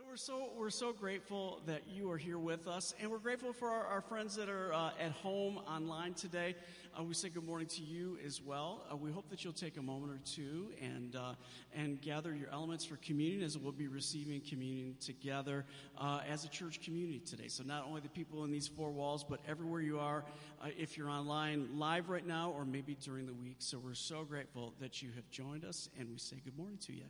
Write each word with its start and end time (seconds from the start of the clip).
So 0.00 0.06
we're 0.08 0.16
so 0.16 0.48
we're 0.56 0.70
so 0.70 0.92
grateful 0.94 1.60
that 1.66 1.82
you 1.86 2.10
are 2.10 2.16
here 2.16 2.38
with 2.38 2.66
us, 2.66 2.94
and 3.00 3.10
we're 3.10 3.18
grateful 3.18 3.52
for 3.52 3.68
our, 3.68 3.84
our 3.84 4.00
friends 4.00 4.34
that 4.36 4.48
are 4.48 4.72
uh, 4.72 4.92
at 4.98 5.10
home 5.12 5.58
online 5.68 6.14
today. 6.14 6.54
Uh, 6.98 7.02
we 7.02 7.12
say 7.12 7.28
good 7.28 7.44
morning 7.44 7.66
to 7.66 7.82
you 7.82 8.16
as 8.24 8.40
well. 8.40 8.86
Uh, 8.90 8.96
we 8.96 9.10
hope 9.10 9.28
that 9.28 9.44
you'll 9.44 9.52
take 9.52 9.76
a 9.76 9.82
moment 9.82 10.12
or 10.12 10.20
two 10.24 10.68
and 10.80 11.16
uh, 11.16 11.34
and 11.74 12.00
gather 12.00 12.34
your 12.34 12.48
elements 12.50 12.82
for 12.82 12.96
communion, 12.96 13.42
as 13.42 13.58
we'll 13.58 13.72
be 13.72 13.88
receiving 13.88 14.40
communion 14.40 14.94
together 15.00 15.66
uh, 15.98 16.20
as 16.26 16.44
a 16.44 16.48
church 16.48 16.80
community 16.80 17.18
today. 17.18 17.48
So 17.48 17.62
not 17.62 17.84
only 17.86 18.00
the 18.00 18.08
people 18.08 18.44
in 18.44 18.50
these 18.50 18.68
four 18.68 18.90
walls, 18.90 19.22
but 19.22 19.40
everywhere 19.46 19.82
you 19.82 19.98
are, 19.98 20.24
uh, 20.62 20.68
if 20.78 20.96
you're 20.96 21.10
online 21.10 21.78
live 21.78 22.08
right 22.08 22.26
now, 22.26 22.52
or 22.56 22.64
maybe 22.64 22.96
during 23.04 23.26
the 23.26 23.34
week. 23.34 23.56
So 23.58 23.78
we're 23.78 23.92
so 23.92 24.24
grateful 24.24 24.72
that 24.80 25.02
you 25.02 25.10
have 25.16 25.28
joined 25.30 25.66
us, 25.66 25.90
and 25.98 26.08
we 26.08 26.16
say 26.16 26.36
good 26.42 26.56
morning 26.56 26.78
to 26.86 26.94
you. 26.94 27.04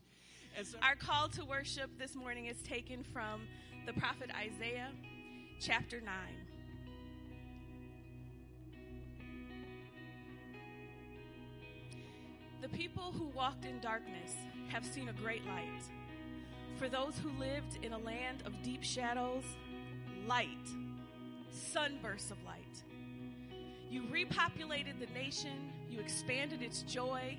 Our 0.82 0.96
call 0.96 1.28
to 1.30 1.44
worship 1.44 1.90
this 1.98 2.14
morning 2.14 2.46
is 2.46 2.60
taken 2.62 3.02
from 3.02 3.42
the 3.86 3.92
prophet 3.94 4.30
Isaiah, 4.36 4.90
chapter 5.58 6.00
9. 6.00 6.14
The 12.60 12.68
people 12.68 13.12
who 13.12 13.26
walked 13.28 13.64
in 13.64 13.80
darkness 13.80 14.34
have 14.68 14.84
seen 14.84 15.08
a 15.08 15.14
great 15.14 15.46
light. 15.46 15.82
For 16.76 16.90
those 16.90 17.18
who 17.18 17.30
lived 17.38 17.78
in 17.82 17.94
a 17.94 17.98
land 17.98 18.42
of 18.44 18.52
deep 18.62 18.82
shadows, 18.82 19.44
light, 20.26 20.68
sunbursts 21.50 22.30
of 22.30 22.36
light. 22.44 22.82
You 23.90 24.02
repopulated 24.02 25.00
the 25.00 25.12
nation, 25.14 25.72
you 25.88 26.00
expanded 26.00 26.60
its 26.60 26.82
joy. 26.82 27.38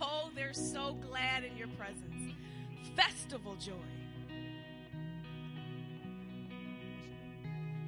Oh, 0.00 0.30
they're 0.34 0.52
so 0.52 0.96
glad 1.08 1.44
in 1.44 1.56
your 1.56 1.68
presence 1.78 2.14
festival 2.96 3.56
joy. 3.56 3.72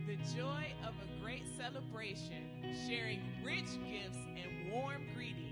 The 0.06 0.16
joy 0.36 0.72
of 0.84 0.94
a 0.94 1.22
great 1.22 1.44
celebration, 1.56 2.44
sharing 2.88 3.20
rich 3.44 3.64
gifts 3.88 4.18
and 4.18 4.72
warm 4.72 5.06
greetings. 5.14 5.42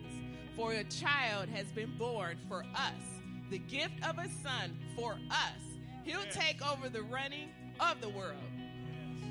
For 0.56 0.73
a 0.73 0.84
child 0.84 1.48
has 1.48 1.67
been 1.73 1.97
born 1.98 2.39
for 2.48 2.64
us, 2.75 3.20
the 3.51 3.58
gift 3.58 4.05
of 4.08 4.19
a 4.19 4.29
son 4.42 4.77
for 4.97 5.12
us. 5.31 5.62
He'll 6.05 6.25
yes. 6.25 6.34
take 6.34 6.67
over 6.67 6.89
the 6.89 7.03
running 7.03 7.48
of 7.81 8.01
the 8.01 8.08
world. 8.11 8.36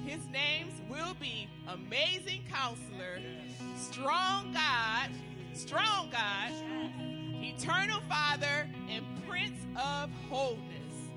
His 0.06 0.26
names 0.28 0.74
will 0.90 1.16
be 1.20 1.48
Amazing 1.68 2.44
Counselor, 2.52 3.20
Strong 3.78 4.54
God, 4.54 5.10
Strong 5.56 6.10
God, 6.10 6.52
Eternal 7.44 8.02
Father, 8.10 8.68
and 8.90 9.06
Prince 9.28 9.60
of 9.76 10.10
Wholeness. 10.28 11.12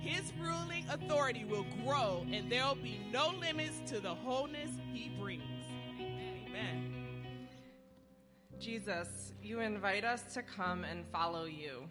His 0.00 0.32
ruling 0.40 0.84
authority 0.90 1.44
will 1.44 1.66
grow, 1.84 2.26
and 2.32 2.50
there'll 2.50 2.74
be 2.74 3.00
no 3.12 3.32
limits 3.40 3.80
to 3.90 4.00
the 4.00 4.12
wholeness 4.12 4.70
he 4.92 5.12
brings. 5.20 5.42
Amen. 6.00 6.92
Jesus, 8.58 9.32
you 9.40 9.60
invite 9.60 10.04
us 10.04 10.34
to 10.34 10.42
come 10.42 10.82
and 10.82 11.06
follow 11.12 11.44
you. 11.44 11.88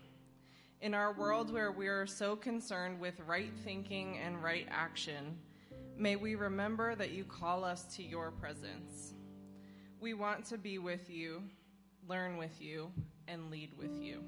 In 0.81 0.93
our 0.93 1.13
world 1.13 1.51
where 1.51 1.71
we 1.71 1.87
are 1.87 2.05
so 2.05 2.35
concerned 2.35 2.99
with 2.99 3.21
right 3.25 3.53
thinking 3.63 4.17
and 4.17 4.43
right 4.43 4.67
action, 4.69 5.37
may 5.97 6.17
we 6.17 6.35
remember 6.35 6.93
that 6.95 7.11
you 7.11 7.23
call 7.23 7.63
us 7.63 7.95
to 7.95 8.03
your 8.03 8.31
presence. 8.31 9.14
We 10.05 10.13
want 10.13 10.45
to 10.49 10.59
be 10.59 10.77
with 10.77 11.09
you, 11.09 11.41
learn 12.07 12.37
with 12.37 12.61
you, 12.61 12.91
and 13.27 13.49
lead 13.49 13.71
with 13.75 13.99
you. 13.99 14.21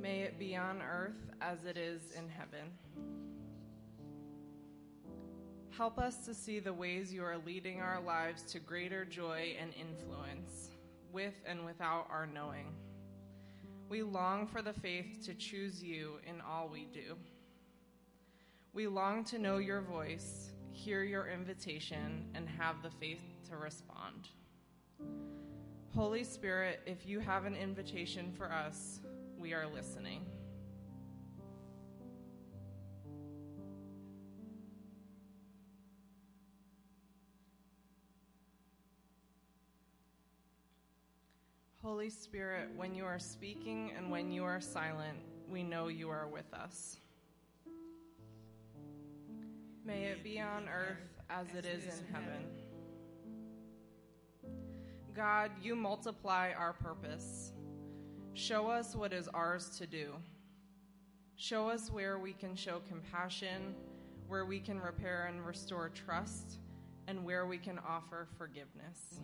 May 0.00 0.22
it 0.22 0.36
be 0.36 0.56
on 0.56 0.82
earth 0.82 1.30
as 1.40 1.64
it 1.64 1.76
is 1.76 2.00
in 2.18 2.28
heaven. 2.28 2.72
Help 5.70 6.00
us 6.00 6.24
to 6.24 6.34
see 6.34 6.58
the 6.58 6.72
ways 6.72 7.14
you 7.14 7.22
are 7.22 7.38
leading 7.46 7.80
our 7.80 8.00
lives 8.00 8.42
to 8.50 8.58
greater 8.58 9.04
joy 9.04 9.54
and 9.60 9.70
influence, 9.80 10.70
with 11.12 11.34
and 11.46 11.64
without 11.64 12.08
our 12.10 12.26
knowing. 12.26 12.66
We 13.88 14.02
long 14.02 14.48
for 14.48 14.60
the 14.60 14.72
faith 14.72 15.24
to 15.26 15.34
choose 15.34 15.80
you 15.80 16.14
in 16.28 16.40
all 16.40 16.68
we 16.68 16.88
do. 16.92 17.14
We 18.74 18.88
long 18.88 19.22
to 19.26 19.38
know 19.38 19.58
your 19.58 19.82
voice, 19.82 20.50
hear 20.72 21.04
your 21.04 21.28
invitation, 21.28 22.26
and 22.34 22.48
have 22.48 22.82
the 22.82 22.90
faith 22.90 23.20
to 23.52 23.58
respond. 23.58 24.28
Holy 25.94 26.24
Spirit, 26.24 26.80
if 26.86 27.06
you 27.06 27.20
have 27.20 27.44
an 27.44 27.54
invitation 27.54 28.32
for 28.32 28.50
us, 28.50 29.00
we 29.38 29.52
are 29.52 29.66
listening. 29.66 30.24
Holy 41.82 42.08
Spirit, 42.08 42.70
when 42.74 42.94
you 42.94 43.04
are 43.04 43.18
speaking 43.18 43.92
and 43.94 44.10
when 44.10 44.32
you 44.32 44.44
are 44.44 44.62
silent, 44.62 45.18
we 45.50 45.62
know 45.62 45.88
you 45.88 46.08
are 46.08 46.26
with 46.26 46.54
us. 46.54 46.96
May 49.84 50.04
it 50.04 50.24
be 50.24 50.40
on 50.40 50.70
earth 50.70 51.20
as 51.28 51.48
it 51.54 51.66
is 51.66 51.84
in 51.84 52.14
heaven. 52.14 52.61
God, 55.14 55.50
you 55.62 55.76
multiply 55.76 56.52
our 56.56 56.72
purpose. 56.72 57.52
Show 58.32 58.68
us 58.68 58.96
what 58.96 59.12
is 59.12 59.28
ours 59.28 59.76
to 59.78 59.86
do. 59.86 60.14
Show 61.36 61.68
us 61.68 61.90
where 61.90 62.18
we 62.18 62.32
can 62.32 62.56
show 62.56 62.80
compassion, 62.88 63.74
where 64.26 64.46
we 64.46 64.58
can 64.58 64.80
repair 64.80 65.26
and 65.26 65.44
restore 65.44 65.90
trust, 65.90 66.60
and 67.08 67.24
where 67.24 67.44
we 67.44 67.58
can 67.58 67.78
offer 67.86 68.26
forgiveness. 68.38 69.20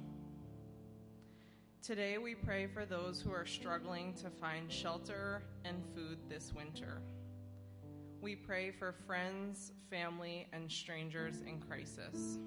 Today, 1.81 2.19
we 2.19 2.35
pray 2.35 2.67
for 2.67 2.85
those 2.85 3.23
who 3.23 3.33
are 3.33 3.47
struggling 3.47 4.13
to 4.15 4.29
find 4.29 4.71
shelter 4.71 5.43
and 5.65 5.83
food 5.95 6.19
this 6.29 6.53
winter. 6.53 7.01
We 8.21 8.37
pray 8.37 8.73
for 8.73 8.93
friends, 9.07 9.73
family, 9.89 10.49
and 10.53 10.71
strangers 10.71 11.41
in 11.47 11.61
crisis. 11.61 12.39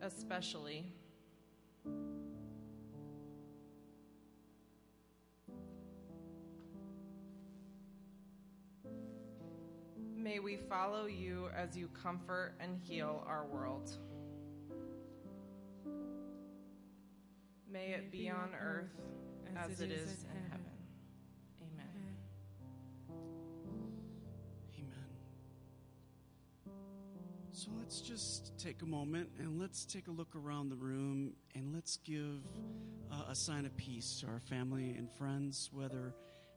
Especially, 0.00 0.92
May 10.18 10.40
we 10.40 10.56
follow 10.56 11.06
you 11.06 11.48
as 11.56 11.76
you 11.76 11.88
comfort 12.02 12.54
and 12.58 12.76
heal 12.82 13.24
our 13.24 13.46
world. 13.46 13.88
May 17.70 17.92
it 17.92 18.10
be 18.10 18.28
on 18.28 18.50
earth 18.60 18.90
as 19.56 19.80
it 19.80 19.92
is 19.92 20.24
in 20.24 20.42
heaven. 20.50 20.66
Amen. 21.62 22.16
Amen. 24.76 25.06
So 27.52 27.70
let's 27.78 28.00
just 28.00 28.58
take 28.58 28.82
a 28.82 28.86
moment 28.86 29.28
and 29.38 29.60
let's 29.60 29.84
take 29.84 30.08
a 30.08 30.12
look 30.12 30.34
around 30.34 30.70
the 30.70 30.76
room 30.76 31.34
and 31.54 31.72
let's 31.72 31.98
give 31.98 32.42
uh, 33.12 33.30
a 33.30 33.36
sign 33.36 33.66
of 33.66 33.76
peace 33.76 34.18
to 34.20 34.26
our 34.26 34.40
family 34.40 34.96
and 34.98 35.08
friends, 35.12 35.70
whether 35.72 36.12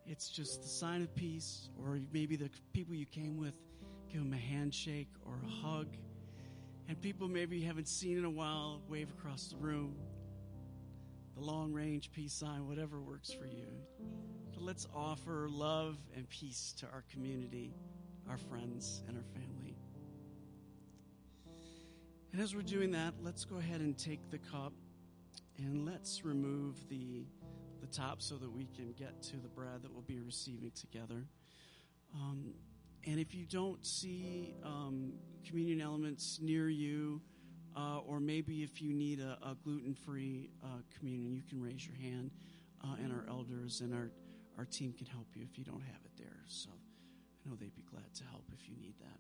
it's 0.06 0.30
just 0.30 0.62
the 0.62 0.68
sign 0.68 1.02
of 1.02 1.14
peace, 1.16 1.70
or 1.78 2.00
maybe 2.12 2.36
the 2.36 2.50
people 2.74 2.96
you 2.96 3.06
came 3.06 3.38
with, 3.38 3.56
give 4.12 4.22
them 4.22 4.34
a 4.34 4.38
handshake 4.38 5.10
or 5.26 5.40
a 5.46 5.50
hug. 5.50 5.88
And 6.88 7.00
people 7.02 7.28
maybe 7.28 7.58
you 7.58 7.68
haven't 7.68 7.88
seen 7.88 8.18
in 8.18 8.26
a 8.26 8.30
while, 8.30 8.82
wave 8.90 9.10
across 9.18 9.48
the 9.48 9.58
room. 9.58 9.96
The 11.36 11.42
long 11.42 11.72
range 11.72 12.12
peace 12.12 12.34
sign, 12.34 12.68
whatever 12.68 13.00
works 13.00 13.32
for 13.32 13.46
you. 13.46 13.68
But 14.54 14.64
let's 14.64 14.88
offer 14.94 15.48
love 15.50 15.98
and 16.16 16.28
peace 16.30 16.74
to 16.80 16.88
our 16.88 17.04
community, 17.10 17.74
our 18.30 18.38
friends, 18.38 19.04
and 19.08 19.18
our 19.18 19.24
family. 19.24 19.78
And 22.34 22.42
as 22.42 22.56
we're 22.56 22.62
doing 22.62 22.92
that, 22.92 23.14
let's 23.22 23.46
go 23.46 23.58
ahead 23.58 23.82
and 23.82 23.98
take 23.98 24.30
the 24.30 24.38
cup 24.38 24.74
and 25.58 25.86
let's 25.86 26.26
remove 26.26 26.88
the 26.90 27.26
the 27.41 27.41
top 27.92 28.22
so 28.22 28.36
that 28.36 28.52
we 28.52 28.66
can 28.76 28.94
get 28.94 29.22
to 29.24 29.38
the 29.38 29.50
bread 29.50 29.84
that 29.84 29.92
we'll 29.92 30.02
be 30.02 30.20
receiving 30.20 30.72
together. 30.72 31.26
Um, 32.14 32.54
and 33.06 33.20
if 33.20 33.34
you 33.34 33.46
don't 33.46 33.86
see 33.86 34.54
um, 34.64 35.14
communion 35.48 35.82
elements 35.82 36.40
near 36.42 36.70
you, 36.70 37.22
uh, 37.76 38.00
or 38.00 38.20
maybe 38.20 38.64
if 38.64 38.82
you 38.82 38.94
need 38.94 39.20
a, 39.20 39.38
a 39.44 39.56
gluten 39.64 39.96
free 39.96 40.50
uh, 40.64 40.82
communion, 40.98 41.34
you 41.34 41.42
can 41.42 41.62
raise 41.62 41.86
your 41.86 41.96
hand, 41.96 42.32
uh, 42.84 42.96
and 43.04 43.12
our 43.12 43.26
elders 43.30 43.82
and 43.82 43.94
our, 43.94 44.12
our 44.58 44.66
team 44.66 44.94
can 44.94 45.08
help 45.08 45.28
you 45.36 45.44
if 45.50 45.58
you 45.58 45.64
don't 45.64 45.82
have 45.82 46.02
it 46.06 46.12
there. 46.18 46.44
So 46.48 46.70
I 46.70 47.50
know 47.50 47.56
they'd 47.56 47.76
be 47.76 47.86
glad 47.90 48.14
to 48.16 48.24
help 48.26 48.44
if 48.54 48.68
you 48.70 48.76
need 48.78 48.96
that. 49.00 49.20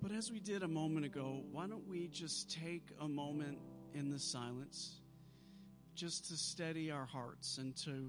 But 0.00 0.12
as 0.12 0.30
we 0.30 0.38
did 0.38 0.62
a 0.62 0.68
moment 0.68 1.06
ago, 1.06 1.42
why 1.50 1.66
don't 1.66 1.86
we 1.88 2.06
just 2.06 2.50
take 2.50 2.90
a 3.00 3.08
moment 3.08 3.58
in 3.94 4.10
the 4.10 4.18
silence? 4.18 5.00
Just 5.98 6.28
to 6.28 6.36
steady 6.36 6.92
our 6.92 7.06
hearts 7.06 7.58
and 7.58 7.74
to 7.74 8.08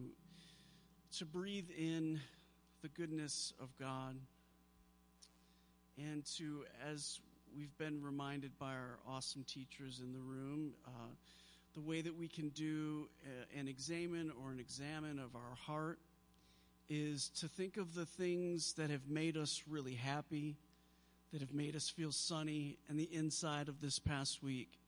to 1.17 1.25
breathe 1.25 1.69
in 1.75 2.19
the 2.83 2.87
goodness 2.89 3.51
of 3.59 3.75
God. 3.79 4.15
And 5.97 6.23
to, 6.37 6.65
as 6.87 7.19
we've 7.57 7.75
been 7.79 8.03
reminded 8.03 8.51
by 8.59 8.73
our 8.73 8.99
awesome 9.07 9.43
teachers 9.43 10.01
in 10.03 10.13
the 10.13 10.19
room, 10.19 10.73
uh, 10.85 10.91
the 11.73 11.81
way 11.81 12.01
that 12.01 12.15
we 12.15 12.27
can 12.27 12.49
do 12.49 13.09
an 13.57 13.67
examine 13.67 14.31
or 14.43 14.51
an 14.51 14.59
examine 14.59 15.17
of 15.17 15.35
our 15.35 15.55
heart 15.65 15.97
is 16.91 17.29
to 17.39 17.47
think 17.47 17.77
of 17.77 17.95
the 17.95 18.05
things 18.05 18.73
that 18.73 18.91
have 18.91 19.09
made 19.09 19.35
us 19.35 19.63
really 19.67 19.95
happy, 19.95 20.57
that 21.33 21.41
have 21.41 21.55
made 21.55 21.75
us 21.75 21.89
feel 21.89 22.11
sunny 22.11 22.77
and 22.87 22.99
the 22.99 23.09
inside 23.11 23.67
of 23.67 23.81
this 23.81 23.97
past 23.97 24.43
week, 24.43 24.78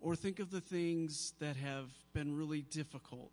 or 0.00 0.14
think 0.14 0.38
of 0.38 0.50
the 0.50 0.60
things 0.60 1.32
that 1.40 1.56
have 1.56 1.90
been 2.12 2.36
really 2.36 2.62
difficult, 2.62 3.30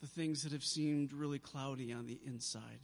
the 0.00 0.06
things 0.06 0.42
that 0.42 0.52
have 0.52 0.64
seemed 0.64 1.12
really 1.12 1.38
cloudy 1.38 1.92
on 1.92 2.06
the 2.06 2.18
inside. 2.24 2.80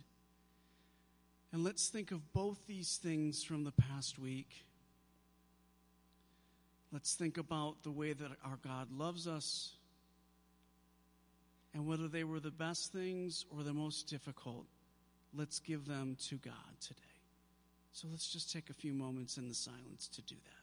And 1.52 1.62
let's 1.62 1.88
think 1.88 2.10
of 2.10 2.32
both 2.32 2.66
these 2.66 2.96
things 2.96 3.44
from 3.44 3.64
the 3.64 3.72
past 3.72 4.18
week. 4.18 4.64
Let's 6.92 7.14
think 7.14 7.38
about 7.38 7.82
the 7.82 7.90
way 7.90 8.12
that 8.12 8.30
our 8.44 8.58
God 8.62 8.90
loves 8.90 9.26
us 9.26 9.72
and 11.74 11.86
whether 11.86 12.08
they 12.08 12.24
were 12.24 12.40
the 12.40 12.50
best 12.50 12.92
things 12.92 13.44
or 13.50 13.62
the 13.62 13.72
most 13.72 14.08
difficult. 14.08 14.66
Let's 15.34 15.58
give 15.58 15.86
them 15.86 16.16
to 16.28 16.36
God 16.36 16.54
today. 16.80 17.00
So 17.92 18.08
let's 18.10 18.30
just 18.30 18.52
take 18.52 18.70
a 18.70 18.74
few 18.74 18.92
moments 18.92 19.36
in 19.36 19.48
the 19.48 19.54
silence 19.54 20.08
to 20.14 20.22
do 20.22 20.34
that. 20.34 20.61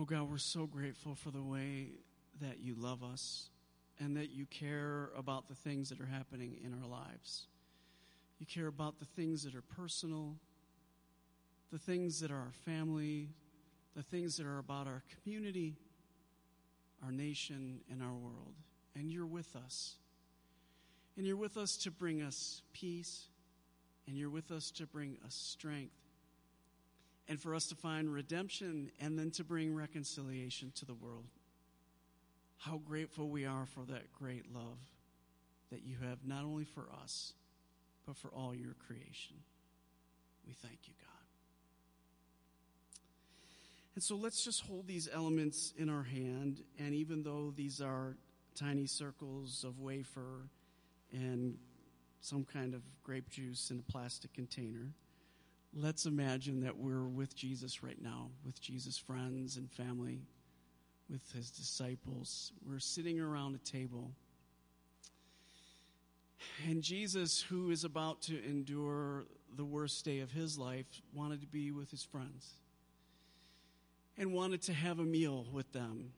Oh 0.00 0.04
God, 0.04 0.30
we're 0.30 0.38
so 0.38 0.64
grateful 0.64 1.16
for 1.16 1.32
the 1.32 1.42
way 1.42 1.88
that 2.40 2.60
you 2.60 2.76
love 2.78 3.02
us 3.02 3.50
and 3.98 4.16
that 4.16 4.30
you 4.30 4.46
care 4.46 5.10
about 5.16 5.48
the 5.48 5.56
things 5.56 5.88
that 5.88 6.00
are 6.00 6.06
happening 6.06 6.56
in 6.64 6.72
our 6.72 6.88
lives. 6.88 7.48
You 8.38 8.46
care 8.46 8.68
about 8.68 9.00
the 9.00 9.06
things 9.06 9.42
that 9.42 9.56
are 9.56 9.62
personal, 9.62 10.36
the 11.72 11.80
things 11.80 12.20
that 12.20 12.30
are 12.30 12.36
our 12.36 12.52
family, 12.64 13.30
the 13.96 14.04
things 14.04 14.36
that 14.36 14.46
are 14.46 14.58
about 14.58 14.86
our 14.86 15.02
community, 15.20 15.74
our 17.04 17.10
nation, 17.10 17.80
and 17.90 18.00
our 18.00 18.14
world. 18.14 18.54
And 18.94 19.10
you're 19.10 19.26
with 19.26 19.56
us. 19.56 19.96
And 21.16 21.26
you're 21.26 21.36
with 21.36 21.56
us 21.56 21.76
to 21.78 21.90
bring 21.90 22.22
us 22.22 22.62
peace, 22.72 23.24
and 24.06 24.16
you're 24.16 24.30
with 24.30 24.52
us 24.52 24.70
to 24.76 24.86
bring 24.86 25.16
us 25.26 25.34
strength 25.34 26.07
and 27.28 27.40
for 27.40 27.54
us 27.54 27.66
to 27.66 27.74
find 27.74 28.12
redemption 28.12 28.90
and 29.00 29.18
then 29.18 29.30
to 29.32 29.44
bring 29.44 29.74
reconciliation 29.74 30.72
to 30.76 30.84
the 30.84 30.94
world. 30.94 31.26
How 32.58 32.78
grateful 32.78 33.28
we 33.28 33.44
are 33.44 33.66
for 33.66 33.84
that 33.86 34.12
great 34.12 34.52
love 34.52 34.78
that 35.70 35.82
you 35.84 35.96
have 36.02 36.18
not 36.24 36.44
only 36.44 36.64
for 36.64 36.88
us, 37.02 37.34
but 38.06 38.16
for 38.16 38.28
all 38.28 38.54
your 38.54 38.74
creation. 38.86 39.36
We 40.46 40.54
thank 40.54 40.78
you, 40.84 40.94
God. 40.98 41.08
And 43.94 44.02
so 44.02 44.16
let's 44.16 44.44
just 44.44 44.62
hold 44.62 44.86
these 44.86 45.08
elements 45.12 45.74
in 45.76 45.90
our 45.90 46.04
hand, 46.04 46.62
and 46.78 46.94
even 46.94 47.22
though 47.22 47.52
these 47.54 47.80
are 47.80 48.16
tiny 48.54 48.86
circles 48.86 49.64
of 49.64 49.78
wafer 49.78 50.48
and 51.12 51.58
some 52.20 52.44
kind 52.44 52.74
of 52.74 52.82
grape 53.02 53.28
juice 53.28 53.70
in 53.70 53.78
a 53.78 53.92
plastic 53.92 54.32
container, 54.32 54.92
let's 55.74 56.06
imagine 56.06 56.60
that 56.60 56.76
we're 56.76 57.06
with 57.06 57.34
Jesus 57.34 57.82
right 57.82 58.00
now, 58.00 58.30
with 58.44 58.60
Jesus' 58.60 58.98
friends 58.98 59.56
and 59.56 59.70
family, 59.70 60.20
with 61.10 61.30
his 61.32 61.50
disciples. 61.50 62.52
We're 62.66 62.78
sitting 62.78 63.20
around 63.20 63.54
a 63.54 63.58
table. 63.58 64.12
And 66.66 66.82
Jesus, 66.82 67.40
who 67.40 67.70
is 67.70 67.84
about 67.84 68.22
to 68.22 68.44
endure 68.44 69.26
the 69.56 69.64
worst 69.64 70.04
day 70.04 70.20
of 70.20 70.30
his 70.30 70.58
life, 70.58 70.86
wanted 71.12 71.40
to 71.40 71.46
be 71.46 71.70
with 71.70 71.90
his 71.90 72.02
friends 72.02 72.54
and 74.16 74.32
wanted 74.32 74.62
to 74.62 74.72
have 74.72 74.98
a 74.98 75.04
meal 75.04 75.46
with 75.52 75.72
them 75.72 76.12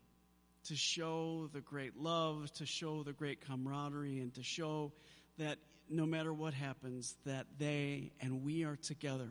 to 0.65 0.77
show 0.77 1.49
the 1.53 1.61
great 1.61 1.97
love, 1.97 2.53
to 2.55 2.67
show 2.67 3.03
the 3.03 3.13
great 3.13 3.47
camaraderie, 3.47 4.19
and 4.19 4.35
to 4.35 4.43
show 4.43 4.93
that 5.39 5.59
no 5.91 6.07
matter 6.07 6.33
what 6.33 6.55
happens, 6.55 7.17
that 7.27 7.47
they 7.59 8.13
and 8.21 8.45
we 8.45 8.65
are 8.65 8.77
together. 8.77 9.29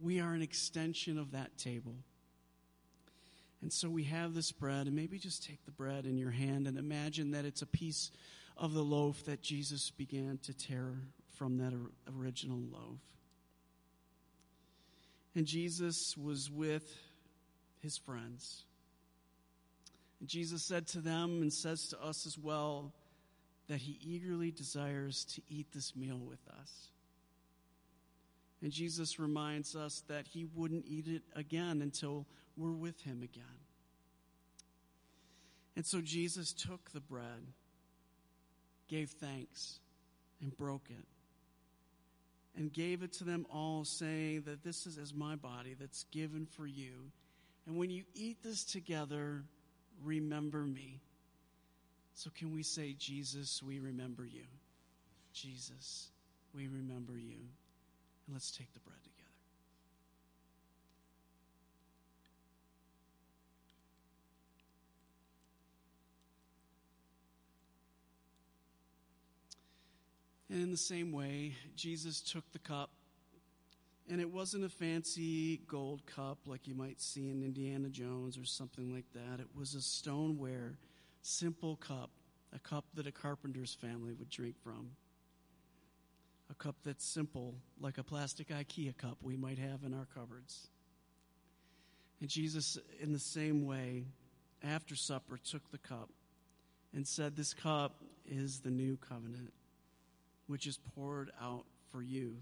We 0.00 0.20
are 0.20 0.32
an 0.32 0.42
extension 0.42 1.18
of 1.18 1.32
that 1.32 1.58
table. 1.58 1.96
And 3.60 3.72
so 3.72 3.90
we 3.90 4.04
have 4.04 4.34
this 4.34 4.52
bread, 4.52 4.86
and 4.86 4.94
maybe 4.94 5.18
just 5.18 5.44
take 5.44 5.64
the 5.64 5.72
bread 5.72 6.06
in 6.06 6.16
your 6.16 6.30
hand 6.30 6.68
and 6.68 6.78
imagine 6.78 7.32
that 7.32 7.44
it's 7.44 7.62
a 7.62 7.66
piece 7.66 8.12
of 8.56 8.72
the 8.72 8.82
loaf 8.82 9.24
that 9.24 9.42
Jesus 9.42 9.90
began 9.90 10.38
to 10.44 10.54
tear 10.54 10.94
from 11.36 11.58
that 11.58 11.72
original 12.16 12.60
loaf. 12.72 13.00
And 15.34 15.46
Jesus 15.46 16.16
was 16.16 16.50
with 16.50 16.96
his 17.80 17.96
friends. 17.96 18.64
And 20.20 20.28
Jesus 20.28 20.62
said 20.62 20.86
to 20.88 21.00
them 21.00 21.42
and 21.42 21.52
says 21.52 21.88
to 21.88 22.02
us 22.02 22.26
as 22.26 22.38
well 22.38 22.92
that 23.68 23.78
he 23.78 23.98
eagerly 24.02 24.50
desires 24.50 25.24
to 25.24 25.42
eat 25.48 25.66
this 25.72 25.94
meal 25.94 26.18
with 26.18 26.40
us. 26.60 26.90
And 28.62 28.72
Jesus 28.72 29.18
reminds 29.18 29.76
us 29.76 30.02
that 30.08 30.26
he 30.26 30.46
wouldn't 30.54 30.84
eat 30.86 31.06
it 31.06 31.22
again 31.36 31.80
until 31.82 32.26
we're 32.56 32.72
with 32.72 33.00
him 33.02 33.22
again. 33.22 33.44
And 35.76 35.86
so 35.86 36.00
Jesus 36.00 36.52
took 36.52 36.90
the 36.90 37.00
bread, 37.00 37.52
gave 38.88 39.10
thanks, 39.10 39.78
and 40.40 40.56
broke 40.56 40.88
it, 40.90 41.04
and 42.58 42.72
gave 42.72 43.04
it 43.04 43.12
to 43.14 43.24
them 43.24 43.46
all, 43.52 43.84
saying 43.84 44.42
that 44.46 44.64
this 44.64 44.86
is 44.86 44.98
as 44.98 45.14
my 45.14 45.36
body 45.36 45.76
that's 45.78 46.04
given 46.10 46.46
for 46.46 46.66
you. 46.66 47.12
And 47.66 47.76
when 47.76 47.90
you 47.90 48.02
eat 48.14 48.42
this 48.42 48.64
together, 48.64 49.44
remember 50.02 50.64
me. 50.64 51.00
So, 52.18 52.30
can 52.36 52.52
we 52.52 52.64
say, 52.64 52.96
Jesus, 52.98 53.62
we 53.62 53.78
remember 53.78 54.24
you? 54.24 54.42
Jesus, 55.32 56.08
we 56.52 56.66
remember 56.66 57.12
you. 57.16 57.36
And 58.26 58.32
let's 58.32 58.50
take 58.50 58.74
the 58.74 58.80
bread 58.80 58.98
together. 59.04 59.14
And 70.50 70.60
in 70.60 70.72
the 70.72 70.76
same 70.76 71.12
way, 71.12 71.54
Jesus 71.76 72.20
took 72.20 72.50
the 72.50 72.58
cup, 72.58 72.90
and 74.10 74.20
it 74.20 74.28
wasn't 74.28 74.64
a 74.64 74.68
fancy 74.68 75.58
gold 75.68 76.04
cup 76.04 76.38
like 76.46 76.66
you 76.66 76.74
might 76.74 77.00
see 77.00 77.30
in 77.30 77.44
Indiana 77.44 77.88
Jones 77.88 78.36
or 78.36 78.44
something 78.44 78.92
like 78.92 79.06
that. 79.14 79.38
It 79.38 79.56
was 79.56 79.74
a 79.74 79.80
stoneware, 79.80 80.78
simple 81.22 81.76
cup, 81.76 82.10
a 82.54 82.58
cup 82.58 82.84
that 82.94 83.06
a 83.06 83.12
carpenter's 83.12 83.74
family 83.74 84.12
would 84.14 84.30
drink 84.30 84.56
from. 84.62 84.90
A 86.50 86.54
cup 86.54 86.76
that's 86.84 87.04
simple, 87.04 87.54
like 87.80 87.98
a 87.98 88.02
plastic 88.02 88.48
IKEA 88.48 88.96
cup 88.96 89.18
we 89.22 89.36
might 89.36 89.58
have 89.58 89.84
in 89.84 89.92
our 89.92 90.06
cupboards. 90.14 90.68
And 92.20 92.28
Jesus, 92.28 92.78
in 93.00 93.12
the 93.12 93.18
same 93.18 93.66
way, 93.66 94.04
after 94.62 94.96
supper, 94.96 95.38
took 95.38 95.70
the 95.70 95.78
cup 95.78 96.08
and 96.94 97.06
said, 97.06 97.36
This 97.36 97.52
cup 97.52 98.02
is 98.26 98.60
the 98.60 98.70
new 98.70 98.96
covenant 98.96 99.52
which 100.48 100.66
is 100.66 100.78
poured 100.94 101.30
out 101.40 101.64
for 101.92 102.02
you. 102.02 102.34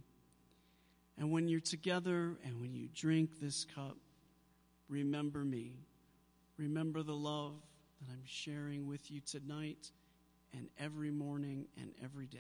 And 1.19 1.31
when 1.31 1.49
you're 1.49 1.61
together 1.61 2.37
and 2.45 2.61
when 2.61 2.75
you 2.75 2.89
drink 2.95 3.41
this 3.41 3.67
cup, 3.75 3.97
remember 4.89 5.45
me. 5.45 5.73
Remember 6.57 7.03
the 7.03 7.15
love 7.15 7.55
that 8.01 8.13
I'm 8.13 8.23
sharing 8.25 8.87
with 8.87 9.11
you 9.11 9.21
tonight 9.21 9.91
and 10.53 10.69
every 10.79 11.11
morning 11.11 11.67
and 11.81 11.91
every 12.03 12.27
day. 12.27 12.39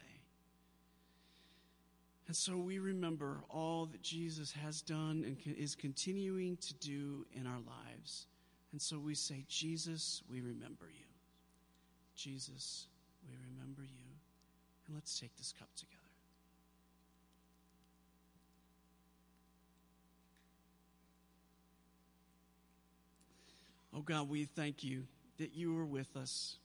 And 2.26 2.34
so 2.34 2.56
we 2.56 2.78
remember 2.78 3.44
all 3.48 3.86
that 3.86 4.02
Jesus 4.02 4.52
has 4.52 4.82
done 4.82 5.24
and 5.24 5.56
is 5.56 5.74
continuing 5.76 6.56
to 6.56 6.74
do 6.74 7.24
in 7.32 7.46
our 7.46 7.60
lives. 7.60 8.26
And 8.72 8.82
so 8.82 8.98
we 8.98 9.14
say, 9.14 9.44
Jesus, 9.48 10.22
we 10.28 10.40
remember 10.40 10.86
you. 10.88 11.06
Jesus, 12.16 12.88
we 13.28 13.34
remember 13.36 13.82
you. 13.82 14.04
And 14.86 14.94
let's 14.96 15.18
take 15.18 15.36
this 15.36 15.52
cup 15.56 15.68
together. 15.76 16.02
Oh 23.94 24.02
God, 24.02 24.28
we 24.28 24.44
thank 24.44 24.84
you 24.84 25.04
that 25.38 25.54
you 25.54 25.76
are 25.78 25.86
with 25.86 26.16
us 26.16 26.56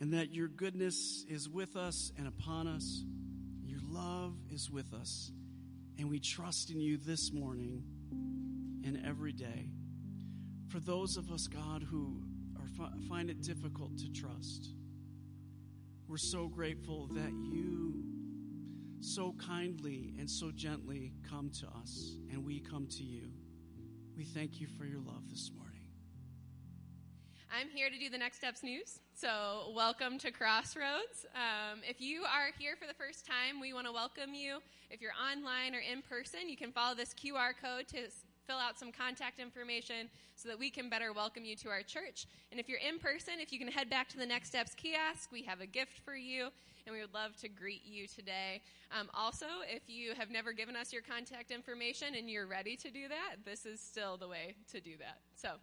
and 0.00 0.14
that 0.14 0.32
your 0.34 0.48
goodness 0.48 1.24
is 1.28 1.48
with 1.48 1.76
us 1.76 2.12
and 2.16 2.28
upon 2.28 2.66
us. 2.66 3.04
Your 3.64 3.80
love 3.82 4.34
is 4.50 4.70
with 4.70 4.92
us. 4.94 5.30
And 5.98 6.08
we 6.08 6.20
trust 6.20 6.70
in 6.70 6.80
you 6.80 6.96
this 6.96 7.32
morning 7.32 7.82
and 8.84 9.04
every 9.04 9.32
day. 9.32 9.70
For 10.68 10.78
those 10.78 11.16
of 11.16 11.30
us, 11.30 11.46
God, 11.48 11.82
who 11.82 12.22
are, 12.56 12.90
find 13.08 13.30
it 13.30 13.42
difficult 13.42 13.98
to 13.98 14.12
trust, 14.12 14.68
we're 16.06 16.16
so 16.16 16.46
grateful 16.46 17.08
that 17.08 17.32
you 17.32 18.04
so 19.00 19.34
kindly 19.38 20.14
and 20.18 20.28
so 20.28 20.50
gently 20.50 21.12
come 21.28 21.50
to 21.60 21.66
us, 21.80 22.16
and 22.30 22.44
we 22.44 22.60
come 22.60 22.86
to 22.90 23.02
you. 23.02 23.30
We 24.16 24.24
thank 24.24 24.60
you 24.60 24.66
for 24.66 24.84
your 24.84 25.00
love 25.00 25.28
this 25.30 25.50
morning. 25.54 25.67
I'm 27.50 27.68
here 27.70 27.88
to 27.88 27.98
do 27.98 28.10
the 28.10 28.18
Next 28.18 28.36
Steps 28.36 28.62
News. 28.62 29.00
So, 29.14 29.72
welcome 29.74 30.18
to 30.18 30.30
Crossroads. 30.30 31.24
Um, 31.34 31.80
if 31.88 31.98
you 31.98 32.22
are 32.22 32.50
here 32.58 32.76
for 32.76 32.86
the 32.86 32.92
first 32.92 33.24
time, 33.24 33.58
we 33.58 33.72
want 33.72 33.86
to 33.86 33.92
welcome 33.92 34.34
you. 34.34 34.58
If 34.90 35.00
you're 35.00 35.16
online 35.16 35.74
or 35.74 35.78
in 35.78 36.02
person, 36.02 36.48
you 36.48 36.58
can 36.58 36.72
follow 36.72 36.94
this 36.94 37.14
QR 37.14 37.52
code 37.60 37.88
to 37.88 38.10
fill 38.46 38.58
out 38.58 38.78
some 38.78 38.92
contact 38.92 39.40
information 39.40 40.10
so 40.36 40.48
that 40.50 40.58
we 40.58 40.68
can 40.68 40.90
better 40.90 41.12
welcome 41.14 41.44
you 41.44 41.56
to 41.56 41.70
our 41.70 41.80
church. 41.80 42.26
And 42.50 42.60
if 42.60 42.68
you're 42.68 42.80
in 42.86 42.98
person, 42.98 43.34
if 43.40 43.50
you 43.50 43.58
can 43.58 43.68
head 43.68 43.88
back 43.88 44.08
to 44.10 44.18
the 44.18 44.26
Next 44.26 44.48
Steps 44.50 44.74
kiosk, 44.74 45.32
we 45.32 45.42
have 45.42 45.62
a 45.62 45.66
gift 45.66 46.00
for 46.04 46.16
you 46.16 46.48
and 46.86 46.94
we 46.94 47.00
would 47.00 47.14
love 47.14 47.36
to 47.38 47.48
greet 47.48 47.82
you 47.84 48.06
today. 48.06 48.60
Um, 48.98 49.08
also, 49.14 49.46
if 49.66 49.82
you 49.86 50.12
have 50.14 50.30
never 50.30 50.52
given 50.52 50.76
us 50.76 50.92
your 50.92 51.02
contact 51.02 51.50
information 51.50 52.14
and 52.14 52.30
you're 52.30 52.46
ready 52.46 52.76
to 52.76 52.90
do 52.90 53.08
that, 53.08 53.36
this 53.44 53.64
is 53.64 53.80
still 53.80 54.16
the 54.16 54.28
way 54.28 54.54
to 54.72 54.80
do 54.80 54.96
that. 54.98 55.18
So, 55.34 55.56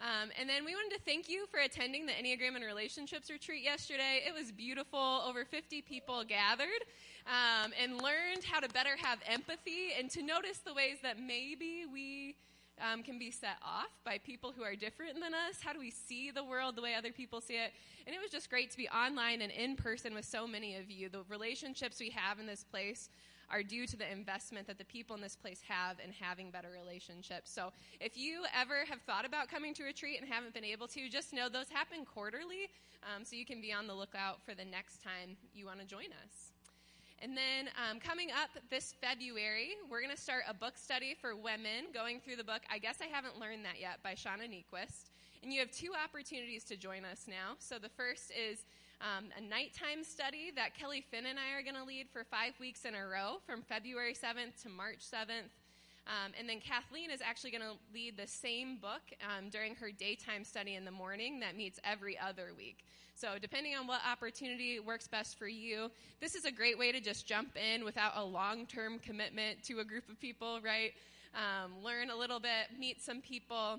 um, 0.00 0.30
and 0.38 0.48
then 0.48 0.64
we 0.64 0.74
wanted 0.74 0.96
to 0.96 1.02
thank 1.02 1.28
you 1.28 1.46
for 1.50 1.60
attending 1.60 2.06
the 2.06 2.12
Enneagram 2.12 2.56
and 2.56 2.64
Relationships 2.64 3.30
retreat 3.30 3.62
yesterday. 3.62 4.22
It 4.26 4.32
was 4.32 4.50
beautiful. 4.50 4.98
Over 4.98 5.44
50 5.44 5.82
people 5.82 6.24
gathered 6.24 6.68
um, 7.26 7.72
and 7.80 8.00
learned 8.00 8.42
how 8.50 8.60
to 8.60 8.68
better 8.70 8.96
have 8.96 9.18
empathy 9.26 9.90
and 9.98 10.08
to 10.10 10.22
notice 10.22 10.58
the 10.58 10.72
ways 10.72 10.96
that 11.02 11.20
maybe 11.20 11.84
we 11.92 12.36
um, 12.80 13.02
can 13.02 13.18
be 13.18 13.30
set 13.30 13.56
off 13.62 13.90
by 14.04 14.18
people 14.18 14.52
who 14.56 14.62
are 14.62 14.74
different 14.74 15.14
than 15.14 15.34
us? 15.34 15.60
How 15.62 15.72
do 15.72 15.78
we 15.78 15.90
see 15.90 16.30
the 16.30 16.44
world 16.44 16.76
the 16.76 16.82
way 16.82 16.94
other 16.94 17.12
people 17.12 17.40
see 17.40 17.54
it? 17.54 17.72
And 18.06 18.14
it 18.14 18.20
was 18.22 18.30
just 18.30 18.48
great 18.48 18.70
to 18.70 18.76
be 18.76 18.88
online 18.88 19.42
and 19.42 19.52
in 19.52 19.76
person 19.76 20.14
with 20.14 20.24
so 20.24 20.46
many 20.46 20.76
of 20.76 20.90
you. 20.90 21.08
The 21.08 21.22
relationships 21.28 22.00
we 22.00 22.10
have 22.10 22.38
in 22.38 22.46
this 22.46 22.64
place 22.64 23.10
are 23.50 23.62
due 23.62 23.86
to 23.86 23.96
the 23.96 24.10
investment 24.10 24.66
that 24.66 24.78
the 24.78 24.84
people 24.84 25.16
in 25.16 25.22
this 25.22 25.36
place 25.36 25.60
have 25.68 25.98
in 26.04 26.12
having 26.12 26.50
better 26.50 26.68
relationships. 26.70 27.50
So 27.50 27.72
if 28.00 28.16
you 28.16 28.44
ever 28.58 28.84
have 28.88 29.00
thought 29.02 29.24
about 29.24 29.48
coming 29.48 29.74
to 29.74 29.84
retreat 29.84 30.20
and 30.20 30.30
haven't 30.30 30.54
been 30.54 30.64
able 30.64 30.86
to, 30.88 31.08
just 31.08 31.32
know 31.32 31.48
those 31.48 31.68
happen 31.68 32.04
quarterly, 32.04 32.70
um, 33.02 33.24
so 33.24 33.36
you 33.36 33.46
can 33.46 33.60
be 33.60 33.72
on 33.72 33.86
the 33.86 33.94
lookout 33.94 34.40
for 34.44 34.54
the 34.54 34.64
next 34.64 35.02
time 35.02 35.36
you 35.54 35.66
want 35.66 35.80
to 35.80 35.86
join 35.86 36.06
us. 36.24 36.52
And 37.22 37.36
then 37.36 37.68
um, 37.76 38.00
coming 38.00 38.30
up 38.30 38.48
this 38.70 38.94
February, 39.00 39.72
we're 39.90 40.00
going 40.00 40.14
to 40.14 40.20
start 40.20 40.44
a 40.48 40.54
book 40.54 40.78
study 40.78 41.14
for 41.20 41.36
women, 41.36 41.92
going 41.92 42.18
through 42.20 42.36
the 42.36 42.44
book 42.44 42.62
I 42.72 42.78
Guess 42.78 42.98
I 43.02 43.14
Haven't 43.14 43.38
Learned 43.38 43.64
That 43.64 43.78
Yet 43.78 43.98
by 44.02 44.14
Shauna 44.14 44.48
Niequist. 44.48 45.10
And 45.42 45.52
you 45.52 45.60
have 45.60 45.70
two 45.70 45.92
opportunities 46.02 46.64
to 46.64 46.76
join 46.76 47.04
us 47.04 47.26
now. 47.28 47.56
So 47.58 47.78
the 47.78 47.90
first 47.90 48.30
is 48.30 48.64
um, 49.00 49.26
a 49.36 49.40
nighttime 49.40 50.04
study 50.04 50.52
that 50.56 50.76
Kelly 50.76 51.04
Finn 51.10 51.24
and 51.26 51.38
I 51.38 51.58
are 51.58 51.62
going 51.62 51.76
to 51.76 51.84
lead 51.84 52.08
for 52.12 52.24
five 52.24 52.52
weeks 52.60 52.84
in 52.84 52.94
a 52.94 53.06
row 53.06 53.40
from 53.46 53.62
February 53.62 54.14
7th 54.14 54.62
to 54.62 54.68
March 54.68 55.00
7th. 55.00 55.48
Um, 56.06 56.32
and 56.38 56.48
then 56.48 56.60
Kathleen 56.60 57.10
is 57.10 57.20
actually 57.24 57.50
going 57.50 57.62
to 57.62 57.76
lead 57.94 58.16
the 58.16 58.26
same 58.26 58.76
book 58.76 59.00
um, 59.24 59.48
during 59.48 59.74
her 59.76 59.90
daytime 59.90 60.44
study 60.44 60.74
in 60.74 60.84
the 60.84 60.90
morning 60.90 61.40
that 61.40 61.56
meets 61.56 61.78
every 61.84 62.18
other 62.18 62.48
week. 62.56 62.84
So, 63.14 63.36
depending 63.40 63.74
on 63.74 63.86
what 63.86 64.00
opportunity 64.10 64.80
works 64.80 65.06
best 65.06 65.38
for 65.38 65.46
you, 65.46 65.90
this 66.20 66.34
is 66.34 66.46
a 66.46 66.52
great 66.52 66.78
way 66.78 66.90
to 66.90 67.00
just 67.00 67.26
jump 67.26 67.56
in 67.56 67.84
without 67.84 68.12
a 68.16 68.24
long 68.24 68.66
term 68.66 68.98
commitment 68.98 69.62
to 69.64 69.80
a 69.80 69.84
group 69.84 70.08
of 70.08 70.18
people, 70.20 70.58
right? 70.64 70.92
Um, 71.34 71.84
learn 71.84 72.10
a 72.10 72.16
little 72.16 72.40
bit, 72.40 72.78
meet 72.78 73.02
some 73.02 73.20
people. 73.20 73.78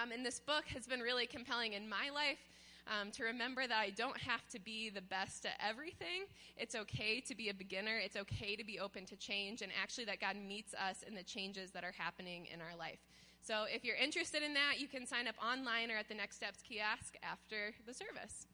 Um, 0.00 0.12
and 0.12 0.24
this 0.24 0.38
book 0.38 0.64
has 0.72 0.86
been 0.86 1.00
really 1.00 1.26
compelling 1.26 1.72
in 1.72 1.88
my 1.88 2.10
life. 2.14 2.38
Um, 2.86 3.10
to 3.12 3.24
remember 3.24 3.66
that 3.66 3.78
I 3.78 3.90
don't 3.90 4.16
have 4.18 4.46
to 4.48 4.58
be 4.58 4.90
the 4.90 5.00
best 5.02 5.46
at 5.46 5.52
everything. 5.66 6.24
It's 6.56 6.74
okay 6.74 7.20
to 7.20 7.34
be 7.34 7.48
a 7.48 7.54
beginner. 7.54 7.98
It's 7.98 8.16
okay 8.16 8.56
to 8.56 8.64
be 8.64 8.80
open 8.80 9.06
to 9.06 9.16
change, 9.16 9.62
and 9.62 9.70
actually, 9.80 10.06
that 10.06 10.20
God 10.20 10.36
meets 10.36 10.74
us 10.74 11.04
in 11.06 11.14
the 11.14 11.22
changes 11.22 11.70
that 11.72 11.84
are 11.84 11.94
happening 11.96 12.46
in 12.52 12.60
our 12.60 12.76
life. 12.76 12.98
So, 13.42 13.64
if 13.72 13.84
you're 13.84 13.96
interested 13.96 14.42
in 14.42 14.54
that, 14.54 14.74
you 14.78 14.88
can 14.88 15.06
sign 15.06 15.26
up 15.28 15.36
online 15.42 15.90
or 15.90 15.96
at 15.96 16.08
the 16.08 16.14
Next 16.14 16.36
Steps 16.36 16.62
kiosk 16.62 17.16
after 17.22 17.74
the 17.86 17.94
service. 17.94 18.46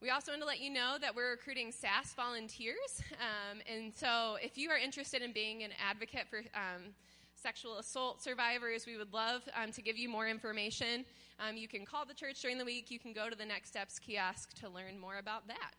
We 0.00 0.10
also 0.10 0.32
want 0.32 0.42
to 0.42 0.46
let 0.46 0.60
you 0.60 0.70
know 0.70 0.96
that 1.00 1.14
we're 1.14 1.30
recruiting 1.30 1.70
SAS 1.70 2.12
volunteers. 2.14 3.02
Um, 3.20 3.60
and 3.72 3.92
so, 3.94 4.36
if 4.42 4.58
you 4.58 4.70
are 4.70 4.78
interested 4.78 5.22
in 5.22 5.32
being 5.32 5.62
an 5.62 5.70
advocate 5.78 6.26
for 6.28 6.38
um, 6.54 6.94
sexual 7.42 7.78
assault 7.78 8.22
survivors, 8.22 8.86
we 8.86 8.96
would 8.96 9.12
love 9.12 9.42
um, 9.60 9.72
to 9.72 9.82
give 9.82 9.98
you 9.98 10.08
more 10.08 10.28
information. 10.28 11.04
Um, 11.40 11.56
you 11.56 11.66
can 11.66 11.84
call 11.84 12.04
the 12.06 12.14
church 12.14 12.40
during 12.40 12.56
the 12.56 12.64
week. 12.64 12.88
You 12.88 13.00
can 13.00 13.12
go 13.12 13.28
to 13.28 13.34
the 13.34 13.44
Next 13.44 13.70
Steps 13.70 13.98
kiosk 13.98 14.54
to 14.60 14.68
learn 14.68 14.98
more 14.98 15.18
about 15.18 15.48
that. 15.48 15.72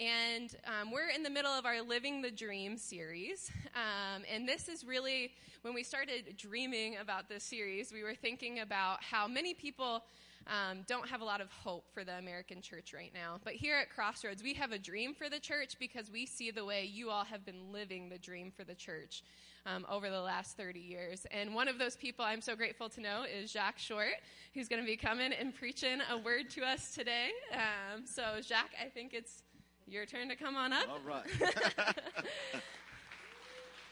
And 0.00 0.54
um, 0.64 0.90
we're 0.90 1.10
in 1.10 1.22
the 1.22 1.30
middle 1.30 1.50
of 1.50 1.66
our 1.66 1.82
Living 1.82 2.22
the 2.22 2.30
Dream 2.30 2.78
series. 2.78 3.50
Um, 3.74 4.22
and 4.32 4.48
this 4.48 4.68
is 4.68 4.84
really, 4.84 5.32
when 5.62 5.74
we 5.74 5.82
started 5.82 6.36
dreaming 6.38 6.96
about 6.96 7.28
this 7.28 7.44
series, 7.44 7.92
we 7.92 8.02
were 8.02 8.14
thinking 8.14 8.60
about 8.60 9.02
how 9.02 9.28
many 9.28 9.52
people 9.52 10.04
um, 10.48 10.84
don't 10.86 11.08
have 11.08 11.20
a 11.20 11.24
lot 11.24 11.40
of 11.40 11.50
hope 11.52 11.84
for 11.92 12.04
the 12.04 12.14
American 12.14 12.62
church 12.62 12.94
right 12.94 13.12
now. 13.12 13.38
But 13.44 13.54
here 13.54 13.76
at 13.76 13.90
Crossroads, 13.90 14.42
we 14.42 14.54
have 14.54 14.72
a 14.72 14.78
dream 14.78 15.14
for 15.14 15.28
the 15.28 15.38
church 15.38 15.76
because 15.78 16.10
we 16.10 16.24
see 16.24 16.50
the 16.50 16.64
way 16.64 16.84
you 16.84 17.10
all 17.10 17.24
have 17.24 17.44
been 17.44 17.70
living 17.70 18.08
the 18.08 18.18
dream 18.18 18.50
for 18.50 18.64
the 18.64 18.74
church 18.74 19.22
um, 19.66 19.84
over 19.90 20.08
the 20.08 20.20
last 20.20 20.56
30 20.56 20.80
years. 20.80 21.26
And 21.30 21.54
one 21.54 21.68
of 21.68 21.78
those 21.78 21.96
people 21.96 22.24
I'm 22.24 22.40
so 22.40 22.56
grateful 22.56 22.88
to 22.90 23.00
know 23.00 23.24
is 23.24 23.52
Jacques 23.52 23.78
Short, 23.78 24.14
who's 24.54 24.68
going 24.68 24.80
to 24.80 24.86
be 24.86 24.96
coming 24.96 25.32
and 25.32 25.54
preaching 25.54 25.98
a 26.10 26.16
word 26.16 26.48
to 26.50 26.62
us 26.62 26.94
today. 26.94 27.28
Um, 27.52 28.06
so, 28.06 28.40
Jacques, 28.42 28.74
I 28.82 28.88
think 28.88 29.12
it's 29.12 29.42
your 29.86 30.06
turn 30.06 30.28
to 30.28 30.36
come 30.36 30.56
on 30.56 30.72
up. 30.72 30.88
All 30.88 31.00
right. 31.06 31.26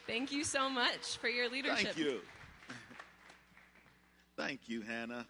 Thank 0.06 0.30
you 0.32 0.44
so 0.44 0.70
much 0.70 1.18
for 1.20 1.28
your 1.28 1.50
leadership. 1.50 1.94
Thank 1.94 1.98
you. 1.98 2.20
Thank 4.36 4.68
you, 4.68 4.82
Hannah. 4.82 5.26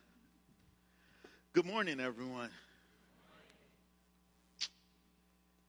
Good 1.57 1.65
morning, 1.65 2.01
everyone. 2.01 2.51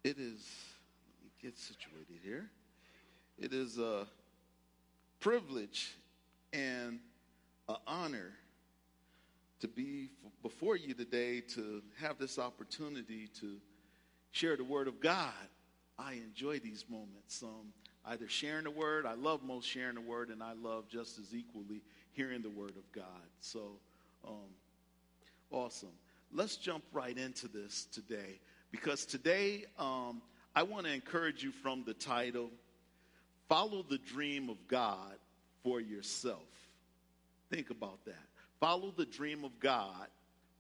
It 0.04 0.18
is, 0.18 0.46
let 1.08 1.24
me 1.24 1.32
get 1.42 1.58
situated 1.58 2.20
here. 2.22 2.50
It 3.40 3.54
is 3.54 3.78
a 3.78 4.06
privilege 5.22 5.94
and 6.52 7.00
an 7.70 7.76
honor 7.88 8.34
to 9.62 9.70
be 9.70 10.10
before 10.44 10.76
you 10.76 10.94
today 10.94 11.40
to 11.56 11.82
have 12.02 12.18
this 12.18 12.38
opportunity 12.38 13.30
to 13.40 13.56
share 14.32 14.58
the 14.58 14.66
Word 14.66 14.90
of 14.90 15.00
God. 15.00 15.32
I 15.98 16.16
enjoy 16.16 16.60
these 16.60 16.84
moments. 16.90 17.42
Um, 17.42 17.72
either 18.08 18.28
sharing 18.28 18.66
the 18.66 18.72
Word, 18.72 19.06
I 19.06 19.14
love 19.14 19.42
most 19.42 19.66
sharing 19.66 19.96
the 19.96 20.02
Word, 20.02 20.32
and 20.32 20.44
I 20.44 20.52
love 20.52 20.90
just 20.90 21.18
as 21.18 21.34
equally 21.34 21.82
hearing 22.12 22.42
the 22.42 22.50
Word 22.50 22.76
of 22.76 22.92
God. 22.92 23.24
So, 23.40 23.80
um, 24.28 24.50
Awesome. 25.52 25.94
Let's 26.34 26.58
jump 26.58 26.84
right 26.92 27.18
into 27.18 27.48
this 27.48 27.86
today 27.86 28.40
because 28.72 29.06
today 29.06 29.66
um, 29.80 30.22
I 30.56 30.64
want 30.64 30.86
to 30.86 30.94
encourage 30.94 31.44
you 31.44 31.52
from 31.52 31.84
the 31.86 31.94
title 31.94 32.50
Follow 33.48 33.86
the 33.90 33.98
Dream 33.98 34.50
of 34.50 34.58
God 34.68 35.16
for 35.64 35.80
Yourself. 35.80 36.42
Think 37.50 37.70
about 37.70 38.04
that. 38.06 38.16
Follow 38.60 38.94
the 38.96 39.06
dream 39.06 39.46
of 39.46 39.58
God 39.60 40.08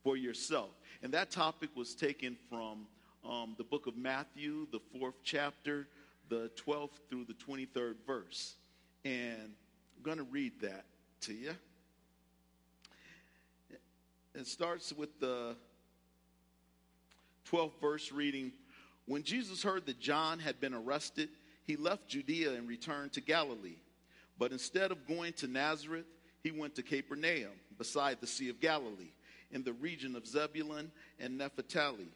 for 0.03 0.15
yourself. 0.15 0.69
And 1.01 1.13
that 1.13 1.31
topic 1.31 1.69
was 1.75 1.95
taken 1.95 2.37
from 2.49 2.87
um, 3.27 3.55
the 3.57 3.63
book 3.63 3.87
of 3.87 3.97
Matthew, 3.97 4.67
the 4.71 4.79
fourth 4.97 5.15
chapter, 5.23 5.87
the 6.29 6.49
12th 6.65 6.91
through 7.09 7.25
the 7.25 7.33
23rd 7.33 7.95
verse. 8.05 8.55
And 9.03 9.51
I'm 9.97 10.03
going 10.03 10.17
to 10.17 10.23
read 10.23 10.53
that 10.61 10.85
to 11.21 11.33
you. 11.33 11.55
It 14.37 14.45
starts 14.45 14.93
with 14.93 15.19
the 15.19 15.55
12th 17.51 17.81
verse 17.81 18.11
reading 18.11 18.51
When 19.07 19.23
Jesus 19.23 19.63
heard 19.63 19.87
that 19.87 19.99
John 19.99 20.37
had 20.37 20.59
been 20.59 20.75
arrested, 20.75 21.29
he 21.65 21.75
left 21.75 22.07
Judea 22.07 22.53
and 22.53 22.67
returned 22.67 23.13
to 23.13 23.21
Galilee. 23.21 23.79
But 24.37 24.51
instead 24.51 24.91
of 24.91 25.07
going 25.07 25.33
to 25.33 25.47
Nazareth, 25.47 26.05
he 26.43 26.51
went 26.51 26.75
to 26.75 26.83
Capernaum, 26.83 27.49
beside 27.79 28.21
the 28.21 28.27
Sea 28.27 28.49
of 28.49 28.61
Galilee, 28.61 29.09
in 29.51 29.63
the 29.63 29.73
region 29.73 30.15
of 30.15 30.27
Zebulun 30.27 30.91
and 31.19 31.39
Naphtali. 31.39 32.09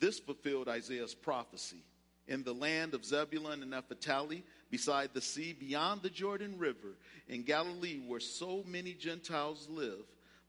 This 0.00 0.18
fulfilled 0.18 0.68
Isaiah's 0.68 1.14
prophecy. 1.14 1.84
In 2.26 2.42
the 2.42 2.52
land 2.52 2.94
of 2.94 3.04
Zebulun 3.04 3.62
and 3.62 3.70
Naphtali, 3.70 4.42
beside 4.72 5.10
the 5.14 5.20
sea, 5.20 5.52
beyond 5.52 6.02
the 6.02 6.10
Jordan 6.10 6.58
River, 6.58 6.96
in 7.28 7.44
Galilee, 7.44 8.00
where 8.04 8.18
so 8.18 8.64
many 8.66 8.92
Gentiles 8.92 9.68
live, 9.70 10.02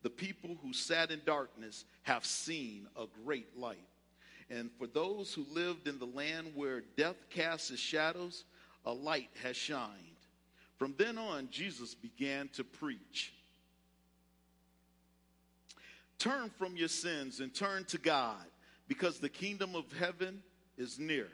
the 0.06 0.10
people 0.12 0.56
who 0.62 0.72
sat 0.72 1.10
in 1.10 1.20
darkness 1.26 1.84
have 2.04 2.24
seen 2.24 2.86
a 2.96 3.06
great 3.26 3.58
light. 3.58 3.88
And 4.52 4.70
for 4.78 4.86
those 4.86 5.34
who 5.34 5.48
lived 5.52 5.88
in 5.88 5.98
the 5.98 6.06
land 6.06 6.52
where 6.54 6.84
death 6.96 7.16
casts 7.32 7.72
its 7.72 7.80
shadows, 7.80 8.44
a 8.86 8.94
light 8.94 9.32
has 9.42 9.58
shined. 9.58 9.90
From 10.78 10.94
then 10.96 11.18
on, 11.18 11.48
Jesus 11.50 11.96
began 11.96 12.50
to 12.50 12.64
preach. 12.64 13.34
Turn 16.20 16.52
from 16.52 16.78
your 16.78 16.88
sins 16.88 17.40
and 17.40 17.52
turn 17.52 17.84
to 17.86 17.98
God, 17.98 18.46
because 18.88 19.18
the 19.18 19.28
kingdom 19.28 19.76
of 19.76 19.86
heaven 19.98 20.44
is 20.78 21.00
near. 21.00 21.30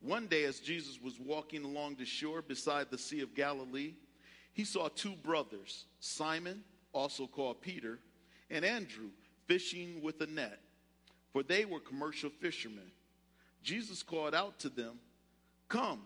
One 0.00 0.28
day, 0.28 0.44
as 0.44 0.60
Jesus 0.60 1.00
was 1.02 1.18
walking 1.18 1.64
along 1.64 1.96
the 1.96 2.04
shore 2.04 2.40
beside 2.40 2.88
the 2.92 2.98
Sea 2.98 3.22
of 3.22 3.34
Galilee, 3.34 3.94
he 4.52 4.62
saw 4.62 4.86
two 4.86 5.16
brothers, 5.24 5.86
Simon, 5.98 6.62
also 6.96 7.26
called 7.26 7.60
Peter, 7.60 7.98
and 8.50 8.64
Andrew, 8.64 9.10
fishing 9.46 10.00
with 10.02 10.20
a 10.22 10.26
net, 10.26 10.58
for 11.32 11.42
they 11.42 11.64
were 11.64 11.78
commercial 11.78 12.30
fishermen. 12.30 12.90
Jesus 13.62 14.02
called 14.02 14.34
out 14.34 14.58
to 14.60 14.68
them, 14.68 14.98
Come, 15.68 16.00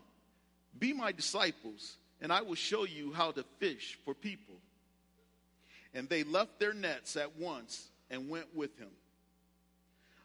be 0.79 0.93
my 0.93 1.13
disciples, 1.13 1.97
and 2.21 2.33
I 2.33 2.43
will 2.43 2.57
show 2.57 2.85
you 2.85 3.13
how 3.13 3.31
to 3.31 3.45
fish 3.59 3.99
for 4.05 4.15
people. 4.15 4.57
And 5.95 6.09
they 6.09 6.25
left 6.25 6.59
their 6.59 6.75
nets 6.75 7.17
at 7.17 7.37
once 7.37 7.89
and 8.11 8.29
went 8.29 8.55
with 8.55 8.77
him. 8.79 8.91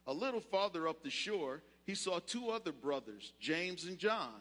A 0.08 0.14
little 0.14 0.40
farther 0.40 0.88
up 0.88 1.04
the 1.04 1.10
shore, 1.10 1.62
he 1.86 1.96
saw 1.96 2.20
two 2.20 2.50
other 2.50 2.72
brothers, 2.72 3.34
James 3.40 3.86
and 3.86 3.98
John, 3.98 4.34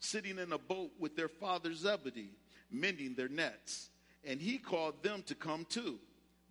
sitting 0.00 0.38
in 0.38 0.52
a 0.52 0.58
boat 0.58 0.90
with 0.98 1.16
their 1.16 1.28
father 1.28 1.72
Zebedee, 1.74 2.34
mending 2.70 3.14
their 3.14 3.28
nets. 3.28 3.90
And 4.24 4.40
he 4.40 4.58
called 4.58 5.02
them 5.02 5.22
to 5.26 5.34
come 5.34 5.66
too. 5.68 5.98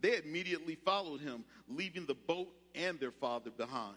They 0.02 0.18
immediately 0.18 0.76
followed 0.76 1.22
him, 1.22 1.44
leaving 1.68 2.06
the 2.06 2.16
boat 2.16 2.50
and 2.76 3.00
their 3.00 3.12
father 3.12 3.50
behind. 3.50 3.96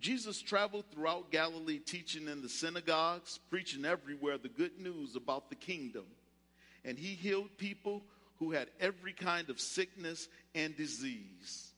Jesus 0.00 0.40
traveled 0.40 0.84
throughout 0.90 1.30
Galilee, 1.30 1.78
teaching 1.78 2.26
in 2.26 2.40
the 2.40 2.48
synagogues, 2.48 3.38
preaching 3.50 3.84
everywhere 3.84 4.38
the 4.38 4.48
good 4.48 4.78
news 4.78 5.14
about 5.14 5.50
the 5.50 5.56
kingdom. 5.56 6.04
And 6.84 6.98
he 6.98 7.08
healed 7.08 7.56
people 7.58 8.02
who 8.38 8.52
had 8.52 8.68
every 8.80 9.12
kind 9.12 9.50
of 9.50 9.60
sickness 9.60 10.28
and 10.54 10.74
disease. 10.74 11.72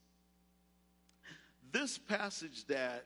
This 1.73 1.99
passage 1.99 2.65
that 2.67 3.05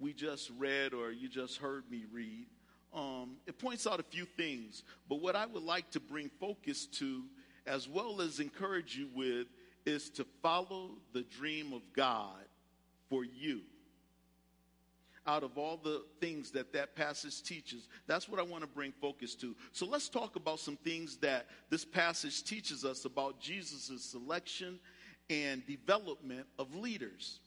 we 0.00 0.12
just 0.12 0.50
read 0.58 0.92
or 0.92 1.12
you 1.12 1.28
just 1.28 1.58
heard 1.58 1.88
me 1.90 2.04
read, 2.12 2.46
um, 2.94 3.36
it 3.46 3.58
points 3.58 3.86
out 3.86 4.00
a 4.00 4.04
few 4.04 4.24
things. 4.24 4.82
But 5.08 5.20
what 5.20 5.36
I 5.36 5.46
would 5.46 5.62
like 5.62 5.90
to 5.92 6.00
bring 6.00 6.30
focus 6.40 6.86
to, 6.86 7.24
as 7.66 7.88
well 7.88 8.20
as 8.20 8.40
encourage 8.40 8.96
you 8.96 9.08
with, 9.14 9.46
is 9.84 10.10
to 10.10 10.26
follow 10.42 10.90
the 11.12 11.22
dream 11.22 11.72
of 11.72 11.82
God 11.94 12.44
for 13.08 13.24
you 13.24 13.60
out 15.26 15.42
of 15.42 15.58
all 15.58 15.76
the 15.76 16.04
things 16.20 16.50
that 16.52 16.72
that 16.72 16.94
passage 16.94 17.42
teaches. 17.42 17.88
That's 18.06 18.28
what 18.28 18.38
I 18.38 18.44
want 18.44 18.62
to 18.62 18.68
bring 18.68 18.92
focus 19.00 19.34
to. 19.36 19.54
So 19.72 19.86
let's 19.86 20.08
talk 20.08 20.36
about 20.36 20.60
some 20.60 20.76
things 20.76 21.16
that 21.18 21.46
this 21.68 21.84
passage 21.84 22.44
teaches 22.44 22.84
us 22.84 23.04
about 23.04 23.40
Jesus' 23.40 24.04
selection 24.04 24.78
and 25.28 25.66
development 25.66 26.46
of 26.58 26.74
leaders. 26.74 27.40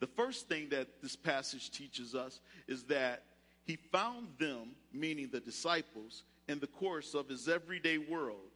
The 0.00 0.06
first 0.06 0.48
thing 0.48 0.68
that 0.70 1.02
this 1.02 1.16
passage 1.16 1.70
teaches 1.70 2.14
us 2.14 2.40
is 2.68 2.84
that 2.84 3.22
he 3.70 3.76
found 3.92 4.26
them, 4.36 4.72
meaning 4.92 5.28
the 5.30 5.38
disciples, 5.38 6.24
in 6.48 6.58
the 6.58 6.66
course 6.66 7.14
of 7.14 7.28
his 7.28 7.48
everyday 7.48 7.98
world, 7.98 8.50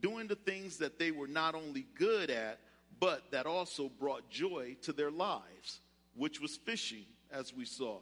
doing 0.00 0.28
the 0.28 0.36
things 0.36 0.76
that 0.76 1.00
they 1.00 1.10
were 1.10 1.26
not 1.26 1.56
only 1.56 1.84
good 1.98 2.30
at, 2.30 2.60
but 3.00 3.28
that 3.32 3.44
also 3.44 3.90
brought 3.98 4.30
joy 4.30 4.76
to 4.82 4.92
their 4.92 5.10
lives, 5.10 5.80
which 6.14 6.40
was 6.40 6.56
fishing 6.58 7.04
as 7.32 7.52
we 7.52 7.64
saw. 7.64 7.98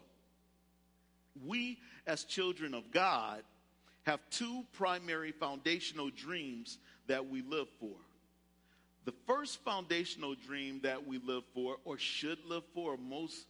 We, 1.46 1.78
as 2.06 2.24
children 2.24 2.74
of 2.74 2.90
God, 2.90 3.42
have 4.02 4.20
two 4.28 4.66
primary 4.74 5.32
foundational 5.32 6.10
dreams 6.10 6.76
that 7.06 7.26
we 7.26 7.40
live 7.40 7.68
for. 7.80 7.96
The 9.06 9.14
first 9.26 9.64
foundational 9.64 10.34
dream 10.34 10.80
that 10.82 11.06
we 11.06 11.16
live 11.20 11.44
for, 11.54 11.78
or 11.86 11.96
should 11.96 12.44
live 12.44 12.64
for, 12.75 12.99
most 12.99 13.46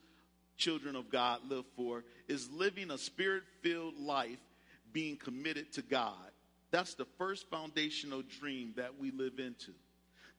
children 0.60 0.94
of 0.94 1.10
God 1.10 1.40
live 1.48 1.64
for, 1.74 2.04
is 2.28 2.48
living 2.50 2.90
a 2.92 2.98
spirit 2.98 3.42
filled 3.62 3.98
life 3.98 4.38
being 4.92 5.16
committed 5.16 5.72
to 5.72 5.82
God. 5.82 6.14
That's 6.70 6.94
the 6.94 7.06
first 7.18 7.50
foundational 7.50 8.22
dream 8.38 8.74
that 8.76 9.00
we 9.00 9.10
live 9.10 9.40
into. 9.40 9.72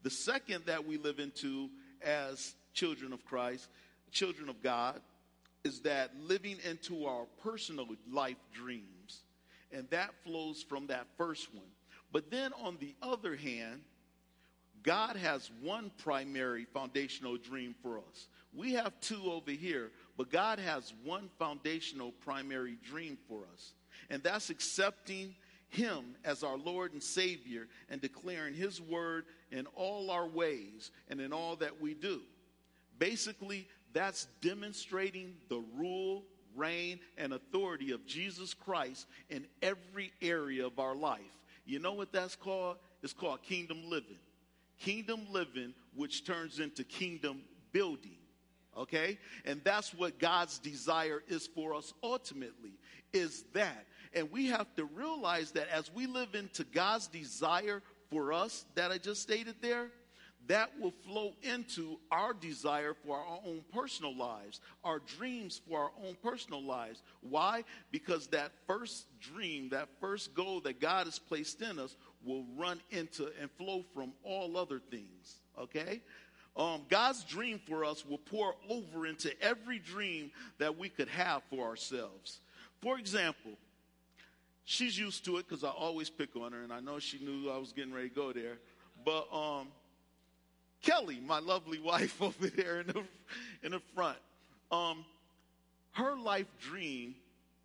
The 0.03 0.09
second 0.09 0.65
that 0.67 0.87
we 0.87 0.97
live 0.97 1.19
into 1.19 1.69
as 2.01 2.53
children 2.73 3.11
of 3.11 3.25
Christ, 3.25 3.67
children 4.11 4.47
of 4.47 4.61
God, 4.63 5.01
is 5.63 5.81
that 5.81 6.11
living 6.21 6.57
into 6.63 7.05
our 7.05 7.25
personal 7.43 7.87
life 8.09 8.37
dreams. 8.53 9.21
And 9.71 9.89
that 9.89 10.11
flows 10.23 10.63
from 10.63 10.87
that 10.87 11.07
first 11.17 11.53
one. 11.53 11.65
But 12.11 12.31
then 12.31 12.51
on 12.63 12.77
the 12.79 12.95
other 13.01 13.35
hand, 13.35 13.81
God 14.83 15.15
has 15.15 15.49
one 15.61 15.91
primary 15.99 16.65
foundational 16.65 17.37
dream 17.37 17.75
for 17.83 17.99
us. 17.99 18.27
We 18.53 18.73
have 18.73 18.99
two 18.99 19.31
over 19.31 19.51
here, 19.51 19.91
but 20.17 20.31
God 20.31 20.59
has 20.59 20.93
one 21.03 21.29
foundational 21.39 22.11
primary 22.23 22.77
dream 22.83 23.17
for 23.27 23.41
us. 23.53 23.73
And 24.09 24.21
that's 24.21 24.49
accepting 24.49 25.35
Him 25.69 26.15
as 26.25 26.43
our 26.43 26.57
Lord 26.57 26.93
and 26.93 27.01
Savior 27.01 27.67
and 27.89 28.01
declaring 28.01 28.53
His 28.53 28.81
word 28.81 29.25
in 29.51 29.67
all 29.75 30.11
our 30.11 30.27
ways 30.27 30.91
and 31.09 31.19
in 31.19 31.33
all 31.33 31.55
that 31.57 31.81
we 31.81 31.93
do. 31.93 32.21
Basically, 32.99 33.67
that's 33.93 34.27
demonstrating 34.41 35.33
the 35.49 35.63
rule, 35.75 36.23
reign, 36.55 36.99
and 37.17 37.33
authority 37.33 37.91
of 37.91 38.05
Jesus 38.05 38.53
Christ 38.53 39.07
in 39.29 39.45
every 39.61 40.11
area 40.21 40.65
of 40.65 40.79
our 40.79 40.95
life. 40.95 41.21
You 41.65 41.79
know 41.79 41.93
what 41.93 42.11
that's 42.11 42.35
called? 42.35 42.77
It's 43.01 43.13
called 43.13 43.41
kingdom 43.43 43.81
living. 43.87 44.19
Kingdom 44.79 45.27
living, 45.31 45.73
which 45.95 46.25
turns 46.25 46.59
into 46.59 46.83
kingdom 46.83 47.41
building. 47.71 48.17
Okay? 48.77 49.17
And 49.45 49.61
that's 49.63 49.93
what 49.93 50.19
God's 50.19 50.59
desire 50.59 51.23
is 51.27 51.47
for 51.47 51.73
us 51.75 51.93
ultimately, 52.03 52.73
is 53.13 53.43
that. 53.53 53.85
And 54.13 54.31
we 54.31 54.47
have 54.47 54.73
to 54.75 54.85
realize 54.85 55.51
that 55.51 55.67
as 55.69 55.93
we 55.93 56.05
live 56.05 56.35
into 56.35 56.63
God's 56.63 57.07
desire 57.07 57.81
for 58.09 58.33
us 58.33 58.65
that 58.75 58.91
I 58.91 58.97
just 58.97 59.21
stated 59.21 59.55
there, 59.61 59.87
that 60.47 60.71
will 60.79 60.93
flow 61.05 61.33
into 61.43 61.99
our 62.11 62.33
desire 62.33 62.95
for 63.05 63.17
our 63.17 63.39
own 63.45 63.63
personal 63.71 64.15
lives, 64.15 64.59
our 64.83 64.99
dreams 64.99 65.61
for 65.69 65.79
our 65.79 65.91
own 66.03 66.17
personal 66.23 66.63
lives. 66.63 67.03
Why? 67.21 67.63
Because 67.91 68.27
that 68.27 68.51
first 68.67 69.05
dream, 69.19 69.69
that 69.69 69.89
first 69.99 70.33
goal 70.33 70.59
that 70.61 70.81
God 70.81 71.05
has 71.05 71.19
placed 71.19 71.61
in 71.61 71.77
us 71.79 71.95
will 72.23 72.45
run 72.57 72.81
into 72.89 73.29
and 73.39 73.51
flow 73.51 73.85
from 73.93 74.13
all 74.23 74.57
other 74.57 74.79
things. 74.79 75.41
Okay? 75.59 76.01
Um, 76.55 76.81
God's 76.89 77.23
dream 77.23 77.59
for 77.65 77.85
us 77.85 78.05
will 78.05 78.17
pour 78.17 78.55
over 78.69 79.05
into 79.07 79.31
every 79.41 79.79
dream 79.79 80.31
that 80.57 80.77
we 80.77 80.89
could 80.89 81.07
have 81.07 81.43
for 81.49 81.65
ourselves. 81.65 82.39
For 82.81 82.99
example, 82.99 83.51
she's 84.65 84.97
used 84.97 85.23
to 85.25 85.37
it 85.37 85.47
because 85.47 85.63
I 85.63 85.69
always 85.69 86.09
pick 86.09 86.35
on 86.35 86.51
her, 86.51 86.63
and 86.63 86.73
I 86.73 86.81
know 86.81 86.99
she 86.99 87.19
knew 87.19 87.49
I 87.49 87.57
was 87.57 87.71
getting 87.71 87.93
ready 87.93 88.09
to 88.09 88.15
go 88.15 88.33
there. 88.33 88.57
But 89.05 89.27
um, 89.33 89.67
Kelly, 90.81 91.19
my 91.25 91.39
lovely 91.39 91.79
wife 91.83 92.21
over 92.21 92.47
there 92.47 92.81
in 92.81 92.87
the, 92.87 93.03
in 93.63 93.71
the 93.71 93.81
front, 93.95 94.17
um, 94.71 95.05
her 95.91 96.17
life 96.17 96.47
dream 96.59 97.15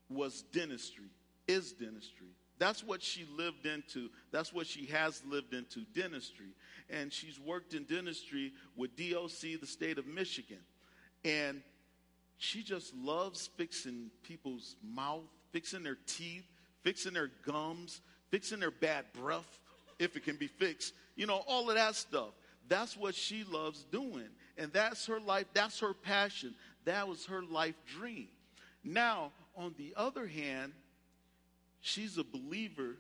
was 0.09 0.42
dentistry, 0.53 1.11
is 1.49 1.72
dentistry. 1.72 2.29
That's 2.59 2.83
what 2.83 3.03
she 3.03 3.27
lived 3.37 3.66
into. 3.66 4.09
That's 4.33 4.53
what 4.53 4.66
she 4.66 4.87
has 4.87 5.23
lived 5.29 5.53
into, 5.53 5.81
dentistry. 5.95 6.55
And 6.88 7.12
she's 7.12 7.38
worked 7.38 7.75
in 7.75 7.85
dentistry 7.85 8.53
with 8.77 8.97
DOC, 8.97 9.61
the 9.61 9.66
state 9.66 9.99
of 9.99 10.07
Michigan. 10.07 10.61
And 11.25 11.62
she 12.38 12.62
just 12.62 12.95
loves 12.95 13.49
fixing 13.57 14.11
people's 14.23 14.77
mouth, 14.83 15.25
fixing 15.53 15.83
their 15.83 15.99
teeth, 16.07 16.45
fixing 16.83 17.14
their 17.14 17.31
gums, 17.45 18.01
fixing 18.31 18.61
their 18.61 18.71
bad 18.71 19.05
breath, 19.12 19.59
if 19.99 20.16
it 20.16 20.25
can 20.25 20.37
be 20.37 20.47
fixed. 20.47 20.95
You 21.14 21.27
know, 21.27 21.42
all 21.47 21.69
of 21.69 21.77
that 21.77 21.95
stuff. 21.95 22.31
That's 22.69 22.97
what 22.97 23.14
she 23.14 23.45
loves 23.45 23.85
doing. 23.85 24.29
And 24.59 24.73
that's 24.73 25.07
her 25.07 25.21
life, 25.21 25.47
that's 25.55 25.81
her 25.81 25.95
passion. 25.95 26.55
That 26.85 27.09
was 27.09 27.27
her 27.27 27.42
life 27.42 27.75
dream. 27.99 28.29
Now, 28.85 29.33
on 29.57 29.75
the 29.79 29.92
other 29.97 30.27
hand, 30.27 30.73
she's 31.81 32.19
a 32.19 32.25
believer 32.25 32.97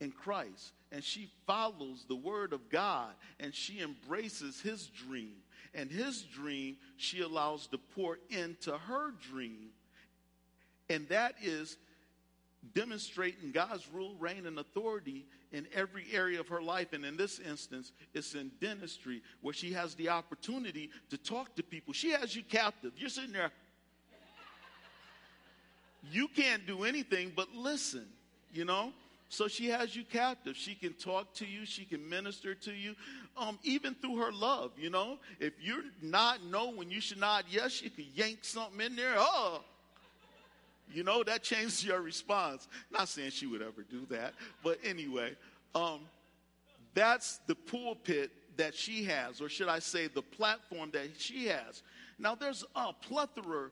in 0.00 0.12
Christ 0.12 0.72
and 0.92 1.02
she 1.02 1.30
follows 1.46 2.04
the 2.08 2.16
word 2.16 2.52
of 2.52 2.68
God 2.70 3.10
and 3.40 3.54
she 3.54 3.80
embraces 3.80 4.60
his 4.60 4.86
dream. 4.86 5.36
And 5.74 5.90
his 5.90 6.22
dream 6.22 6.76
she 6.96 7.20
allows 7.20 7.66
to 7.68 7.78
pour 7.78 8.18
into 8.30 8.72
her 8.72 9.10
dream. 9.30 9.68
And 10.88 11.08
that 11.08 11.34
is 11.42 11.76
demonstrating 12.74 13.52
God's 13.52 13.86
rule, 13.92 14.14
reign, 14.18 14.46
and 14.46 14.58
authority 14.58 15.26
in 15.52 15.66
every 15.74 16.06
area 16.12 16.40
of 16.40 16.48
her 16.48 16.62
life. 16.62 16.92
And 16.92 17.04
in 17.04 17.16
this 17.16 17.38
instance, 17.38 17.92
it's 18.14 18.34
in 18.34 18.50
dentistry 18.60 19.22
where 19.42 19.54
she 19.54 19.72
has 19.72 19.94
the 19.94 20.08
opportunity 20.08 20.90
to 21.10 21.18
talk 21.18 21.54
to 21.56 21.62
people. 21.62 21.92
She 21.92 22.10
has 22.10 22.34
you 22.34 22.42
captive. 22.42 22.92
You're 22.96 23.10
sitting 23.10 23.32
there. 23.32 23.52
You 26.10 26.28
can't 26.28 26.66
do 26.66 26.84
anything 26.84 27.32
but 27.34 27.52
listen. 27.54 28.06
You 28.56 28.64
know? 28.64 28.92
So 29.28 29.48
she 29.48 29.68
has 29.68 29.96
you 29.96 30.04
captive. 30.04 30.56
She 30.56 30.74
can 30.74 30.92
talk 30.94 31.34
to 31.34 31.46
you. 31.46 31.66
She 31.66 31.84
can 31.84 32.08
minister 32.08 32.54
to 32.54 32.72
you, 32.72 32.94
um, 33.36 33.58
even 33.64 33.94
through 33.94 34.16
her 34.18 34.32
love. 34.32 34.72
You 34.78 34.90
know, 34.90 35.18
if 35.40 35.52
you're 35.60 35.82
not 36.00 36.44
no 36.44 36.70
when 36.70 36.90
you 36.90 37.00
should 37.00 37.18
not 37.18 37.44
yes, 37.50 37.72
she 37.72 37.90
could 37.90 38.06
yank 38.14 38.38
something 38.42 38.80
in 38.80 38.94
there. 38.94 39.14
Oh, 39.16 39.62
you 40.92 41.02
know 41.02 41.24
that 41.24 41.42
changes 41.42 41.84
your 41.84 42.00
response. 42.00 42.68
Not 42.92 43.08
saying 43.08 43.30
she 43.30 43.46
would 43.46 43.62
ever 43.62 43.82
do 43.90 44.06
that, 44.10 44.34
but 44.62 44.78
anyway, 44.84 45.32
um, 45.74 46.00
that's 46.94 47.40
the 47.48 47.56
pulpit 47.56 48.30
that 48.56 48.74
she 48.74 49.04
has, 49.04 49.40
or 49.40 49.48
should 49.48 49.68
I 49.68 49.80
say, 49.80 50.06
the 50.06 50.22
platform 50.22 50.90
that 50.92 51.08
she 51.18 51.46
has. 51.48 51.82
Now, 52.18 52.36
there's 52.36 52.64
a 52.76 52.92
plethora 52.92 53.70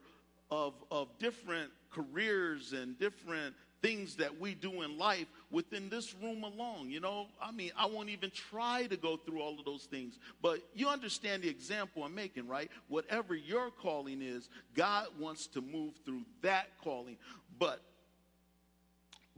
of 0.51 0.75
of 0.91 1.09
different 1.21 1.71
careers 1.93 2.73
and 2.73 2.99
different 2.99 3.55
things 3.85 4.17
that 4.17 4.41
we 4.41 4.55
do 4.55 4.81
in 4.81 4.97
life 4.97 5.27
within 5.51 5.91
this 5.91 6.15
room 6.15 6.43
alone. 6.43 6.89
You 6.89 7.01
know, 7.01 7.27
I 7.41 7.53
mean, 7.53 7.71
I 7.77 7.85
won't 7.85 8.09
even 8.09 8.31
try 8.31 8.87
to 8.87 8.97
go 8.97 9.19
through 9.19 9.43
all 9.43 9.59
of 9.59 9.67
those 9.67 9.83
things, 9.83 10.19
but 10.41 10.61
you 10.75 10.89
understand 10.89 11.43
the 11.43 11.51
example 11.51 12.03
I'm 12.03 12.15
making, 12.15 12.49
right? 12.49 12.71
Whatever 12.89 13.35
your 13.35 13.71
calling 13.71 14.23
is, 14.23 14.49
God 14.75 15.09
wants 15.21 15.47
to 15.49 15.61
move 15.61 15.93
through 16.07 16.23
that 16.41 16.69
calling. 16.83 17.19
But, 17.59 17.83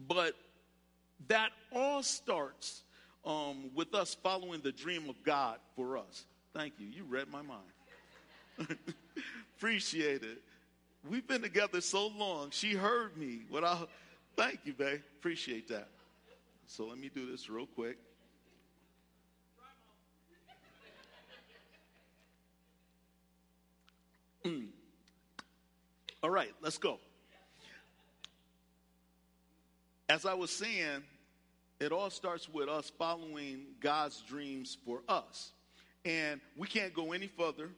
but 0.07 0.35
that 1.27 1.51
all 1.73 2.05
starts 2.05 2.85
um, 3.25 3.71
with 3.75 3.97
us 3.97 4.15
following 4.23 4.61
the 4.61 4.71
dream 4.71 5.11
of 5.11 5.17
God 5.25 5.59
for 5.75 5.99
us. 5.99 6.25
Thank 6.55 6.75
you. 6.79 6.87
You 6.87 7.03
read 7.03 7.27
my 7.33 7.43
mind. 7.43 8.69
Appreciate 9.59 10.23
it. 10.23 10.39
We've 11.11 11.27
been 11.27 11.43
together 11.43 11.81
so 11.81 12.07
long. 12.07 12.51
She 12.51 12.75
heard 12.75 13.17
me. 13.17 13.41
I 13.53 13.87
Thank 14.37 14.61
you, 14.65 14.75
babe. 14.75 15.01
Appreciate 15.19 15.69
that. 15.69 15.89
So 16.67 16.87
let 16.87 16.99
me 16.99 17.11
do 17.13 17.31
this 17.31 17.49
real 17.49 17.67
quick. 17.67 17.97
Mm. 24.45 24.67
All 26.23 26.31
right, 26.31 26.53
let's 26.61 26.79
go. 26.79 26.99
As 30.09 30.25
I 30.25 30.35
was 30.35 30.51
saying, 30.51 31.03
it 31.81 31.91
all 31.91 32.11
starts 32.11 32.49
with 32.49 32.69
us 32.69 32.93
following 32.99 33.63
God's 33.81 34.23
dreams 34.23 34.77
for 34.85 35.01
us. 35.09 35.53
And 36.05 36.41
we 36.57 36.69
can't 36.69 36.95
go 36.95 37.13
any 37.13 37.27
further 37.27 37.71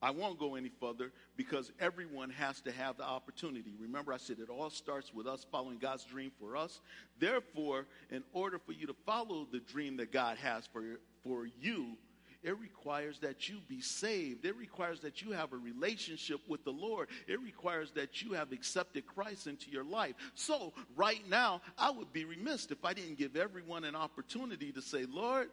I 0.00 0.10
won't 0.10 0.38
go 0.38 0.54
any 0.54 0.70
further 0.80 1.12
because 1.36 1.72
everyone 1.80 2.30
has 2.30 2.60
to 2.62 2.72
have 2.72 2.96
the 2.96 3.04
opportunity. 3.04 3.72
Remember, 3.80 4.12
I 4.12 4.16
said 4.16 4.38
it 4.38 4.48
all 4.48 4.70
starts 4.70 5.12
with 5.12 5.26
us 5.26 5.44
following 5.50 5.78
God's 5.78 6.04
dream 6.04 6.30
for 6.38 6.56
us. 6.56 6.80
Therefore, 7.18 7.86
in 8.10 8.22
order 8.32 8.58
for 8.58 8.72
you 8.72 8.86
to 8.86 8.94
follow 9.04 9.46
the 9.50 9.60
dream 9.60 9.96
that 9.96 10.12
God 10.12 10.38
has 10.38 10.66
for, 10.66 10.82
for 11.24 11.46
you, 11.60 11.96
it 12.42 12.56
requires 12.60 13.18
that 13.20 13.48
you 13.48 13.58
be 13.68 13.80
saved. 13.80 14.44
It 14.44 14.56
requires 14.56 15.00
that 15.00 15.22
you 15.22 15.32
have 15.32 15.52
a 15.52 15.56
relationship 15.56 16.40
with 16.46 16.64
the 16.64 16.70
Lord. 16.70 17.08
It 17.26 17.40
requires 17.40 17.90
that 17.92 18.22
you 18.22 18.34
have 18.34 18.52
accepted 18.52 19.06
Christ 19.06 19.48
into 19.48 19.70
your 19.70 19.82
life. 19.82 20.14
So, 20.34 20.72
right 20.94 21.28
now, 21.28 21.60
I 21.76 21.90
would 21.90 22.12
be 22.12 22.24
remiss 22.24 22.66
if 22.66 22.84
I 22.84 22.92
didn't 22.92 23.18
give 23.18 23.34
everyone 23.34 23.84
an 23.84 23.96
opportunity 23.96 24.70
to 24.72 24.80
say, 24.80 25.04
Lord, 25.10 25.48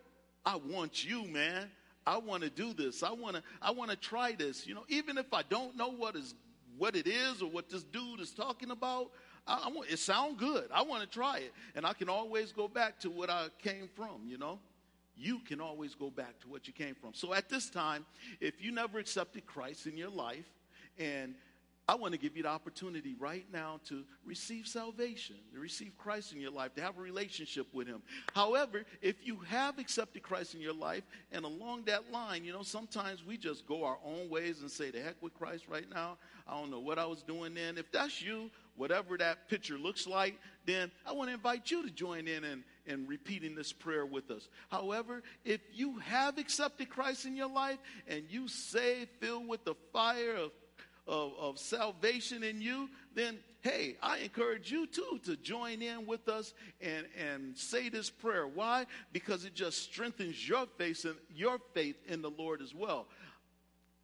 I 0.45 0.57
want 0.57 1.03
you, 1.03 1.27
man. 1.27 1.71
I 2.07 2.17
want 2.17 2.43
to 2.43 2.49
do 2.49 2.73
this. 2.73 3.03
I 3.03 3.11
want 3.11 3.35
to 3.37 3.43
I 3.61 3.71
want 3.71 3.91
to 3.91 3.97
try 3.97 4.33
this. 4.33 4.67
You 4.67 4.75
know, 4.75 4.83
even 4.87 5.17
if 5.17 5.33
I 5.33 5.41
don't 5.49 5.75
know 5.75 5.89
what 5.89 6.15
is 6.15 6.35
what 6.77 6.95
it 6.95 7.07
is 7.07 7.41
or 7.41 7.49
what 7.49 7.69
this 7.69 7.83
dude 7.83 8.19
is 8.19 8.31
talking 8.31 8.71
about, 8.71 9.11
I, 9.47 9.63
I 9.65 9.69
want 9.69 9.89
it 9.89 9.99
sound 9.99 10.37
good. 10.37 10.69
I 10.73 10.81
want 10.83 11.01
to 11.01 11.09
try 11.09 11.37
it. 11.37 11.53
And 11.75 11.85
I 11.85 11.93
can 11.93 12.09
always 12.09 12.51
go 12.51 12.67
back 12.67 12.99
to 13.01 13.09
what 13.09 13.29
I 13.29 13.47
came 13.61 13.89
from, 13.95 14.21
you 14.25 14.37
know? 14.37 14.59
You 15.17 15.39
can 15.39 15.61
always 15.61 15.95
go 15.95 16.09
back 16.09 16.39
to 16.41 16.49
what 16.49 16.67
you 16.67 16.73
came 16.73 16.93
from. 16.93 17.13
So 17.13 17.33
at 17.33 17.47
this 17.47 17.69
time, 17.69 18.05
if 18.41 18.61
you 18.61 18.71
never 18.71 18.99
accepted 18.99 19.45
Christ 19.45 19.87
in 19.87 19.95
your 19.97 20.09
life 20.09 20.45
and 20.99 21.35
I 21.87 21.95
want 21.95 22.13
to 22.13 22.19
give 22.19 22.35
you 22.35 22.43
the 22.43 22.49
opportunity 22.49 23.15
right 23.19 23.45
now 23.53 23.79
to 23.89 24.03
receive 24.25 24.67
salvation, 24.67 25.35
to 25.53 25.59
receive 25.59 25.95
Christ 25.97 26.33
in 26.33 26.41
your 26.41 26.49
life, 26.49 26.73
to 26.75 26.81
have 26.81 26.97
a 26.97 27.01
relationship 27.01 27.67
with 27.73 27.87
Him. 27.87 28.01
However, 28.33 28.85
if 29.03 29.15
you 29.23 29.37
have 29.47 29.77
accepted 29.77 30.23
Christ 30.23 30.55
in 30.55 30.61
your 30.61 30.73
life, 30.73 31.03
and 31.31 31.45
along 31.45 31.83
that 31.83 32.11
line, 32.11 32.43
you 32.43 32.53
know, 32.53 32.63
sometimes 32.63 33.23
we 33.23 33.37
just 33.37 33.67
go 33.67 33.83
our 33.83 33.99
own 34.03 34.29
ways 34.29 34.61
and 34.61 34.71
say, 34.71 34.89
the 34.89 34.99
heck 34.99 35.21
with 35.21 35.35
Christ 35.35 35.65
right 35.69 35.85
now. 35.93 36.17
I 36.47 36.59
don't 36.59 36.71
know 36.71 36.79
what 36.79 36.97
I 36.97 37.05
was 37.05 37.21
doing 37.21 37.53
then. 37.53 37.77
If 37.77 37.91
that's 37.91 38.19
you, 38.21 38.49
whatever 38.75 39.17
that 39.17 39.47
picture 39.47 39.77
looks 39.77 40.07
like, 40.07 40.39
then 40.65 40.91
I 41.05 41.13
want 41.13 41.29
to 41.29 41.35
invite 41.35 41.69
you 41.69 41.83
to 41.83 41.91
join 41.91 42.27
in 42.27 42.43
and, 42.43 42.63
and 42.87 43.07
repeating 43.07 43.53
this 43.53 43.71
prayer 43.71 44.05
with 44.05 44.31
us. 44.31 44.47
However, 44.69 45.21
if 45.43 45.61
you 45.71 45.99
have 45.99 46.39
accepted 46.39 46.89
Christ 46.89 47.25
in 47.25 47.35
your 47.35 47.49
life 47.49 47.77
and 48.07 48.23
you 48.29 48.47
say, 48.47 49.05
filled 49.19 49.47
with 49.47 49.65
the 49.65 49.75
fire 49.93 50.35
of 50.35 50.51
of, 51.07 51.33
of 51.39 51.59
salvation 51.59 52.43
in 52.43 52.61
you, 52.61 52.89
then 53.13 53.37
hey, 53.61 53.95
I 54.01 54.19
encourage 54.19 54.71
you 54.71 54.85
too 54.85 55.19
to 55.25 55.35
join 55.37 55.81
in 55.81 56.05
with 56.05 56.29
us 56.29 56.53
and, 56.81 57.07
and 57.19 57.57
say 57.57 57.89
this 57.89 58.11
prayer. 58.11 58.45
Why? 58.45 58.85
Because 59.11 59.43
it 59.43 59.55
just 59.55 59.81
strengthens 59.81 60.47
your 60.47 60.67
faith 60.77 61.03
and 61.03 61.15
your 61.35 61.57
faith 61.73 61.95
in 62.07 62.21
the 62.21 62.29
Lord 62.29 62.61
as 62.61 62.75
well. 62.75 63.07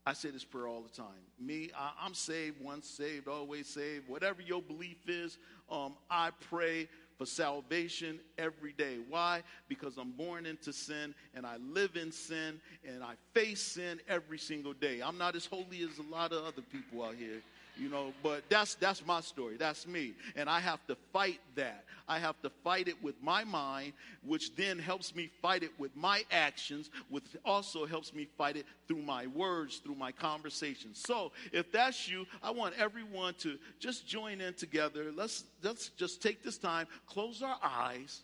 I 0.04 0.14
say 0.14 0.32
this 0.32 0.44
prayer 0.44 0.68
all 0.68 0.82
the 0.82 0.90
time. 0.90 1.22
Me, 1.40 1.70
I, 1.78 2.08
am 2.08 2.16
saved, 2.16 2.60
once 2.60 2.88
saved, 2.88 3.28
always 3.28 3.68
saved. 3.68 4.10
Whatever 4.10 4.42
your 4.42 4.64
belief 4.64 5.08
is, 5.08 5.38
um, 5.70 5.94
I 6.10 6.32
pray 6.50 6.90
for 7.22 7.28
salvation 7.28 8.20
every 8.40 8.74
day. 8.74 8.98
Why? 9.08 9.44
Because 9.68 9.98
I'm 10.00 10.10
born 10.10 10.48
into 10.48 10.74
sin 10.74 11.14
and 11.36 11.46
I 11.46 11.58
live 11.58 11.96
in 11.96 12.12
sin 12.12 12.60
and 12.84 13.04
I 13.04 13.14
face 13.36 13.62
sin 13.62 14.00
every 14.10 14.40
single 14.40 14.74
day. 14.74 15.02
I'm 15.06 15.20
not 15.20 15.36
as 15.36 15.46
holy 15.46 15.84
as 15.84 16.00
a 16.00 16.12
lot 16.12 16.32
of 16.32 16.44
other 16.44 16.64
people 16.64 17.04
out 17.04 17.14
here 17.14 17.44
you 17.82 17.90
know 17.90 18.14
but 18.22 18.44
that's 18.50 18.76
that's 18.76 19.06
my 19.06 19.22
story. 19.22 19.58
That's 19.58 19.88
me. 19.88 20.14
And 20.36 20.50
i 20.50 20.60
have 20.60 20.86
to 20.88 20.96
fight 21.12 21.40
that. 21.56 21.84
I 22.08 22.20
have 22.20 22.40
to 22.42 22.50
fight 22.64 22.88
it 22.88 23.02
with 23.02 23.16
my 23.22 23.44
mind 23.44 23.94
which 24.24 24.56
then 24.56 24.78
helps 24.78 25.16
me 25.16 25.30
fight 25.42 25.64
it 25.64 25.72
with 25.80 25.96
my 25.96 26.24
actions 26.32 26.90
which 27.10 27.24
also 27.44 27.86
helps 27.86 28.14
me 28.14 28.28
fight 28.38 28.58
it 28.58 28.66
through 28.88 29.02
my 29.02 29.28
words 29.28 29.78
through 29.78 29.96
my 29.96 30.12
conversations 30.12 31.02
so 31.06 31.32
if 31.54 31.72
that's 31.72 32.10
you 32.10 32.26
i 32.44 32.52
want 32.52 32.76
everyone 32.78 33.34
to 33.36 33.58
just 33.80 34.08
join 34.08 34.42
in 34.42 34.54
together. 34.54 35.12
Let's 35.16 35.46
let's 35.64 35.90
just 35.90 36.22
take 36.22 36.44
this 36.44 36.58
time 36.58 36.88
close 37.08 37.42
our 37.42 37.58
eyes. 37.64 38.22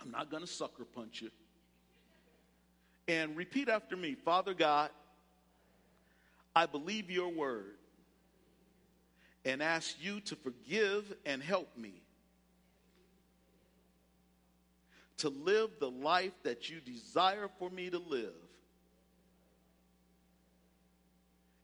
I'm 0.00 0.10
not 0.10 0.30
going 0.30 0.42
to 0.42 0.48
sucker 0.48 0.84
punch 0.84 1.22
you. 1.22 1.30
And 3.08 3.36
repeat 3.36 3.68
after 3.68 3.96
me. 3.96 4.14
Father 4.14 4.54
god 4.54 4.90
I 6.58 6.66
believe 6.66 7.08
your 7.08 7.28
word 7.28 7.76
and 9.44 9.62
ask 9.62 9.94
you 10.00 10.18
to 10.22 10.34
forgive 10.34 11.14
and 11.24 11.40
help 11.40 11.68
me 11.78 12.02
to 15.18 15.28
live 15.28 15.70
the 15.78 15.88
life 15.88 16.32
that 16.42 16.68
you 16.68 16.80
desire 16.80 17.48
for 17.60 17.70
me 17.70 17.90
to 17.90 18.00
live. 18.00 18.34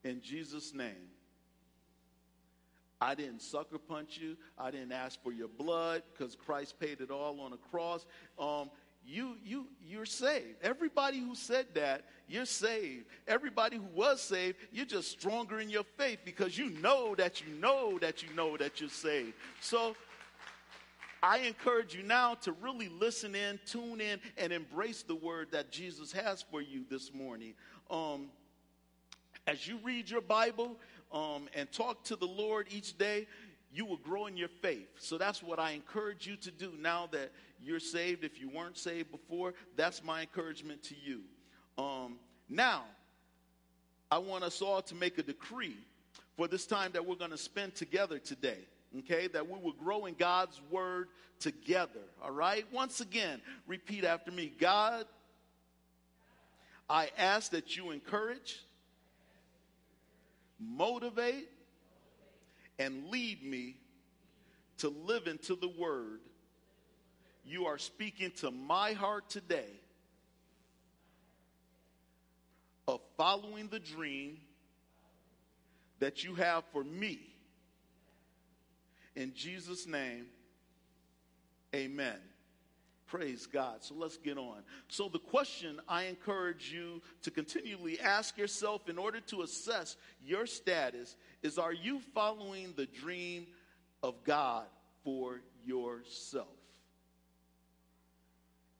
In 0.05 0.23
Jesus' 0.23 0.73
name. 0.73 1.11
I 3.01 3.17
didn't 3.17 3.43
sucker 3.43 3.79
punch 3.79 4.19
you. 4.19 4.37
I 4.57 4.71
didn't 4.71 4.93
ask 4.93 5.21
for 5.25 5.33
your 5.33 5.49
blood 5.49 6.05
because 6.13 6.37
Christ 6.37 6.79
paid 6.79 7.01
it 7.01 7.11
all 7.11 7.41
on 7.41 7.53
a 7.53 7.57
cross. 7.57 8.07
Um, 8.39 8.71
you 9.07 9.37
you 9.45 9.67
you're 9.87 10.07
saved. 10.07 10.57
Everybody 10.63 11.19
who 11.19 11.35
said 11.35 11.67
that, 11.75 12.05
you're 12.29 12.47
saved. 12.47 13.07
Everybody 13.29 13.77
who 13.77 13.87
was 13.95 14.21
saved, 14.21 14.57
you're 14.73 14.87
just 14.87 15.11
stronger 15.11 15.61
in 15.61 15.71
your 15.71 15.85
faith 15.97 16.21
because 16.25 16.57
you 16.57 16.71
know 16.71 17.15
that 17.17 17.41
you 17.41 17.53
know 17.61 17.99
that 17.99 18.23
you 18.23 18.29
know 18.35 18.57
that 18.57 18.81
you're 18.81 18.91
saved. 18.91 19.35
So 19.61 19.95
I 21.23 21.39
encourage 21.39 21.95
you 21.95 22.03
now 22.03 22.35
to 22.43 22.53
really 22.53 22.89
listen 22.89 23.35
in, 23.35 23.59
tune 23.67 24.01
in, 24.01 24.21
and 24.37 24.53
embrace 24.53 25.03
the 25.03 25.15
word 25.15 25.49
that 25.53 25.71
Jesus 25.71 26.13
has 26.13 26.43
for 26.43 26.61
you 26.61 26.85
this 26.91 27.15
morning. 27.15 27.55
Um, 27.91 28.29
as 29.47 29.67
you 29.67 29.79
read 29.83 30.09
your 30.09 30.21
Bible 30.21 30.77
um, 31.13 31.49
and 31.55 31.71
talk 31.71 32.05
to 32.05 32.17
the 32.17 32.27
Lord 32.27 32.67
each 32.71 32.99
day, 32.99 33.27
you 33.75 33.85
will 33.85 33.97
grow 33.97 34.27
in 34.27 34.37
your 34.37 34.49
faith. 34.49 34.89
So 34.99 35.19
that's 35.19 35.43
what 35.43 35.59
I 35.59 35.73
encourage 35.73 36.29
you 36.29 36.37
to 36.37 36.51
do 36.53 36.73
now 36.81 37.09
that 37.11 37.33
you're 37.61 37.81
saved. 37.81 38.23
If 38.23 38.41
you 38.41 38.49
weren't 38.49 38.79
saved 38.79 39.11
before, 39.11 39.53
that's 39.77 40.03
my 40.05 40.21
encouragement 40.21 40.85
to 40.85 40.95
you. 41.05 41.23
Um, 41.77 42.19
now, 42.49 42.85
I 44.13 44.19
want 44.19 44.45
us 44.45 44.63
all 44.63 44.81
to 44.83 44.95
make 44.95 45.19
a 45.19 45.25
decree 45.25 45.77
for 46.37 46.47
this 46.47 46.67
time 46.67 46.93
that 46.93 47.05
we're 47.05 47.17
going 47.17 47.33
to 47.33 47.37
spend 47.39 47.75
together 47.75 48.21
today. 48.21 48.59
Okay, 49.01 49.27
that 49.27 49.49
we 49.49 49.59
will 49.59 49.73
grow 49.73 50.07
in 50.07 50.15
God's 50.15 50.61
word 50.71 51.09
together. 51.41 51.99
All 52.23 52.31
right, 52.31 52.65
once 52.73 53.01
again, 53.01 53.41
repeat 53.67 54.05
after 54.05 54.31
me 54.31 54.53
God, 54.57 55.05
I 56.89 57.11
ask 57.19 57.51
that 57.51 57.77
you 57.77 57.91
encourage, 57.91 58.61
motivate, 60.61 61.49
and 62.79 63.09
lead 63.11 63.43
me 63.45 63.77
to 64.79 64.89
live 64.89 65.27
into 65.27 65.55
the 65.55 65.69
word. 65.69 66.21
You 67.45 67.67
are 67.67 67.79
speaking 67.79 68.31
to 68.39 68.51
my 68.51 68.93
heart 68.93 69.29
today 69.29 69.81
of 72.89 73.01
following 73.17 73.69
the 73.69 73.79
dream 73.79 74.39
that 76.01 76.25
you 76.25 76.35
have 76.35 76.65
for 76.73 76.85
me. 76.85 77.21
In 79.17 79.33
Jesus' 79.35 79.87
name, 79.87 80.27
amen. 81.75 82.19
Praise 83.07 83.47
God. 83.47 83.83
So 83.83 83.95
let's 83.95 84.17
get 84.17 84.39
on. 84.39 84.63
So, 84.89 85.09
the 85.09 85.19
question 85.19 85.79
I 85.87 86.05
encourage 86.05 86.73
you 86.73 87.03
to 87.23 87.31
continually 87.31 88.01
ask 88.01 88.39
yourself 88.39 88.89
in 88.89 88.99
order 88.99 89.21
to 89.29 89.43
assess 89.43 89.97
your 90.25 90.47
status 90.47 91.15
is 91.43 91.59
Are 91.59 91.73
you 91.73 92.01
following 92.15 92.73
the 92.77 92.87
dream 92.87 93.47
of 94.03 94.25
God 94.25 94.65
for 95.05 95.41
yourself? 95.67 96.49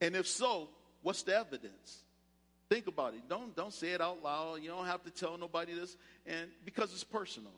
And 0.01 0.15
if 0.15 0.27
so, 0.27 0.69
what's 1.03 1.23
the 1.23 1.37
evidence? 1.37 2.03
Think 2.67 2.87
about 2.87 3.13
it. 3.13 3.21
Don't, 3.29 3.55
don't 3.55 3.73
say 3.73 3.89
it 3.89 4.01
out 4.01 4.23
loud. 4.23 4.61
You 4.61 4.69
don't 4.69 4.87
have 4.87 5.03
to 5.03 5.11
tell 5.11 5.37
nobody 5.37 5.75
this, 5.75 5.95
and 6.25 6.49
because 6.65 6.91
it's 6.93 7.03
personal. 7.03 7.53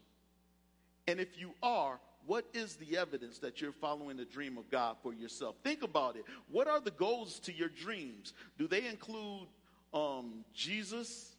And 1.08 1.22
if 1.22 1.40
you 1.40 1.52
are, 1.64 1.98
what 2.28 2.46
is 2.54 2.76
the 2.76 2.98
evidence 2.98 3.40
that 3.40 3.62
you're 3.62 3.72
following 3.72 4.18
the 4.18 4.26
dream 4.26 4.58
of 4.58 4.70
God 4.70 4.98
for 5.02 5.14
yourself? 5.14 5.56
Think 5.64 5.82
about 5.82 6.18
it. 6.18 6.26
What 6.52 6.68
are 6.68 6.82
the 6.82 6.92
goals 6.92 7.40
to 7.40 7.54
your 7.54 7.70
dreams? 7.70 8.34
Do 8.60 8.68
they 8.68 8.86
include 8.86 9.48
um, 9.94 10.44
Jesus 10.54 11.32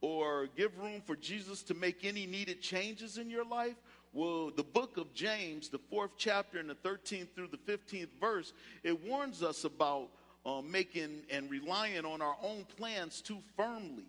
or 0.00 0.48
give 0.56 0.76
room 0.78 1.02
for 1.04 1.14
Jesus 1.14 1.62
to 1.64 1.74
make 1.74 2.04
any 2.04 2.26
needed 2.26 2.62
changes 2.62 3.18
in 3.18 3.28
your 3.28 3.44
life? 3.44 3.76
Well, 4.12 4.50
the 4.50 4.64
book 4.64 4.96
of 4.96 5.12
James, 5.12 5.68
the 5.68 5.78
fourth 5.78 6.12
chapter 6.16 6.58
and 6.58 6.68
the 6.68 6.74
13th 6.74 7.28
through 7.36 7.48
the 7.48 7.58
15th 7.58 8.08
verse, 8.18 8.52
it 8.82 9.06
warns 9.06 9.42
us 9.42 9.64
about 9.64 10.08
uh, 10.46 10.62
making 10.62 11.20
and 11.30 11.50
relying 11.50 12.04
on 12.04 12.22
our 12.22 12.36
own 12.42 12.66
plans 12.76 13.20
too 13.20 13.38
firmly 13.56 14.06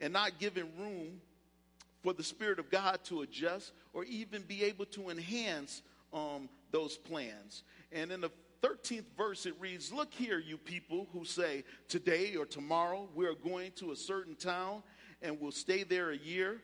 and 0.00 0.12
not 0.14 0.38
giving 0.38 0.66
room 0.78 1.20
for 2.02 2.12
the 2.12 2.22
Spirit 2.22 2.58
of 2.58 2.70
God 2.70 3.00
to 3.04 3.22
adjust 3.22 3.72
or 3.92 4.04
even 4.04 4.42
be 4.42 4.64
able 4.64 4.86
to 4.86 5.10
enhance 5.10 5.82
um, 6.12 6.48
those 6.70 6.96
plans. 6.96 7.62
And 7.92 8.10
in 8.10 8.20
the 8.20 8.30
13th 8.62 9.04
verse, 9.16 9.46
it 9.46 9.54
reads, 9.58 9.92
Look 9.92 10.12
here, 10.12 10.38
you 10.38 10.56
people 10.56 11.08
who 11.12 11.24
say, 11.24 11.64
Today 11.88 12.36
or 12.36 12.46
tomorrow 12.46 13.08
we 13.14 13.26
are 13.26 13.34
going 13.34 13.72
to 13.76 13.92
a 13.92 13.96
certain 13.96 14.34
town 14.34 14.82
and 15.22 15.40
we'll 15.40 15.52
stay 15.52 15.82
there 15.82 16.10
a 16.10 16.16
year. 16.16 16.60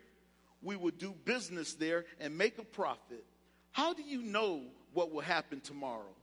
We 0.63 0.77
will 0.77 0.91
do 0.91 1.15
business 1.25 1.75
there 1.75 2.05
and 2.21 2.37
make 2.37 2.59
a 2.59 2.65
profit. 2.65 3.25
How 3.73 3.93
do 3.93 4.03
you 4.03 4.23
know 4.23 4.63
what 4.93 5.13
will 5.13 5.21
happen 5.21 5.61
tomorrow? 5.61 6.15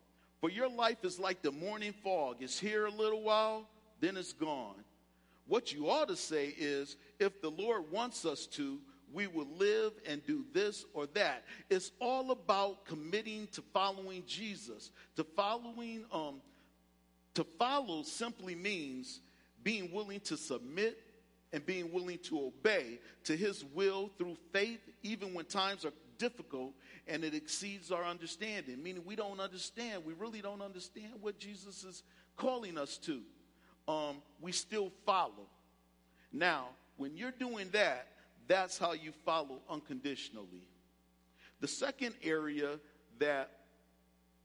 For 0.42 0.50
your 0.50 0.68
life 0.68 1.06
is 1.06 1.20
like 1.20 1.42
the 1.42 1.52
morning 1.52 1.94
fog. 2.04 2.38
It's 2.42 2.60
here 2.60 2.86
a 2.86 2.92
little 2.92 3.22
while, 3.22 3.70
then 4.02 4.18
it's 4.18 4.34
gone. 4.34 4.76
What 5.48 5.72
you 5.74 5.90
ought 5.90 6.08
to 6.08 6.16
say 6.16 6.54
is, 6.58 6.98
if 7.20 7.42
the 7.42 7.52
Lord 7.52 7.92
wants 7.92 8.26
us 8.26 8.48
to, 8.48 8.80
we 9.14 9.28
will 9.28 9.48
live 9.58 9.94
and 10.08 10.26
do 10.26 10.44
this 10.54 10.86
or 10.94 11.08
that. 11.08 11.44
It's 11.70 11.92
all 12.00 12.32
about 12.32 12.86
committing 12.86 13.48
to 13.54 13.62
following 13.74 14.24
Jesus. 14.26 14.92
To 15.16 15.24
following, 15.24 16.06
um, 16.12 16.42
to 17.36 17.44
follow 17.58 18.04
simply 18.04 18.56
means 18.56 19.22
being 19.64 19.92
willing 19.92 20.20
to 20.22 20.38
submit 20.38 20.98
and 21.52 21.66
being 21.66 21.92
willing 21.94 22.18
to 22.18 22.48
obey 22.48 23.00
to 23.26 23.38
his 23.38 23.64
will 23.64 24.10
through 24.18 24.36
faith, 24.52 24.80
even 25.04 25.34
when 25.34 25.46
times 25.46 25.86
are 25.86 25.94
difficult 26.18 26.74
and 27.08 27.24
it 27.24 27.34
exceeds 27.34 27.92
our 27.92 28.04
understanding. 28.04 28.82
Meaning 28.82 29.04
we 29.06 29.16
don't 29.16 29.40
understand, 29.40 30.04
we 30.06 30.14
really 30.14 30.42
don't 30.42 30.62
understand 30.62 31.14
what 31.22 31.38
Jesus 31.38 31.84
is 31.84 32.04
calling 32.38 32.78
us 32.78 32.98
to. 32.98 33.22
Um, 33.88 34.18
we 34.42 34.52
still 34.52 34.92
follow. 35.06 35.48
Now, 36.32 36.70
when 36.98 37.16
you're 37.16 37.32
doing 37.32 37.70
that, 37.74 38.08
that's 38.48 38.78
how 38.78 38.94
you 38.94 39.12
follow 39.26 39.62
unconditionally. 39.70 40.64
The 41.60 41.68
second 41.68 42.16
area 42.24 42.80
that 43.20 43.52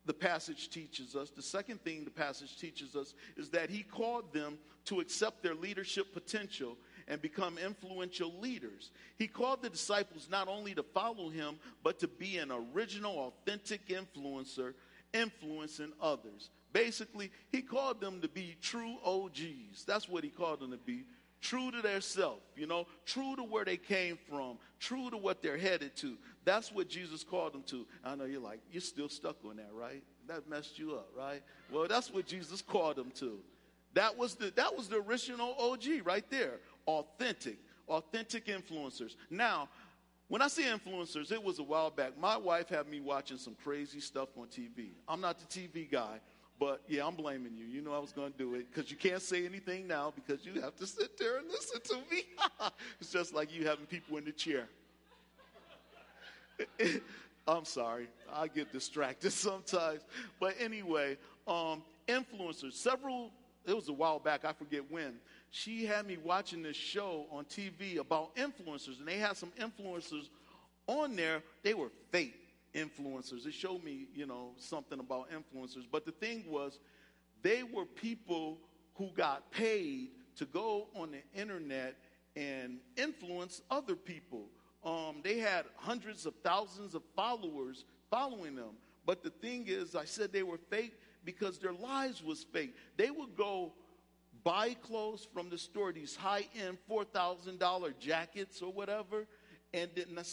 the 0.07 0.15
passage 0.15 0.71
teaches 0.71 1.15
us, 1.15 1.31
the 1.31 1.43
second 1.43 1.83
thing 1.83 2.05
the 2.05 2.11
passage 2.11 2.59
teaches 2.59 2.97
us, 2.97 3.15
is 3.37 3.51
that 3.51 3.71
he 3.71 3.83
called 3.83 4.33
them 4.33 4.59
to 4.87 5.01
accept 5.01 5.43
their 5.43 5.55
leadership 5.55 6.15
potential 6.15 6.77
and 7.09 7.21
become 7.21 7.59
influential 7.59 8.33
leaders. 8.41 8.91
He 9.17 9.27
called 9.27 9.63
the 9.63 9.69
disciples 9.69 10.29
not 10.31 10.49
only 10.49 10.75
to 10.75 10.83
follow 10.83 11.29
him, 11.29 11.59
but 11.83 11.99
to 12.01 12.09
be 12.09 12.39
an 12.39 12.51
original, 12.51 13.33
authentic 13.47 13.89
influencer, 13.89 14.75
influencing 15.13 15.93
others. 16.01 16.51
Basically, 16.73 17.31
he 17.51 17.63
called 17.63 18.01
them 18.01 18.21
to 18.21 18.29
be 18.29 18.57
true 18.61 18.97
OGs. 19.05 19.85
That's 19.87 20.09
what 20.09 20.25
he 20.25 20.31
called 20.31 20.61
them 20.61 20.71
to 20.71 20.77
be 20.77 21.05
true 21.40 21.70
to 21.70 21.83
their 21.83 22.01
self, 22.01 22.40
you 22.57 22.66
know, 22.66 22.87
true 23.07 23.37
to 23.37 23.42
where 23.42 23.64
they 23.64 23.77
came 23.77 24.18
from, 24.29 24.59
true 24.81 25.11
to 25.11 25.16
what 25.16 25.42
they're 25.42 25.59
headed 25.59 25.96
to. 25.96 26.16
That's 26.44 26.72
what 26.72 26.88
Jesus 26.88 27.24
called 27.24 27.53
them 27.53 27.62
to. 27.64 27.87
I 28.05 28.14
know 28.14 28.24
you're 28.24 28.40
like, 28.40 28.61
you're 28.70 28.81
still 28.81 29.09
stuck 29.09 29.37
on 29.44 29.57
that, 29.57 29.70
right? 29.72 30.03
That 30.27 30.48
messed 30.48 30.79
you 30.79 30.94
up, 30.94 31.11
right? 31.16 31.42
Well, 31.72 31.87
that's 31.88 32.12
what 32.12 32.27
Jesus 32.27 32.62
called 32.62 32.96
them 32.96 33.11
to. 33.16 33.38
That 33.94 34.16
was 34.16 34.35
the 34.35 34.53
that 34.57 34.77
was 34.77 34.88
the 34.88 34.96
original 34.96 35.55
OG 35.59 36.05
right 36.05 36.24
there. 36.31 36.61
Authentic, 36.87 37.59
authentic 37.88 38.46
influencers. 38.46 39.16
Now, 39.31 39.68
when 40.29 40.42
I 40.42 40.48
say 40.48 40.64
influencers, 40.64 41.33
it 41.33 41.42
was 41.42 41.59
a 41.59 41.62
while 41.62 41.90
back. 41.90 42.18
My 42.18 42.37
wife 42.37 42.68
had 42.68 42.87
me 42.87 43.01
watching 43.01 43.38
some 43.38 43.57
crazy 43.64 44.01
stuff 44.01 44.29
on 44.37 44.46
TV. 44.46 44.90
I'm 45.09 45.22
not 45.22 45.38
the 45.38 45.46
TV 45.46 45.90
guy, 45.90 46.20
but 46.59 46.83
yeah, 46.88 47.07
I'm 47.07 47.14
blaming 47.14 47.57
you. 47.57 47.64
You 47.64 47.83
know 47.83 47.92
I 47.92 47.99
was 47.99 48.12
going 48.12 48.33
to 48.33 48.38
do 48.38 48.55
it 48.55 48.66
because 48.73 48.90
you 48.90 48.97
can't 48.97 49.23
say 49.23 49.44
anything 49.44 49.87
now 49.87 50.12
because 50.14 50.44
you 50.44 50.61
have 50.61 50.77
to 50.77 50.87
sit 50.87 51.16
there 51.18 51.38
and 51.38 51.47
listen 51.49 51.81
to 51.85 51.97
me. 52.11 52.25
it's 53.01 53.12
just 53.12 53.35
like 53.35 53.55
you 53.55 53.66
having 53.66 53.87
people 53.87 54.16
in 54.16 54.25
the 54.25 54.33
chair. 54.33 54.68
I'm 57.47 57.64
sorry. 57.64 58.09
I 58.33 58.49
get 58.49 58.73
distracted 58.73 59.31
sometimes. 59.33 60.03
But 60.40 60.57
anyway, 60.61 61.16
um, 61.47 61.83
influencers, 62.09 62.75
several, 62.75 63.31
it 63.66 63.75
was 63.75 63.88
a 63.88 63.92
while 63.92 64.18
back, 64.18 64.44
I 64.44 64.53
forget 64.53 64.83
when, 64.90 65.14
she 65.51 65.87
had 65.87 66.07
me 66.07 66.18
watching 66.23 66.62
this 66.62 66.77
show 66.77 67.27
on 67.31 67.44
TV 67.44 67.99
about 67.99 68.37
influencers, 68.37 68.99
and 68.99 69.09
they 69.09 69.16
had 69.16 69.37
some 69.37 69.51
influencers 69.59 70.29
on 70.87 71.16
there. 71.16 71.42
They 71.62 71.73
were 71.73 71.90
fake 72.11 72.48
influencers. 72.79 73.47
It 73.47 73.55
showed 73.55 73.83
me, 73.83 74.07
you 74.14 74.27
know, 74.27 74.53
something 74.57 75.01
about 75.01 75.29
influencers. 75.31 75.85
But 75.91 76.05
the 76.05 76.12
thing 76.12 76.45
was, 76.49 76.79
they 77.43 77.62
were 77.62 77.85
people 77.85 78.59
who 78.95 79.11
got 79.17 79.51
paid 79.51 80.11
to 80.37 80.47
go 80.47 80.88
on 80.95 81.11
the 81.11 81.41
internet 81.41 81.97
and 82.37 82.79
influence 82.97 83.62
other 83.71 83.97
people. 83.97 84.47
Um, 84.85 85.17
they 85.23 85.38
had 85.38 85.64
hundreds 85.77 86.27
of 86.27 86.35
thousands 86.45 86.95
of 86.95 87.03
followers 87.17 87.85
following 88.11 88.55
them. 88.55 88.77
But 89.05 89.23
the 89.23 89.31
thing 89.31 89.64
is, 89.67 89.95
I 89.95 90.05
said 90.05 90.33
they 90.33 90.43
were 90.43 90.59
fake 90.71 90.95
because 91.25 91.59
their 91.59 91.73
lives 91.73 92.23
was 92.23 92.45
fake. 92.45 92.75
They 92.97 93.11
would 93.11 93.37
go 93.37 93.73
buy 94.45 94.75
clothes 94.75 95.27
from 95.33 95.51
the 95.51 95.59
store, 95.59 95.93
these 95.93 96.14
high 96.14 96.47
end 96.59 96.79
$4,000 96.91 97.99
jackets 97.99 98.62
or 98.62 98.73
whatever, 98.73 99.27
and 99.75 99.91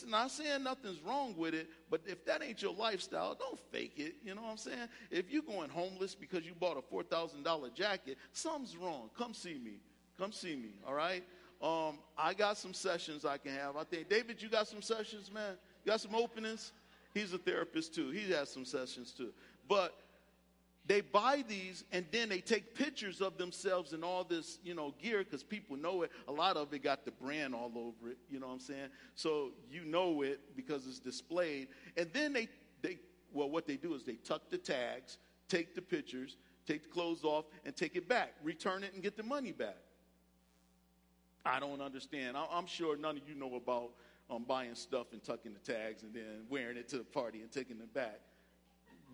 not 0.07 0.31
saying 0.31 0.63
nothing's 0.63 1.01
wrong 1.01 1.35
with 1.37 1.53
it, 1.53 1.67
but 1.89 2.01
if 2.05 2.23
that 2.25 2.41
ain't 2.41 2.61
your 2.61 2.73
lifestyle, 2.73 3.35
don't 3.35 3.59
fake 3.71 3.95
it. 3.97 4.15
You 4.23 4.33
know 4.33 4.43
what 4.43 4.51
I'm 4.51 4.57
saying? 4.57 4.87
If 5.11 5.29
you're 5.29 5.43
going 5.43 5.69
homeless 5.69 6.15
because 6.15 6.45
you 6.45 6.53
bought 6.57 6.77
a 6.77 6.93
$4,000 6.93 7.73
jacket, 7.73 8.17
something's 8.31 8.77
wrong. 8.77 9.09
Come 9.17 9.33
see 9.33 9.57
me. 9.57 9.79
Come 10.17 10.31
see 10.31 10.55
me, 10.55 10.75
all 10.87 10.93
right? 10.93 11.23
Um, 11.61 11.99
I 12.17 12.33
got 12.33 12.57
some 12.57 12.73
sessions 12.73 13.25
I 13.25 13.37
can 13.37 13.51
have. 13.53 13.75
I 13.75 13.83
think, 13.83 14.09
David, 14.09 14.41
you 14.41 14.47
got 14.47 14.67
some 14.67 14.81
sessions, 14.81 15.29
man? 15.31 15.57
You 15.83 15.91
got 15.91 15.99
some 15.99 16.15
openings? 16.15 16.71
He's 17.13 17.33
a 17.33 17.37
therapist 17.37 17.93
too. 17.93 18.11
He 18.11 18.31
has 18.31 18.49
some 18.49 18.65
sessions 18.65 19.11
too. 19.11 19.31
But 19.67 19.93
they 20.87 21.01
buy 21.01 21.43
these 21.47 21.83
and 21.91 22.05
then 22.11 22.29
they 22.29 22.39
take 22.39 22.75
pictures 22.75 23.21
of 23.21 23.37
themselves 23.37 23.93
and 23.93 24.03
all 24.03 24.23
this, 24.23 24.59
you 24.63 24.75
know, 24.75 24.93
gear 25.01 25.23
because 25.23 25.43
people 25.43 25.75
know 25.75 26.03
it. 26.03 26.11
A 26.27 26.31
lot 26.31 26.57
of 26.57 26.73
it 26.73 26.83
got 26.83 27.05
the 27.05 27.11
brand 27.11 27.55
all 27.55 27.71
over 27.75 28.11
it, 28.11 28.17
you 28.29 28.39
know 28.39 28.47
what 28.47 28.53
I'm 28.53 28.59
saying? 28.59 28.89
So 29.15 29.51
you 29.69 29.83
know 29.85 30.21
it 30.21 30.39
because 30.55 30.85
it's 30.85 30.99
displayed. 30.99 31.69
And 31.97 32.09
then 32.13 32.33
they, 32.33 32.49
they 32.81 32.99
well, 33.33 33.49
what 33.49 33.65
they 33.65 33.77
do 33.77 33.95
is 33.95 34.03
they 34.03 34.15
tuck 34.15 34.49
the 34.49 34.57
tags, 34.57 35.17
take 35.49 35.73
the 35.73 35.81
pictures, 35.81 36.37
take 36.67 36.83
the 36.83 36.89
clothes 36.89 37.23
off, 37.23 37.45
and 37.65 37.75
take 37.75 37.95
it 37.95 38.07
back, 38.07 38.33
return 38.43 38.83
it, 38.83 38.93
and 38.93 39.01
get 39.01 39.17
the 39.17 39.23
money 39.23 39.51
back. 39.51 39.77
I 41.45 41.59
don't 41.59 41.81
understand. 41.81 42.37
I'm 42.37 42.65
sure 42.65 42.97
none 42.97 43.17
of 43.17 43.27
you 43.27 43.35
know 43.35 43.55
about 43.55 43.91
um, 44.29 44.43
buying 44.47 44.73
stuff 44.75 45.07
and 45.13 45.23
tucking 45.23 45.53
the 45.53 45.73
tags 45.73 46.03
and 46.03 46.13
then 46.13 46.45
wearing 46.49 46.77
it 46.77 46.87
to 46.89 46.97
the 46.97 47.03
party 47.03 47.41
and 47.41 47.51
taking 47.51 47.77
it 47.77 47.93
back 47.93 48.19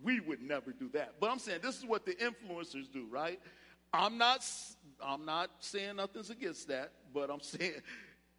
we 0.02 0.20
would 0.20 0.42
never 0.42 0.72
do 0.72 0.88
that. 0.92 1.14
But 1.20 1.30
I'm 1.30 1.38
saying 1.38 1.60
this 1.62 1.78
is 1.78 1.84
what 1.84 2.04
the 2.04 2.14
influencers 2.14 2.90
do, 2.92 3.06
right? 3.10 3.40
I'm 3.92 4.18
not 4.18 4.44
I'm 5.04 5.24
not 5.24 5.50
saying 5.60 5.96
nothing's 5.96 6.30
against 6.30 6.68
that, 6.68 6.92
but 7.12 7.30
I'm 7.30 7.40
saying 7.40 7.74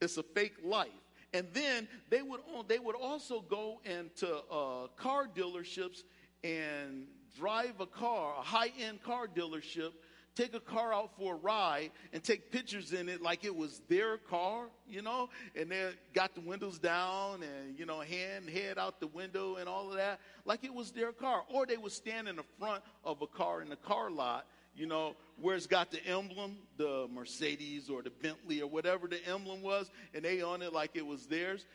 it's 0.02 0.17
a 0.17 0.23
fake 0.23 0.56
life. 0.63 0.89
And 1.34 1.47
then 1.54 1.88
they 2.10 2.21
would 2.21 2.41
they 2.67 2.80
would 2.80 2.95
also 2.95 3.41
go 3.41 3.82
into 3.86 4.28
uh, 4.52 4.88
car 4.95 5.28
dealerships 5.28 6.04
and 6.43 7.08
drive 7.38 7.80
a 7.80 7.86
car, 7.86 8.36
a 8.38 8.41
high 8.41 8.71
end 8.80 9.02
car 9.02 9.28
dealership, 9.28 9.91
take 10.36 10.56
a 10.56 10.60
car 10.60 10.93
out 10.93 11.12
for 11.17 11.36
a 11.36 11.38
ride 11.38 11.91
and 12.12 12.24
take 12.24 12.52
pictures 12.52 12.93
in 12.93 13.08
it 13.08 13.22
like 13.22 13.46
it 13.46 13.56
was 13.56 13.82
their 13.88 14.17
car, 14.17 14.65
you 14.88 15.02
know, 15.02 15.30
and 15.56 15.69
they 15.69 15.89
got 16.13 16.34
the 16.34 16.41
windows 16.41 16.80
down 16.80 17.43
and, 17.43 17.78
you 17.78 17.86
know, 17.86 18.00
hand, 18.00 18.50
head 18.50 18.78
out 18.78 19.00
the 19.00 19.08
window 19.08 19.56
and 19.56 19.69
all 19.69 19.89
of 19.89 19.98
that, 19.98 20.19
like 20.46 20.63
it 20.63 20.74
was 20.74 20.91
their 20.91 21.12
car. 21.12 21.43
Or 21.54 21.65
they 21.65 21.78
would 21.78 21.91
stand 21.91 22.28
in 22.28 22.38
the 22.38 22.46
front 22.60 22.84
of 23.04 23.22
a 23.22 23.28
car 23.28 23.62
in 23.62 23.69
the 23.69 23.76
car 23.76 24.10
lot, 24.10 24.48
you 24.76 24.88
know, 24.88 25.15
where 25.39 25.56
it's 25.56 25.67
got 25.67 25.91
the 25.91 26.04
emblem, 26.06 26.58
the 26.78 27.08
Mercedes 27.12 27.89
or 27.89 28.02
the 28.02 28.10
Bentley 28.10 28.62
or 28.62 28.69
whatever 28.69 29.08
the 29.08 29.24
emblem 29.28 29.62
was, 29.62 29.91
and 30.13 30.26
they 30.26 30.41
on 30.41 30.62
it 30.62 30.74
like 30.74 30.91
it 30.96 31.06
was 31.06 31.28
theirs. 31.28 31.65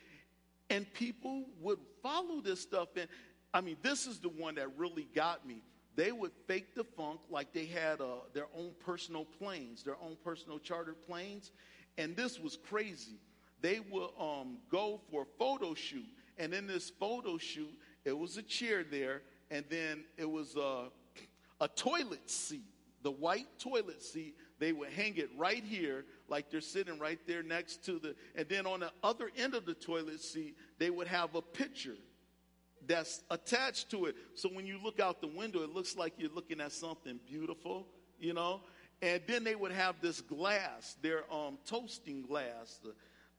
And 0.69 0.91
people 0.93 1.45
would 1.61 1.79
follow 2.03 2.41
this 2.41 2.59
stuff. 2.59 2.89
And 2.95 3.07
I 3.53 3.61
mean, 3.61 3.77
this 3.81 4.05
is 4.05 4.19
the 4.19 4.29
one 4.29 4.55
that 4.55 4.77
really 4.77 5.07
got 5.15 5.47
me 5.47 5.63
they 5.95 6.11
would 6.11 6.31
fake 6.47 6.75
the 6.75 6.83
funk 6.83 7.19
like 7.29 7.53
they 7.53 7.65
had 7.65 8.01
uh, 8.01 8.21
their 8.33 8.47
own 8.55 8.71
personal 8.79 9.25
planes, 9.25 9.83
their 9.83 9.97
own 10.01 10.17
personal 10.23 10.59
chartered 10.59 10.95
planes. 11.07 11.51
And 11.97 12.15
this 12.15 12.39
was 12.39 12.57
crazy. 12.69 13.19
They 13.61 13.81
would 13.91 14.09
um, 14.19 14.57
go 14.71 15.01
for 15.11 15.23
a 15.23 15.37
photo 15.37 15.73
shoot. 15.73 16.07
And 16.37 16.53
in 16.53 16.67
this 16.67 16.89
photo 16.89 17.37
shoot, 17.37 17.73
it 18.05 18.17
was 18.17 18.37
a 18.37 18.41
chair 18.41 18.85
there, 18.89 19.23
and 19.51 19.65
then 19.69 20.05
it 20.17 20.29
was 20.29 20.55
a, 20.55 20.85
a 21.59 21.67
toilet 21.67 22.29
seat, 22.29 22.63
the 23.03 23.11
white 23.11 23.47
toilet 23.59 24.01
seat. 24.01 24.35
They 24.59 24.71
would 24.71 24.89
hang 24.89 25.17
it 25.17 25.29
right 25.37 25.63
here, 25.63 26.05
like 26.29 26.49
they're 26.49 26.61
sitting 26.61 26.97
right 26.99 27.19
there 27.27 27.43
next 27.43 27.83
to 27.85 27.99
the. 27.99 28.15
And 28.35 28.47
then 28.47 28.65
on 28.65 28.81
the 28.81 28.91
other 29.03 29.31
end 29.37 29.53
of 29.53 29.65
the 29.65 29.73
toilet 29.73 30.21
seat, 30.21 30.55
they 30.77 30.89
would 30.89 31.07
have 31.07 31.35
a 31.35 31.41
picture 31.41 31.95
that's 32.89 33.21
attached 33.29 33.91
to 33.91 34.07
it. 34.07 34.15
So 34.33 34.49
when 34.49 34.65
you 34.65 34.79
look 34.83 34.99
out 34.99 35.21
the 35.21 35.27
window, 35.27 35.61
it 35.61 35.69
looks 35.69 35.95
like 35.95 36.13
you're 36.17 36.33
looking 36.33 36.59
at 36.59 36.71
something 36.71 37.19
beautiful, 37.25 37.87
you 38.19 38.33
know? 38.33 38.61
And 39.01 39.21
then 39.27 39.43
they 39.45 39.55
would 39.55 39.71
have 39.71 39.95
this 40.01 40.19
glass, 40.19 40.97
their 41.01 41.23
um, 41.31 41.59
toasting 41.65 42.23
glass. 42.23 42.81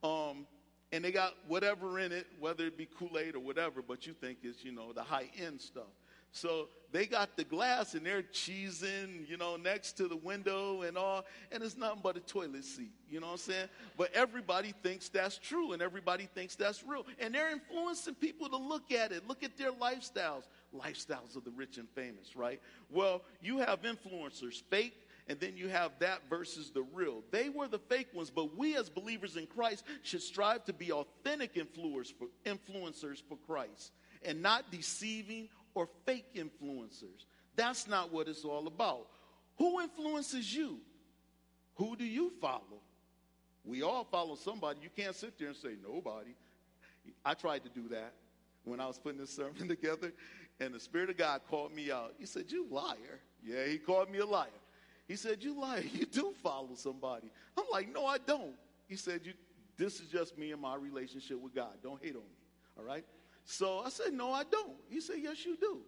Um, 0.03 0.47
and 0.93 1.05
they 1.05 1.11
got 1.13 1.35
whatever 1.49 1.99
in 1.99 2.13
it, 2.13 2.27
whether 2.39 2.65
it 2.65 2.79
be 2.79 2.87
Kool 2.87 3.19
Aid 3.19 3.35
or 3.35 3.41
whatever, 3.41 3.83
but 3.83 4.07
you 4.07 4.13
think 4.13 4.39
it's, 4.43 4.65
you 4.65 4.73
know, 4.73 4.93
the 4.93 5.03
high 5.03 5.29
end 5.37 5.61
stuff. 5.61 5.93
So 6.33 6.69
they 6.93 7.07
got 7.07 7.37
the 7.37 7.45
glass 7.45 7.95
and 7.95 8.05
they're 8.05 8.23
cheesing, 8.23 9.29
you 9.29 9.37
know, 9.37 9.57
next 9.57 9.93
to 9.93 10.09
the 10.09 10.17
window 10.17 10.83
and 10.83 10.97
all, 10.97 11.25
and 11.53 11.63
it's 11.63 11.77
nothing 11.77 12.01
but 12.03 12.17
a 12.17 12.21
toilet 12.21 12.65
seat, 12.65 12.93
you 13.09 13.21
know 13.21 13.27
what 13.27 13.33
I'm 13.33 13.39
saying? 13.39 13.69
But 13.97 14.13
everybody 14.13 14.75
thinks 14.83 15.09
that's 15.09 15.39
true 15.39 15.73
and 15.73 15.83
everybody 15.83 16.29
thinks 16.35 16.55
that's 16.55 16.85
real. 16.85 17.07
And 17.19 17.35
they're 17.35 17.51
influencing 17.51 18.15
people 18.15 18.49
to 18.49 18.57
look 18.57 18.93
at 18.93 19.13
it, 19.13 19.27
look 19.29 19.43
at 19.43 19.57
their 19.57 19.73
lifestyles, 19.73 20.45
lifestyles 20.75 21.37
of 21.37 21.45
the 21.45 21.53
rich 21.53 21.79
and 21.79 21.89
famous, 21.91 22.37
right? 22.37 22.61
Well, 22.91 23.23
you 23.41 23.59
have 23.59 23.83
influencers, 23.83 24.63
fake, 24.71 25.07
and 25.29 25.39
then 25.39 25.57
you 25.57 25.69
have 25.69 25.93
that 26.01 26.23
versus 26.29 26.71
the 26.71 26.83
real. 26.93 27.23
They 27.31 27.51
were 27.51 27.69
the 27.69 27.79
fake 27.79 28.09
ones, 28.13 28.31
but 28.31 28.57
we 28.57 28.77
as 28.77 28.89
believers 28.89 29.37
in 29.37 29.47
Christ 29.47 29.85
should 30.03 30.23
strive 30.23 30.65
to 30.65 30.73
be 30.73 30.91
authentic 30.91 31.55
influencers 31.55 33.23
for, 33.29 33.37
Christ 33.47 33.93
and 34.23 34.43
not 34.43 34.71
deceiving 34.71 35.49
or 35.75 35.89
fake 36.07 36.35
influencers. 36.35 37.27
That's 37.57 37.87
not 37.87 38.13
what 38.13 38.29
it's 38.29 38.45
all 38.45 38.67
about. 38.67 39.07
Who 39.59 39.81
influences 39.81 40.55
you? 40.55 40.79
Who 41.75 41.97
do 41.97 42.05
you 42.05 42.33
follow? 42.41 42.81
We 43.65 43.83
all 43.83 44.05
follow 44.05 44.35
somebody. 44.37 44.81
You 44.83 44.91
can't 44.95 45.15
sit 45.15 45.39
there 45.39 45.49
and 45.49 45.57
say 45.57 45.77
nobody. 45.87 46.31
I 47.25 47.35
tried 47.35 47.63
to 47.65 47.69
do 47.69 47.89
that 47.89 48.13
when 48.65 48.81
I 48.81 48.87
was 48.87 48.99
putting 48.99 49.19
this 49.19 49.31
sermon 49.37 49.69
together, 49.69 50.13
and 50.61 50.75
the 50.75 50.81
Spirit 50.81 51.11
of 51.11 51.17
God 51.17 51.41
called 51.49 51.75
me 51.75 51.91
out. 51.91 52.15
He 52.19 52.27
said, 52.27 52.45
You 52.49 52.67
liar. 52.71 53.21
Yeah, 53.45 53.67
he 53.67 53.79
called 53.79 54.11
me 54.11 54.19
a 54.19 54.27
liar. 54.27 54.49
He 55.09 55.17
said, 55.17 55.43
You 55.43 55.59
liar. 55.59 55.83
You 55.93 56.07
do 56.07 56.35
follow 56.43 56.75
somebody. 56.75 57.31
I'm 57.57 57.65
like, 57.73 57.93
No, 57.93 58.07
I 58.07 58.19
don't. 58.19 58.55
He 58.89 58.97
said, 58.97 59.21
you, 59.25 59.33
This 59.77 60.01
is 60.01 60.09
just 60.09 60.37
me 60.37 60.53
and 60.53 60.61
my 60.61 60.77
relationship 60.77 61.41
with 61.41 61.55
God. 61.55 61.75
Don't 61.83 62.03
hate 62.03 62.15
on 62.17 62.23
me. 62.23 62.39
All 62.79 62.85
right? 62.85 63.05
So 63.45 63.81
I 63.81 63.91
said, 63.91 64.13
No, 64.13 64.33
I 64.33 64.45
don't. 64.45 64.77
He 64.89 65.01
said, 65.01 65.17
Yes, 65.21 65.45
you 65.45 65.57
do. 65.57 65.79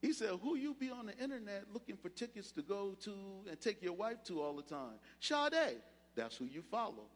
He 0.00 0.12
said, 0.12 0.30
Who 0.42 0.56
you 0.56 0.74
be 0.74 0.90
on 0.90 1.06
the 1.06 1.16
internet 1.18 1.64
looking 1.72 1.96
for 1.96 2.08
tickets 2.08 2.52
to 2.52 2.62
go 2.62 2.96
to 3.04 3.12
and 3.48 3.60
take 3.60 3.82
your 3.82 3.94
wife 3.94 4.22
to 4.24 4.40
all 4.40 4.54
the 4.54 4.62
time? 4.62 4.94
Sade. 5.20 5.78
That's 6.14 6.36
who 6.36 6.46
you 6.46 6.62
follow. 6.62 7.06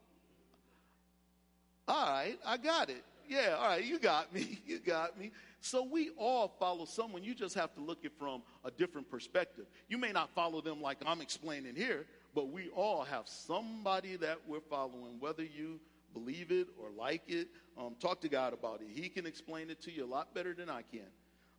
All 1.88 2.07
right, 2.07 2.38
I 2.46 2.57
got 2.57 2.88
it. 2.88 3.03
Yeah, 3.29 3.57
all 3.59 3.68
right, 3.68 3.85
you 3.85 3.98
got 3.98 4.33
me. 4.33 4.61
You 4.66 4.79
got 4.79 5.18
me. 5.18 5.33
So 5.61 5.85
we 5.85 6.11
all 6.16 6.48
follow 6.59 6.85
someone. 6.85 7.22
You 7.22 7.35
just 7.35 7.55
have 7.55 7.75
to 7.75 7.81
look 7.81 8.05
at 8.05 8.12
from 8.18 8.42
a 8.64 8.70
different 8.70 9.11
perspective. 9.11 9.66
You 9.88 9.98
may 9.98 10.12
not 10.12 10.31
follow 10.35 10.61
them 10.61 10.81
like 10.81 10.98
I'm 11.07 11.20
explaining 11.20 11.75
here, 11.75 12.07
but 12.35 12.48
we 12.51 12.68
all 12.70 13.05
have 13.05 13.29
somebody 13.29 14.16
that 14.16 14.38
we're 14.46 14.61
following, 14.61 15.18
whether 15.20 15.42
you 15.42 15.81
believe 16.12 16.51
it 16.51 16.68
or 16.79 16.90
like 16.96 17.22
it. 17.29 17.48
Um, 17.79 17.94
talk 18.01 18.20
to 18.22 18.29
God 18.29 18.53
about 18.53 18.81
it. 18.81 18.88
He 18.92 19.09
can 19.09 19.27
explain 19.27 19.70
it 19.70 19.81
to 19.83 19.92
you 19.92 20.05
a 20.05 20.07
lot 20.07 20.35
better 20.35 20.55
than 20.55 20.68
I 20.68 20.83
can 20.83 21.09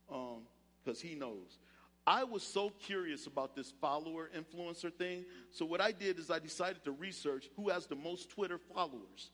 because 0.08 1.02
um, 1.02 1.08
He 1.08 1.14
knows. 1.14 1.58
I 2.06 2.24
was 2.24 2.42
so 2.42 2.70
curious 2.70 3.26
about 3.26 3.56
this 3.56 3.72
follower 3.80 4.30
influencer 4.36 4.92
thing. 4.92 5.24
So, 5.50 5.64
what 5.64 5.80
I 5.80 5.90
did 5.90 6.18
is 6.18 6.30
I 6.30 6.38
decided 6.38 6.84
to 6.84 6.92
research 6.92 7.48
who 7.56 7.70
has 7.70 7.86
the 7.86 7.96
most 7.96 8.30
Twitter 8.30 8.58
followers. 8.58 9.30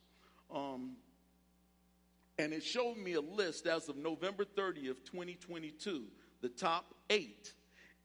Um, 0.55 0.93
and 2.39 2.53
it 2.53 2.65
showed 2.65 2.97
me 2.97 3.15
a 3.15 3.21
list 3.21 3.67
as 3.67 3.89
of 3.89 3.97
November 3.97 4.45
30th, 4.45 5.05
2022, 5.05 6.05
the 6.41 6.49
top 6.49 6.95
eight. 7.11 7.53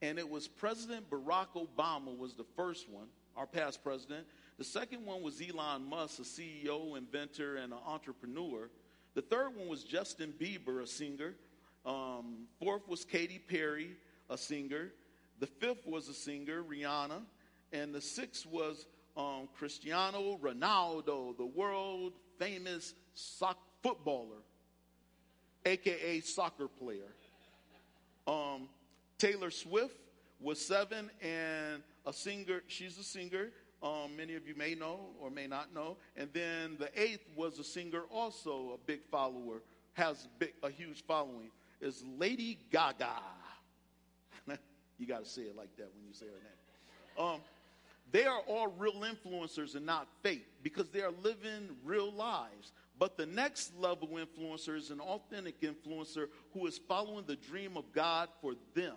And 0.01 0.19
it 0.19 0.29
was 0.29 0.47
President 0.47 1.09
Barack 1.09 1.47
Obama 1.55 2.17
was 2.17 2.33
the 2.33 2.43
first 2.55 2.89
one, 2.89 3.07
our 3.37 3.47
past 3.47 3.81
president. 3.81 4.27
The 4.57 4.63
second 4.63 5.05
one 5.05 5.21
was 5.21 5.41
Elon 5.41 5.83
Musk, 5.83 6.19
a 6.19 6.21
CEO, 6.21 6.97
inventor, 6.97 7.57
and 7.57 7.73
an 7.73 7.79
entrepreneur. 7.85 8.69
The 9.13 9.21
third 9.21 9.55
one 9.55 9.67
was 9.67 9.83
Justin 9.83 10.33
Bieber, 10.39 10.81
a 10.81 10.87
singer. 10.87 11.35
Um, 11.85 12.47
fourth 12.59 12.87
was 12.87 13.03
Katy 13.03 13.39
Perry, 13.39 13.91
a 14.29 14.37
singer. 14.37 14.93
The 15.39 15.47
fifth 15.47 15.85
was 15.85 16.07
a 16.07 16.13
singer, 16.13 16.63
Rihanna. 16.63 17.21
And 17.73 17.93
the 17.93 17.99
sixth 17.99 18.45
was 18.45 18.85
um, 19.17 19.49
Cristiano 19.57 20.39
Ronaldo, 20.41 21.35
the 21.35 21.45
world 21.45 22.13
famous 22.39 22.93
soc- 23.13 23.57
footballer, 23.83 24.41
aka 25.65 26.21
soccer 26.21 26.69
player. 26.69 27.13
Um, 28.25 28.69
Taylor 29.17 29.51
Swift 29.51 29.97
was 30.39 30.65
seven, 30.65 31.09
and 31.21 31.83
a 32.05 32.13
singer, 32.13 32.61
she's 32.67 32.97
a 32.97 33.03
singer 33.03 33.49
um, 33.83 34.15
many 34.15 34.35
of 34.35 34.47
you 34.47 34.55
may 34.55 34.75
know 34.75 35.07
or 35.19 35.29
may 35.29 35.47
not 35.47 35.73
know. 35.73 35.97
And 36.15 36.29
then 36.33 36.77
the 36.79 36.89
eighth 36.99 37.25
was 37.35 37.59
a 37.59 37.63
singer, 37.63 38.03
also 38.11 38.71
a 38.73 38.77
big 38.85 39.01
follower, 39.11 39.61
has 39.93 40.27
big, 40.39 40.53
a 40.63 40.69
huge 40.69 41.03
following, 41.05 41.51
is 41.81 42.03
Lady 42.17 42.57
Gaga. 42.71 43.13
you 44.97 45.05
got 45.07 45.23
to 45.23 45.29
say 45.29 45.43
it 45.43 45.55
like 45.55 45.75
that 45.77 45.91
when 45.95 46.07
you 46.07 46.13
say 46.13 46.25
her 46.25 46.31
name. 46.31 47.33
Um, 47.33 47.41
they 48.11 48.25
are 48.25 48.39
all 48.47 48.67
real 48.77 49.01
influencers 49.01 49.75
and 49.75 49.85
not 49.85 50.07
fake 50.21 50.45
because 50.63 50.89
they 50.89 51.01
are 51.01 51.11
living 51.23 51.69
real 51.83 52.11
lives. 52.11 52.71
But 52.97 53.17
the 53.17 53.25
next 53.25 53.77
level 53.77 54.07
influencer 54.07 54.77
is 54.77 54.89
an 54.89 55.01
authentic 55.01 55.59
influencer 55.61 56.27
who 56.53 56.65
is 56.65 56.77
following 56.77 57.25
the 57.25 57.35
dream 57.35 57.75
of 57.75 57.91
God 57.93 58.29
for 58.41 58.53
them. 58.73 58.95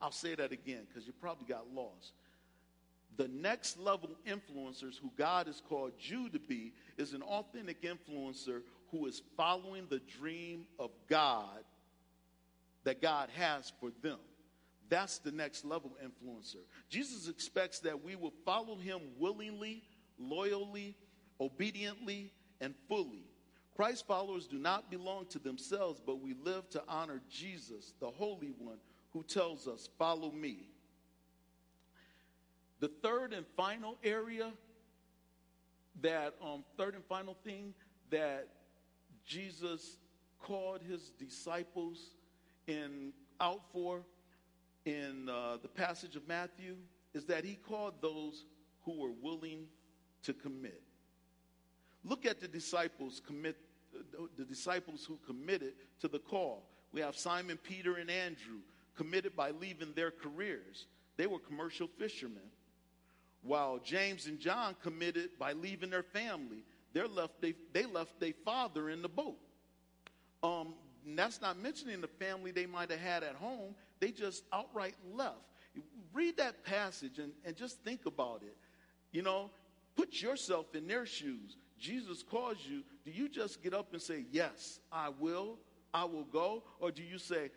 I'll 0.00 0.10
say 0.10 0.34
that 0.34 0.50
again 0.50 0.82
because 0.88 1.06
you 1.06 1.12
probably 1.12 1.46
got 1.46 1.72
lost 1.72 2.12
the 3.16 3.28
next 3.28 3.78
level 3.78 4.10
influencers 4.26 4.98
who 5.00 5.10
God 5.16 5.46
has 5.46 5.60
called 5.60 5.92
you 5.98 6.28
to 6.30 6.38
be 6.38 6.72
is 6.96 7.12
an 7.12 7.22
authentic 7.22 7.82
influencer 7.82 8.62
who 8.90 9.06
is 9.06 9.22
following 9.36 9.86
the 9.88 10.00
dream 10.18 10.66
of 10.78 10.90
God 11.08 11.64
that 12.84 13.00
God 13.00 13.28
has 13.36 13.72
for 13.80 13.90
them. 14.02 14.18
That's 14.88 15.18
the 15.18 15.32
next 15.32 15.64
level 15.64 15.96
influencer. 16.04 16.62
Jesus 16.88 17.28
expects 17.28 17.80
that 17.80 18.04
we 18.04 18.16
will 18.16 18.34
follow 18.44 18.76
him 18.76 19.00
willingly, 19.18 19.82
loyally, 20.18 20.96
obediently, 21.40 22.32
and 22.60 22.74
fully. 22.88 23.24
Christ 23.74 24.06
followers 24.06 24.46
do 24.46 24.58
not 24.58 24.90
belong 24.90 25.26
to 25.26 25.38
themselves, 25.38 26.00
but 26.04 26.20
we 26.20 26.34
live 26.34 26.68
to 26.70 26.82
honor 26.88 27.20
Jesus, 27.28 27.94
the 27.98 28.10
Holy 28.10 28.52
One, 28.58 28.78
who 29.12 29.22
tells 29.22 29.66
us, 29.66 29.88
Follow 29.98 30.30
me. 30.30 30.68
The 32.80 32.88
third 32.88 33.32
and 33.32 33.46
final 33.56 33.96
area 34.02 34.52
that, 36.02 36.34
um, 36.42 36.64
third 36.76 36.94
and 36.94 37.04
final 37.04 37.36
thing 37.44 37.74
that 38.10 38.48
Jesus 39.26 39.96
called 40.40 40.82
his 40.82 41.10
disciples 41.18 42.14
in 42.66 43.12
out 43.40 43.62
for 43.72 44.02
in 44.84 45.28
uh, 45.28 45.56
the 45.62 45.68
passage 45.68 46.16
of 46.16 46.26
Matthew 46.28 46.76
is 47.14 47.24
that 47.26 47.44
he 47.44 47.54
called 47.54 47.94
those 48.00 48.44
who 48.84 49.00
were 49.00 49.12
willing 49.22 49.66
to 50.24 50.34
commit. 50.34 50.82
Look 52.04 52.26
at 52.26 52.40
the 52.40 52.48
disciples 52.48 53.22
commit 53.26 53.56
the 54.36 54.44
disciples 54.44 55.04
who 55.04 55.18
committed 55.24 55.74
to 56.00 56.08
the 56.08 56.18
call. 56.18 56.68
we 56.92 57.00
have 57.00 57.16
Simon, 57.16 57.56
Peter, 57.56 57.96
and 57.96 58.10
Andrew 58.10 58.58
committed 58.96 59.36
by 59.36 59.50
leaving 59.52 59.92
their 59.94 60.10
careers. 60.10 60.86
They 61.16 61.26
were 61.26 61.38
commercial 61.38 61.86
fishermen. 61.86 62.42
While 63.44 63.78
James 63.78 64.26
and 64.26 64.40
John 64.40 64.74
committed 64.82 65.30
by 65.38 65.52
leaving 65.52 65.90
their 65.90 66.02
family. 66.02 66.64
They're 66.94 67.06
left, 67.08 67.40
they, 67.40 67.54
they 67.72 67.84
left 67.84 68.18
their 68.18 68.32
father 68.44 68.88
in 68.88 69.02
the 69.02 69.08
boat. 69.08 69.38
Um, 70.42 70.74
that's 71.14 71.40
not 71.40 71.58
mentioning 71.58 72.00
the 72.00 72.08
family 72.08 72.50
they 72.50 72.66
might 72.66 72.90
have 72.90 73.00
had 73.00 73.22
at 73.22 73.34
home. 73.34 73.74
They 74.00 74.10
just 74.10 74.44
outright 74.52 74.94
left. 75.12 75.36
Read 76.12 76.36
that 76.38 76.64
passage 76.64 77.18
and, 77.18 77.32
and 77.44 77.56
just 77.56 77.80
think 77.82 78.06
about 78.06 78.42
it. 78.42 78.56
You 79.12 79.22
know, 79.22 79.50
put 79.96 80.22
yourself 80.22 80.74
in 80.74 80.86
their 80.86 81.04
shoes. 81.04 81.56
Jesus 81.78 82.22
calls 82.22 82.58
you. 82.64 82.82
Do 83.04 83.10
you 83.10 83.28
just 83.28 83.62
get 83.62 83.74
up 83.74 83.92
and 83.92 84.00
say, 84.00 84.24
Yes, 84.30 84.80
I 84.90 85.10
will, 85.18 85.58
I 85.92 86.04
will 86.04 86.24
go? 86.24 86.62
Or 86.80 86.90
do 86.90 87.02
you 87.02 87.18
say, 87.18 87.50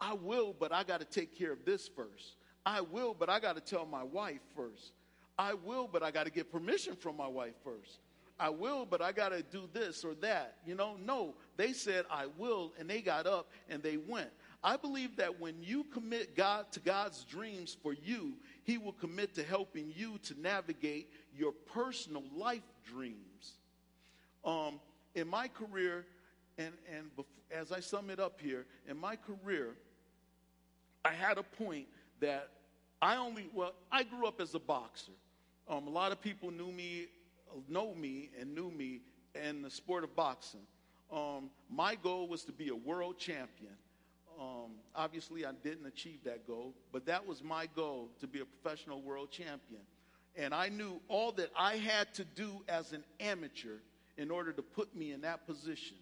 I 0.00 0.14
will, 0.14 0.54
but 0.58 0.72
I 0.72 0.82
got 0.82 1.00
to 1.00 1.06
take 1.06 1.38
care 1.38 1.52
of 1.52 1.64
this 1.64 1.88
first? 1.88 2.36
I 2.66 2.80
will, 2.80 3.14
but 3.14 3.30
I 3.30 3.40
got 3.40 3.54
to 3.54 3.62
tell 3.62 3.86
my 3.86 4.02
wife 4.02 4.40
first. 4.54 4.92
I 5.40 5.54
will, 5.54 5.88
but 5.90 6.02
I 6.02 6.10
got 6.10 6.24
to 6.24 6.30
get 6.30 6.52
permission 6.52 6.94
from 6.94 7.16
my 7.16 7.26
wife 7.26 7.54
first. 7.64 8.00
I 8.38 8.50
will, 8.50 8.84
but 8.84 9.00
I 9.00 9.10
got 9.10 9.30
to 9.30 9.42
do 9.42 9.70
this 9.72 10.04
or 10.04 10.14
that. 10.16 10.56
You 10.66 10.74
know, 10.74 10.96
no, 11.02 11.34
they 11.56 11.72
said, 11.72 12.04
I 12.10 12.26
will, 12.36 12.74
and 12.78 12.90
they 12.90 13.00
got 13.00 13.26
up 13.26 13.48
and 13.70 13.82
they 13.82 13.96
went. 13.96 14.28
I 14.62 14.76
believe 14.76 15.16
that 15.16 15.40
when 15.40 15.54
you 15.62 15.84
commit 15.84 16.36
God 16.36 16.70
to 16.72 16.80
God's 16.80 17.24
dreams 17.24 17.74
for 17.82 17.94
you, 17.94 18.34
He 18.64 18.76
will 18.76 18.92
commit 18.92 19.34
to 19.36 19.42
helping 19.42 19.90
you 19.96 20.18
to 20.24 20.38
navigate 20.38 21.10
your 21.34 21.52
personal 21.52 22.22
life 22.36 22.60
dreams. 22.86 23.54
Um, 24.44 24.78
in 25.14 25.26
my 25.26 25.48
career, 25.48 26.04
and, 26.58 26.74
and 26.94 27.16
before, 27.16 27.32
as 27.50 27.72
I 27.72 27.80
sum 27.80 28.10
it 28.10 28.20
up 28.20 28.38
here, 28.42 28.66
in 28.86 28.98
my 28.98 29.16
career, 29.16 29.70
I 31.02 31.12
had 31.12 31.38
a 31.38 31.42
point 31.42 31.86
that 32.20 32.50
I 33.00 33.16
only, 33.16 33.48
well, 33.54 33.72
I 33.90 34.02
grew 34.02 34.26
up 34.26 34.42
as 34.42 34.54
a 34.54 34.58
boxer. 34.58 35.12
Um, 35.70 35.86
a 35.86 35.90
lot 35.90 36.10
of 36.10 36.20
people 36.20 36.50
knew 36.50 36.72
me 36.72 37.06
know 37.68 37.94
me 37.94 38.30
and 38.40 38.54
knew 38.54 38.70
me 38.70 39.00
in 39.34 39.62
the 39.62 39.70
sport 39.70 40.02
of 40.02 40.14
boxing. 40.16 40.66
Um, 41.12 41.50
my 41.70 41.94
goal 41.94 42.26
was 42.26 42.42
to 42.44 42.52
be 42.52 42.68
a 42.68 42.74
world 42.74 43.18
champion. 43.18 43.74
Um, 44.40 44.72
obviously, 44.96 45.46
I 45.46 45.52
didn't 45.62 45.86
achieve 45.86 46.24
that 46.24 46.46
goal, 46.46 46.74
but 46.92 47.06
that 47.06 47.24
was 47.24 47.42
my 47.42 47.68
goal 47.76 48.08
to 48.20 48.26
be 48.26 48.40
a 48.40 48.44
professional 48.44 49.00
world 49.00 49.30
champion. 49.30 49.82
And 50.36 50.54
I 50.54 50.70
knew 50.70 51.00
all 51.08 51.32
that 51.32 51.50
I 51.56 51.76
had 51.76 52.12
to 52.14 52.24
do 52.24 52.62
as 52.68 52.92
an 52.92 53.04
amateur 53.20 53.78
in 54.16 54.30
order 54.30 54.52
to 54.52 54.62
put 54.62 54.94
me 54.96 55.12
in 55.12 55.20
that 55.20 55.46
position. 55.46 55.96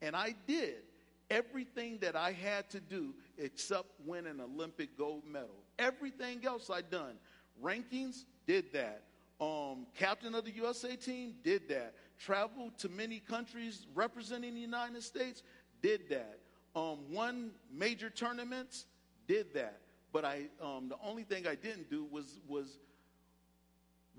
And 0.00 0.16
I 0.16 0.34
did 0.46 0.82
everything 1.30 1.98
that 2.00 2.16
I 2.16 2.32
had 2.32 2.70
to 2.70 2.80
do 2.80 3.14
except 3.38 3.86
win 4.04 4.26
an 4.26 4.40
Olympic 4.40 4.96
gold 4.98 5.22
medal. 5.30 5.62
Everything 5.78 6.44
else 6.44 6.70
I 6.70 6.82
done. 6.82 7.14
Rankings, 7.62 8.24
did 8.46 8.72
that. 8.72 9.02
Um, 9.42 9.86
captain 9.98 10.36
of 10.36 10.44
the 10.44 10.52
USA 10.52 10.94
team 10.94 11.34
did 11.42 11.68
that. 11.68 11.94
Traveled 12.20 12.78
to 12.78 12.88
many 12.88 13.18
countries 13.18 13.86
representing 13.92 14.54
the 14.54 14.60
United 14.60 15.02
States, 15.02 15.42
did 15.82 16.08
that. 16.10 16.38
Um, 16.76 16.98
won 17.10 17.50
major 17.74 18.08
tournaments, 18.08 18.86
did 19.26 19.52
that. 19.54 19.80
But 20.12 20.24
I, 20.24 20.42
um, 20.62 20.88
the 20.88 20.96
only 21.04 21.24
thing 21.24 21.48
I 21.48 21.56
didn't 21.56 21.90
do 21.90 22.06
was 22.08 22.38
was 22.46 22.78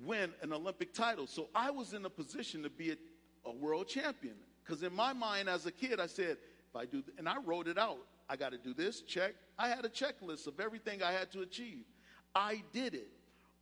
win 0.04 0.34
an 0.42 0.52
Olympic 0.52 0.94
title. 0.94 1.26
So 1.26 1.48
I 1.56 1.72
was 1.72 1.94
in 1.94 2.04
a 2.04 2.10
position 2.10 2.62
to 2.64 2.70
be 2.70 2.92
a, 2.92 2.98
a 3.46 3.52
world 3.54 3.88
champion. 3.88 4.36
Because 4.66 4.84
in 4.84 4.94
my 4.94 5.14
mind, 5.14 5.48
as 5.48 5.66
a 5.66 5.72
kid, 5.72 6.02
I 6.02 6.08
said, 6.08 6.38
if 6.70 6.76
I 6.76 6.84
do, 6.84 7.02
and 7.18 7.30
I 7.30 7.38
wrote 7.46 7.68
it 7.68 7.78
out. 7.78 8.00
I 8.30 8.36
got 8.36 8.52
to 8.52 8.58
do 8.58 8.74
this, 8.74 9.02
check. 9.02 9.36
I 9.58 9.70
had 9.70 9.86
a 9.86 9.90
checklist 9.90 10.48
of 10.48 10.60
everything 10.60 11.02
I 11.02 11.12
had 11.12 11.32
to 11.34 11.42
achieve. 11.42 11.84
I 12.36 12.64
did 12.74 12.94
it 12.94 13.10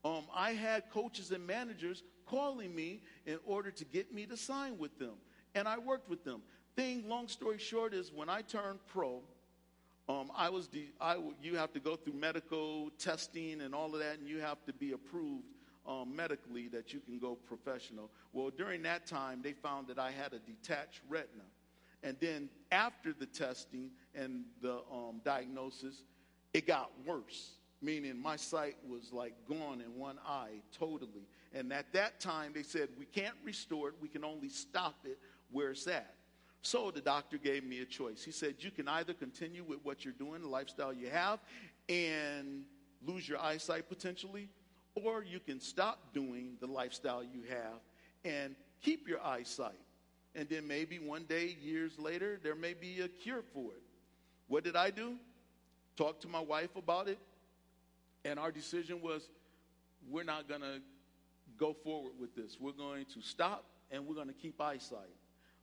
um, 0.03 0.23
I 0.33 0.53
had 0.53 0.89
coaches 0.89 1.31
and 1.31 1.45
managers 1.45 2.03
calling 2.25 2.73
me 2.73 3.01
in 3.25 3.37
order 3.45 3.71
to 3.71 3.85
get 3.85 4.13
me 4.13 4.25
to 4.25 4.37
sign 4.37 4.77
with 4.77 4.97
them. 4.97 5.13
And 5.53 5.67
I 5.67 5.77
worked 5.77 6.09
with 6.09 6.23
them. 6.23 6.41
Thing, 6.75 7.07
long 7.07 7.27
story 7.27 7.57
short, 7.57 7.93
is 7.93 8.11
when 8.11 8.29
I 8.29 8.41
turned 8.41 8.79
pro, 8.87 9.21
um, 10.07 10.31
I 10.35 10.49
was 10.49 10.67
de- 10.67 10.91
I 10.99 11.13
w- 11.15 11.35
you 11.41 11.57
have 11.57 11.73
to 11.73 11.79
go 11.79 11.95
through 11.95 12.13
medical 12.13 12.89
testing 12.97 13.61
and 13.61 13.75
all 13.75 13.93
of 13.93 13.99
that, 13.99 14.19
and 14.19 14.27
you 14.27 14.39
have 14.39 14.63
to 14.65 14.73
be 14.73 14.93
approved 14.93 15.45
um, 15.87 16.15
medically 16.15 16.67
that 16.69 16.93
you 16.93 16.99
can 16.99 17.19
go 17.19 17.35
professional. 17.35 18.09
Well, 18.33 18.49
during 18.49 18.81
that 18.83 19.05
time, 19.05 19.41
they 19.43 19.53
found 19.53 19.87
that 19.87 19.99
I 19.99 20.11
had 20.11 20.33
a 20.33 20.39
detached 20.39 21.01
retina. 21.09 21.43
And 22.03 22.17
then 22.19 22.49
after 22.71 23.13
the 23.13 23.27
testing 23.27 23.91
and 24.15 24.45
the 24.61 24.81
um, 24.91 25.21
diagnosis, 25.23 26.03
it 26.53 26.65
got 26.65 26.89
worse 27.05 27.51
meaning 27.81 28.21
my 28.21 28.35
sight 28.35 28.75
was 28.87 29.11
like 29.11 29.33
gone 29.47 29.81
in 29.81 29.97
one 29.99 30.19
eye 30.25 30.61
totally. 30.77 31.27
And 31.53 31.73
at 31.73 31.91
that 31.93 32.19
time, 32.19 32.51
they 32.53 32.63
said, 32.63 32.89
We 32.97 33.05
can't 33.05 33.35
restore 33.43 33.89
it, 33.89 33.95
we 34.01 34.07
can 34.07 34.23
only 34.23 34.49
stop 34.49 34.95
it 35.03 35.17
where 35.51 35.71
it's 35.71 35.87
at. 35.87 36.15
So 36.61 36.91
the 36.91 37.01
doctor 37.01 37.37
gave 37.37 37.63
me 37.63 37.81
a 37.81 37.85
choice. 37.85 38.23
He 38.23 38.31
said, 38.31 38.55
You 38.59 38.71
can 38.71 38.87
either 38.87 39.13
continue 39.13 39.63
with 39.63 39.79
what 39.83 40.05
you're 40.05 40.13
doing, 40.13 40.41
the 40.41 40.47
lifestyle 40.47 40.93
you 40.93 41.09
have, 41.09 41.39
and 41.89 42.63
lose 43.05 43.27
your 43.27 43.39
eyesight 43.39 43.89
potentially, 43.89 44.47
or 44.95 45.23
you 45.23 45.39
can 45.39 45.59
stop 45.59 46.13
doing 46.13 46.57
the 46.59 46.67
lifestyle 46.67 47.23
you 47.23 47.41
have 47.49 47.79
and 48.23 48.55
keep 48.81 49.07
your 49.07 49.21
eyesight. 49.21 49.79
And 50.35 50.47
then 50.47 50.67
maybe 50.67 50.99
one 50.99 51.23
day, 51.23 51.57
years 51.61 51.97
later, 51.99 52.39
there 52.41 52.55
may 52.55 52.73
be 52.73 53.01
a 53.01 53.07
cure 53.07 53.43
for 53.53 53.71
it. 53.71 53.83
What 54.47 54.63
did 54.63 54.75
I 54.75 54.89
do? 54.91 55.15
Talk 55.97 56.19
to 56.21 56.27
my 56.27 56.39
wife 56.39 56.75
about 56.75 57.09
it, 57.09 57.19
and 58.25 58.39
our 58.39 58.51
decision 58.51 59.01
was 59.01 59.29
we're 60.09 60.23
not 60.23 60.47
going 60.47 60.61
to 60.61 60.81
go 61.57 61.73
forward 61.73 62.13
with 62.19 62.35
this. 62.35 62.57
We're 62.59 62.71
going 62.71 63.05
to 63.13 63.21
stop 63.21 63.65
and 63.91 64.05
we're 64.07 64.15
going 64.15 64.27
to 64.27 64.33
keep 64.33 64.59
eyesight. 64.59 65.15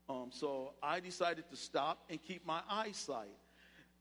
Um, 0.08 0.30
so 0.30 0.72
I 0.82 1.00
decided 1.00 1.48
to 1.50 1.56
stop 1.56 2.04
and 2.08 2.22
keep 2.22 2.46
my 2.46 2.60
eyesight. 2.70 3.34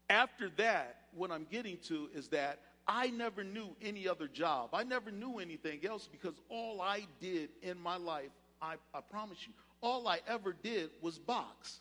After 0.09 0.49
that, 0.57 1.01
what 1.13 1.31
I'm 1.31 1.45
getting 1.51 1.77
to 1.87 2.09
is 2.13 2.29
that 2.29 2.59
I 2.87 3.09
never 3.09 3.43
knew 3.43 3.75
any 3.81 4.07
other 4.07 4.27
job. 4.27 4.69
I 4.71 4.83
never 4.83 5.11
knew 5.11 5.39
anything 5.39 5.85
else 5.85 6.07
because 6.09 6.35
all 6.49 6.81
I 6.81 7.05
did 7.19 7.49
in 7.61 7.77
my 7.77 7.97
life, 7.97 8.29
I, 8.61 8.75
I 8.93 9.01
promise 9.01 9.39
you, 9.45 9.53
all 9.81 10.07
I 10.07 10.19
ever 10.27 10.53
did 10.53 10.91
was 11.01 11.19
box. 11.19 11.79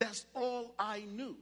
That's 0.00 0.26
all 0.34 0.74
I 0.78 1.04
knew 1.14 1.36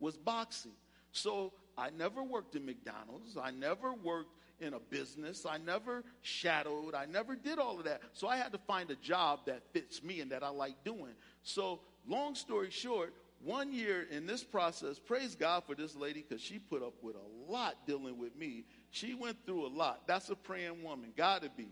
was 0.00 0.16
boxing. 0.16 0.72
So 1.12 1.52
I 1.78 1.90
never 1.96 2.22
worked 2.22 2.56
in 2.56 2.66
McDonald's. 2.66 3.36
I 3.36 3.50
never 3.50 3.92
worked 3.92 4.36
in 4.60 4.74
a 4.74 4.80
business. 4.80 5.46
I 5.48 5.58
never 5.58 6.02
shadowed. 6.22 6.94
I 6.94 7.06
never 7.06 7.36
did 7.36 7.58
all 7.58 7.78
of 7.78 7.84
that. 7.84 8.02
So 8.12 8.26
I 8.28 8.36
had 8.36 8.52
to 8.52 8.58
find 8.58 8.90
a 8.90 8.96
job 8.96 9.40
that 9.46 9.62
fits 9.72 10.02
me 10.02 10.20
and 10.20 10.32
that 10.32 10.42
I 10.42 10.48
like 10.48 10.82
doing. 10.84 11.12
So, 11.42 11.80
long 12.06 12.34
story 12.34 12.70
short, 12.70 13.14
one 13.44 13.72
year 13.72 14.06
in 14.10 14.26
this 14.26 14.42
process, 14.42 14.98
praise 14.98 15.36
God 15.36 15.62
for 15.64 15.76
this 15.76 15.94
lady 15.94 16.24
because 16.28 16.42
she 16.42 16.58
put 16.58 16.82
up 16.82 16.94
with 17.02 17.14
a 17.14 17.52
lot 17.52 17.86
dealing 17.86 18.18
with 18.18 18.36
me. 18.36 18.64
She 18.90 19.14
went 19.14 19.36
through 19.46 19.66
a 19.66 19.68
lot. 19.68 20.02
That's 20.08 20.28
a 20.30 20.34
praying 20.34 20.82
woman. 20.82 21.12
Gotta 21.16 21.50
be. 21.56 21.68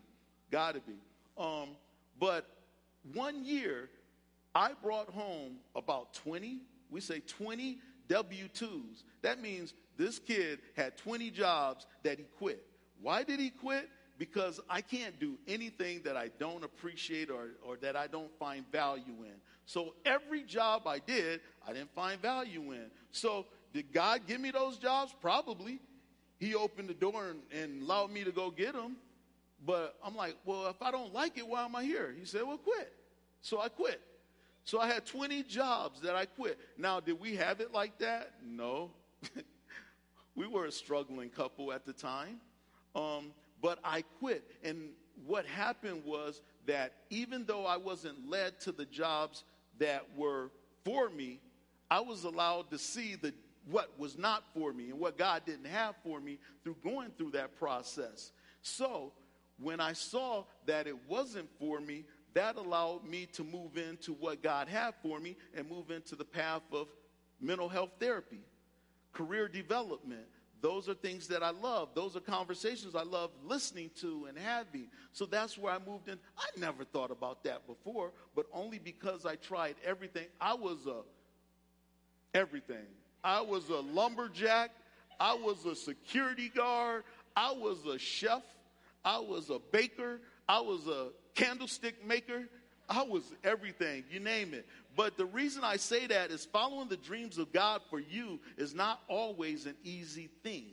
Gotta 0.51 0.81
be. 0.81 0.95
Um, 1.37 1.71
but 2.21 2.47
one 3.13 3.45
year, 3.45 3.91
I 4.55 4.71
brought 4.81 5.11
home 5.11 5.57
about 5.75 6.15
20, 6.15 6.61
we 6.91 7.01
say 7.01 7.21
20 7.21 7.79
W 8.09 8.49
2s. 8.55 9.03
That 9.23 9.43
means 9.43 9.75
this 9.97 10.19
kid 10.19 10.61
had 10.77 10.97
20 10.97 11.31
jobs 11.31 11.87
that 12.03 12.19
he 12.19 12.25
quit. 12.39 12.65
Why 13.01 13.23
did 13.23 13.41
he 13.41 13.51
quit? 13.51 13.89
Because 14.19 14.61
I 14.69 14.81
can't 14.81 15.19
do 15.21 15.37
anything 15.47 16.03
that 16.05 16.17
I 16.17 16.31
don't 16.39 16.65
appreciate 16.65 17.31
or, 17.31 17.49
or 17.63 17.77
that 17.79 17.97
I 17.97 18.07
don't 18.07 18.31
find 18.39 18.65
value 18.73 19.25
in. 19.25 19.35
So 19.67 19.95
every 20.05 20.43
job 20.43 20.87
I 20.87 20.99
did, 21.01 21.41
I 21.67 21.73
didn't 21.73 21.95
find 21.95 22.21
value 22.21 22.73
in. 22.73 22.91
So 23.11 23.47
did 23.73 23.93
God 23.93 24.23
give 24.27 24.41
me 24.41 24.51
those 24.51 24.79
jobs? 24.79 25.15
Probably. 25.21 25.81
He 26.39 26.55
opened 26.55 26.89
the 26.89 26.95
door 26.95 27.29
and, 27.29 27.41
and 27.53 27.83
allowed 27.83 28.11
me 28.11 28.25
to 28.25 28.33
go 28.33 28.51
get 28.51 28.75
them. 28.75 28.97
But 29.65 29.97
I'm 30.05 30.15
like, 30.15 30.37
well, 30.45 30.69
if 30.69 30.81
I 30.81 30.91
don't 30.91 31.13
like 31.13 31.37
it, 31.37 31.47
why 31.47 31.65
am 31.65 31.75
I 31.75 31.85
here? 31.85 32.15
He 32.19 32.25
said, 32.25 32.43
well, 32.47 32.59
quit. 32.59 32.93
So 33.41 33.61
I 33.61 33.69
quit. 33.69 34.01
So 34.65 34.81
I 34.81 34.87
had 34.87 35.07
20 35.07 35.43
jobs 35.45 36.01
that 36.01 36.15
I 36.15 36.27
quit. 36.27 36.59
Now, 36.77 37.01
did 37.01 37.21
we 37.21 37.37
have 37.37 37.61
it 37.61 37.73
like 37.73 37.99
that? 37.99 38.33
No. 38.45 38.91
we 40.37 40.47
were 40.47 40.67
a 40.67 40.73
struggling 40.73 41.31
couple 41.31 41.73
at 41.73 41.85
the 41.85 41.93
time. 41.93 42.41
Um, 42.95 43.33
but 43.61 43.79
I 43.83 44.03
quit. 44.21 44.45
And 44.63 44.91
what 45.27 45.47
happened 45.47 46.03
was 46.05 46.43
that 46.67 46.93
even 47.11 47.45
though 47.47 47.67
I 47.67 47.79
wasn't 47.79 48.29
led 48.29 48.61
to 48.61 48.73
the 48.73 48.85
jobs 48.85 49.45
that 49.79 50.05
were 50.17 50.51
for 50.85 51.09
me, 51.09 51.41
I 51.91 52.01
was 52.01 52.25
allowed 52.25 52.71
to 52.71 52.79
see 52.79 53.17
the 53.17 53.33
what 53.69 53.99
was 53.99 54.17
not 54.17 54.45
for 54.55 54.73
me 54.73 54.91
and 54.91 55.01
what 55.01 55.19
God 55.19 55.43
didn't 55.45 55.67
have 55.67 55.97
for 56.05 56.21
me 56.21 56.39
through 56.63 56.77
going 56.85 57.11
through 57.19 57.33
that 57.33 57.59
process. 57.59 58.31
So, 58.63 59.13
when 59.59 59.81
I 59.81 59.93
saw 59.93 60.45
that 60.67 60.87
it 60.87 60.97
wasn't 61.09 61.49
for 61.59 61.81
me, 61.81 62.05
that 62.35 62.57
allowed 62.57 63.05
me 63.05 63.27
to 63.33 63.43
move 63.43 63.77
into 63.77 64.13
what 64.13 64.43
God 64.43 64.69
had 64.69 64.95
for 65.03 65.19
me 65.19 65.37
and 65.55 65.69
move 65.69 65.91
into 65.91 66.15
the 66.15 66.25
path 66.25 66.63
of 66.71 66.89
mental 67.41 67.69
health 67.69 67.91
therapy, 67.99 68.41
career 69.17 69.49
development. 69.49 70.27
Those 70.61 70.89
are 70.89 70.95
things 70.95 71.29
that 71.29 71.43
I 71.43 71.51
love. 71.51 71.91
Those 71.95 72.17
are 72.17 72.21
conversations 72.21 72.95
I 72.95 73.03
love 73.03 73.31
listening 73.45 73.91
to 74.01 74.27
and 74.29 74.39
having. 74.39 74.89
So 75.13 75.27
that's 75.27 75.57
where 75.57 75.73
I 75.73 75.79
moved 75.87 76.09
in. 76.09 76.19
I 76.39 76.47
never 76.59 76.85
thought 76.85 77.11
about 77.11 77.45
that 77.45 77.67
before, 77.67 78.13
but 78.35 78.47
only 78.53 78.79
because 78.79 79.27
I 79.27 79.37
tried 79.37 79.77
everything. 79.85 80.27
I 80.41 80.55
was 80.55 80.87
a 80.87 81.03
everything. 82.35 82.87
I 83.23 83.41
was 83.43 83.69
a 83.69 83.81
lumberjack. 83.81 84.71
I 85.19 85.35
was 85.35 85.65
a 85.65 85.75
security 85.75 86.49
guard. 86.49 87.05
I 87.35 87.53
was 87.53 87.85
a 87.87 87.99
chef. 87.99 88.43
I 89.05 89.19
was 89.19 89.51
a 89.51 89.59
baker. 89.73 90.21
I 90.49 90.61
was 90.61 90.87
a 90.87 91.09
candlestick 91.35 92.05
maker. 92.07 92.49
I 92.89 93.03
was 93.03 93.23
everything, 93.43 94.05
you 94.11 94.21
name 94.21 94.55
it. 94.55 94.67
But 94.97 95.17
the 95.17 95.27
reason 95.27 95.65
I 95.65 95.77
say 95.77 96.07
that 96.07 96.31
is 96.31 96.45
following 96.45 96.89
the 96.89 96.97
dreams 96.97 97.39
of 97.39 97.53
God 97.53 97.83
for 97.91 97.99
you 97.99 98.39
is 98.57 98.75
not 98.75 99.01
always 99.09 99.67
an 99.67 99.75
easy 99.83 100.31
thing. 100.43 100.67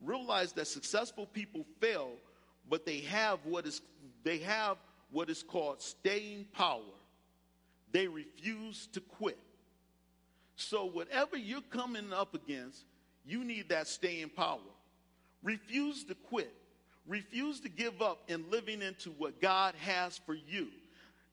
Realize 0.00 0.52
that 0.52 0.66
successful 0.66 1.26
people 1.26 1.64
fail, 1.80 2.10
but 2.68 2.84
they 2.84 3.00
have 3.00 3.38
what 3.44 3.66
is 3.66 3.80
they 4.24 4.38
have 4.38 4.76
what 5.10 5.30
is 5.30 5.42
called 5.42 5.80
staying 5.80 6.46
power. 6.52 6.80
They 7.92 8.06
refuse 8.06 8.86
to 8.92 9.00
quit. 9.00 9.38
So 10.56 10.84
whatever 10.84 11.36
you're 11.36 11.60
coming 11.70 12.12
up 12.12 12.34
against, 12.34 12.84
you 13.24 13.44
need 13.44 13.68
that 13.70 13.86
staying 13.86 14.30
power. 14.30 14.58
Refuse 15.42 16.04
to 16.04 16.14
quit. 16.14 16.52
Refuse 17.06 17.60
to 17.60 17.68
give 17.68 18.02
up 18.02 18.18
in 18.28 18.44
living 18.50 18.82
into 18.82 19.10
what 19.10 19.40
God 19.40 19.74
has 19.76 20.18
for 20.26 20.34
you. 20.34 20.68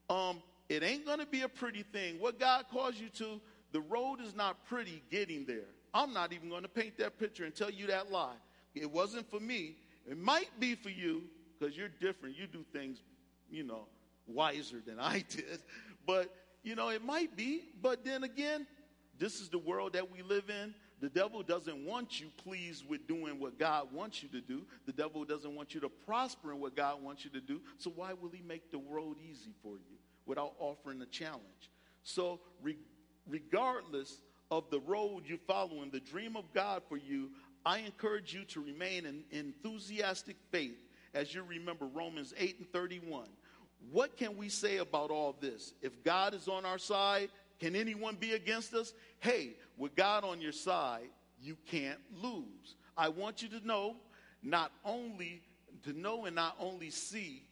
Um, 0.10 0.42
it 0.70 0.84
ain't 0.84 1.06
going 1.06 1.20
to 1.20 1.26
be 1.26 1.42
a 1.42 1.50
pretty 1.50 1.84
thing. 1.84 2.20
What 2.20 2.40
God 2.40 2.66
calls 2.72 2.96
you 3.00 3.10
to, 3.10 3.40
the 3.72 3.82
road 3.82 4.20
is 4.22 4.36
not 4.36 4.66
pretty 4.66 5.04
getting 5.12 5.46
there. 5.46 5.68
I'm 5.94 6.14
not 6.14 6.34
even 6.34 6.50
going 6.50 6.64
to 6.64 6.70
paint 6.70 6.98
that 6.98 7.18
picture 7.20 7.46
and 7.46 7.56
tell 7.56 7.70
you 7.70 7.88
that 7.88 8.12
lie. 8.12 8.36
It 8.74 8.92
wasn't 8.92 9.30
for 9.30 9.40
me. 9.40 9.78
It 10.10 10.18
might 10.18 10.50
be 10.60 10.76
for 10.76 10.90
you 10.90 11.24
because 11.58 11.78
you're 11.78 11.90
different. 12.02 12.38
You 12.38 12.48
do 12.48 12.66
things, 12.74 13.02
you 13.50 13.64
know, 13.64 13.86
wiser 14.28 14.82
than 14.86 15.00
I 15.00 15.20
did. 15.30 15.60
But, 16.06 16.34
you 16.64 16.76
know, 16.76 16.90
it 16.90 17.04
might 17.04 17.36
be. 17.36 17.62
But 17.82 18.04
then 18.04 18.24
again, 18.24 18.68
this 19.18 19.40
is 19.40 19.50
the 19.50 19.58
world 19.58 19.94
that 19.94 20.12
we 20.12 20.22
live 20.22 20.50
in. 20.50 20.74
The 21.02 21.10
devil 21.10 21.44
doesn't 21.44 21.86
want 21.86 22.22
you 22.22 22.28
pleased 22.38 22.88
with 22.88 23.08
doing 23.08 23.40
what 23.40 23.60
God 23.60 23.88
wants 23.92 24.24
you 24.24 24.30
to 24.30 24.42
do. 24.42 24.66
The 24.86 24.94
devil 24.94 25.26
doesn't 25.26 25.54
want 25.54 25.74
you 25.74 25.82
to 25.82 25.90
prosper 25.90 26.54
in 26.54 26.60
what 26.60 26.76
God 26.76 27.04
wants 27.04 27.26
you 27.26 27.32
to 27.32 27.42
do. 27.42 27.62
So 27.78 27.92
why 27.96 28.14
will 28.14 28.30
he 28.30 28.42
make 28.42 28.72
the 28.72 28.82
road 28.90 29.18
easy 29.30 29.52
for 29.62 29.74
you 29.74 29.98
without 30.26 30.54
offering 30.58 31.02
a 31.02 31.06
challenge? 31.06 31.72
So 32.04 32.40
re- 32.62 32.78
regardless 33.28 34.22
of 34.52 34.70
the 34.70 34.80
road 34.80 35.24
you're 35.26 35.38
following, 35.48 35.90
the 35.92 36.00
dream 36.00 36.38
of 36.38 36.46
God 36.54 36.82
for 36.88 36.98
you, 36.98 37.30
I 37.66 37.80
encourage 37.80 38.34
you 38.34 38.46
to 38.46 38.62
remain 38.62 39.06
in 39.06 39.24
enthusiastic 39.32 40.38
faith 40.52 40.78
as 41.14 41.34
you 41.34 41.44
remember 41.44 41.88
Romans 41.88 42.34
8 42.38 42.60
and 42.60 42.72
31. 42.72 43.28
What 43.92 44.18
can 44.18 44.38
we 44.38 44.50
say 44.50 44.78
about 44.78 45.12
all 45.12 45.36
this? 45.40 45.74
If 45.82 46.04
God 46.04 46.34
is 46.34 46.48
on 46.48 46.66
our 46.66 46.78
side, 46.78 47.30
can 47.60 47.76
anyone 47.76 48.16
be 48.16 48.34
against 48.34 48.74
us? 48.74 48.94
Hey, 49.20 49.56
with 49.78 49.96
God 49.96 50.24
on 50.24 50.42
your 50.42 50.52
side, 50.52 51.10
you 51.42 51.58
can't 51.70 52.00
lose. 52.22 52.76
I 52.98 53.10
want 53.10 53.42
you 53.42 53.50
to 53.50 53.66
know, 53.66 53.96
not 54.44 54.72
only 54.84 55.42
to 55.84 55.94
know 55.94 56.26
and 56.26 56.36
not 56.36 56.56
only 56.60 56.90
see, 56.90 57.44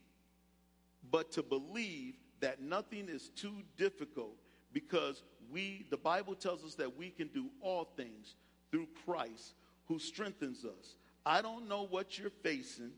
but 1.12 1.32
to 1.34 1.44
believe 1.44 2.16
that 2.40 2.62
nothing 2.62 3.08
is 3.08 3.30
too 3.30 3.54
difficult 3.78 4.36
because 4.72 5.24
we, 5.52 5.86
the 5.90 5.98
Bible 5.98 6.36
tells 6.36 6.64
us 6.64 6.76
that 6.76 6.98
we 6.98 7.10
can 7.10 7.28
do 7.28 7.46
all 7.62 7.90
things 7.96 8.36
through 8.72 8.88
Christ 9.06 9.54
who 9.88 10.00
strengthens 10.00 10.66
us. 10.66 10.96
I 11.26 11.42
don't 11.42 11.70
know 11.70 11.86
what 11.90 12.18
you're 12.18 12.32
facing 12.42 12.92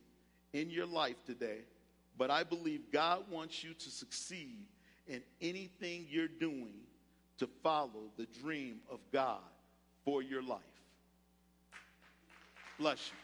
in 0.54 0.70
your 0.70 0.86
life 0.86 1.18
today, 1.26 1.60
but 2.18 2.32
I 2.32 2.44
believe 2.44 2.92
God 2.92 3.24
wants 3.30 3.64
you 3.64 3.74
to 3.74 3.90
succeed 3.90 4.66
in 5.08 5.22
anything 5.42 6.08
you're 6.10 6.28
doing 6.28 6.74
to 7.38 7.48
follow 7.64 8.12
the 8.18 8.26
dream 8.42 8.80
of 8.90 9.00
God 9.12 9.42
for 10.04 10.22
your 10.22 10.42
life. 10.42 10.62
Bless 12.80 13.12
you. 13.12 13.18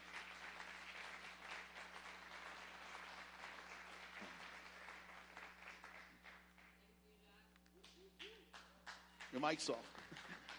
Your 9.31 9.41
mic's 9.41 9.69
off. 9.69 9.77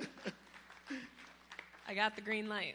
I 1.86 1.94
got 1.94 2.16
the 2.16 2.22
green 2.22 2.48
light. 2.48 2.74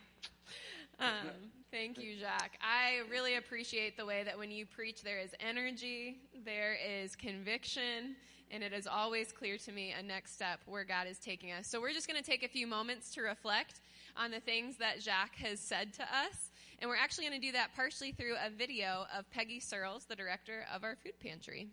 Um, 0.99 1.29
thank 1.71 1.97
you, 1.99 2.15
Jacques. 2.19 2.57
I 2.61 3.01
really 3.09 3.35
appreciate 3.35 3.97
the 3.97 4.05
way 4.05 4.23
that 4.23 4.37
when 4.37 4.51
you 4.51 4.65
preach, 4.65 5.01
there 5.01 5.19
is 5.19 5.31
energy, 5.39 6.19
there 6.45 6.75
is 6.75 7.15
conviction, 7.15 8.15
and 8.51 8.63
it 8.63 8.73
is 8.73 8.87
always 8.87 9.31
clear 9.31 9.57
to 9.57 9.71
me 9.71 9.93
a 9.97 10.01
next 10.01 10.33
step 10.33 10.59
where 10.65 10.83
God 10.83 11.07
is 11.07 11.17
taking 11.17 11.51
us. 11.51 11.67
So 11.67 11.81
we're 11.81 11.93
just 11.93 12.07
going 12.07 12.21
to 12.21 12.29
take 12.29 12.43
a 12.43 12.47
few 12.47 12.67
moments 12.67 13.13
to 13.15 13.21
reflect 13.21 13.81
on 14.15 14.31
the 14.31 14.39
things 14.39 14.77
that 14.77 15.01
Jacques 15.01 15.35
has 15.35 15.59
said 15.59 15.93
to 15.93 16.03
us. 16.03 16.51
And 16.79 16.89
we're 16.89 16.97
actually 16.97 17.27
going 17.27 17.39
to 17.39 17.45
do 17.45 17.51
that 17.53 17.75
partially 17.75 18.11
through 18.11 18.35
a 18.35 18.49
video 18.49 19.05
of 19.15 19.29
Peggy 19.31 19.59
Searles, 19.59 20.05
the 20.05 20.15
director 20.15 20.65
of 20.73 20.83
our 20.83 20.95
food 21.03 21.19
pantry. 21.19 21.67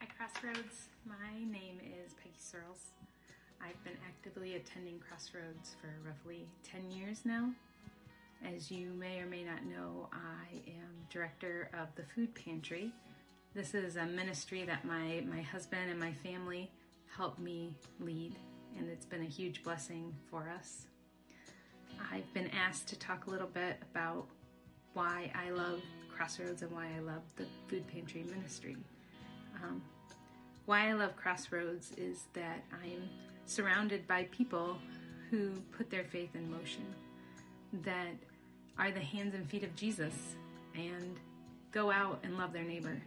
Hi, 0.00 0.08
Crossroads. 0.16 0.88
My 1.06 1.38
name 1.38 1.78
is 1.80 2.14
Peggy 2.14 2.38
Searles. 2.38 2.92
I've 3.62 3.82
been 3.84 3.98
actively 4.08 4.56
attending 4.56 4.98
Crossroads 4.98 5.76
for 5.80 5.92
roughly 6.06 6.46
10 6.64 6.90
years 6.90 7.20
now. 7.24 7.50
As 8.56 8.70
you 8.70 8.94
may 8.98 9.20
or 9.20 9.26
may 9.26 9.44
not 9.44 9.66
know, 9.66 10.08
I 10.12 10.56
am 10.66 10.88
director 11.10 11.68
of 11.78 11.88
the 11.94 12.02
food 12.14 12.34
pantry 12.34 12.90
this 13.54 13.74
is 13.74 13.96
a 13.96 14.06
ministry 14.06 14.64
that 14.64 14.84
my, 14.84 15.22
my 15.28 15.40
husband 15.42 15.90
and 15.90 15.98
my 15.98 16.12
family 16.12 16.70
helped 17.16 17.40
me 17.40 17.74
lead, 17.98 18.36
and 18.78 18.88
it's 18.88 19.04
been 19.04 19.22
a 19.22 19.28
huge 19.28 19.64
blessing 19.64 20.14
for 20.30 20.48
us. 20.56 20.86
I've 22.12 22.32
been 22.32 22.48
asked 22.48 22.88
to 22.88 22.98
talk 22.98 23.26
a 23.26 23.30
little 23.30 23.48
bit 23.48 23.76
about 23.90 24.26
why 24.94 25.32
I 25.34 25.50
love 25.50 25.80
Crossroads 26.14 26.62
and 26.62 26.70
why 26.70 26.88
I 26.96 27.00
love 27.00 27.22
the 27.36 27.44
food 27.68 27.86
pantry 27.88 28.24
ministry. 28.30 28.76
Um, 29.62 29.82
why 30.66 30.88
I 30.88 30.92
love 30.92 31.16
Crossroads 31.16 31.92
is 31.96 32.24
that 32.34 32.62
I'm 32.72 33.08
surrounded 33.46 34.06
by 34.06 34.24
people 34.30 34.78
who 35.30 35.50
put 35.76 35.90
their 35.90 36.04
faith 36.04 36.36
in 36.36 36.50
motion, 36.50 36.86
that 37.82 38.14
are 38.78 38.92
the 38.92 39.00
hands 39.00 39.34
and 39.34 39.48
feet 39.48 39.64
of 39.64 39.74
Jesus, 39.74 40.14
and 40.76 41.18
go 41.72 41.90
out 41.90 42.20
and 42.22 42.38
love 42.38 42.52
their 42.52 42.64
neighbor 42.64 43.00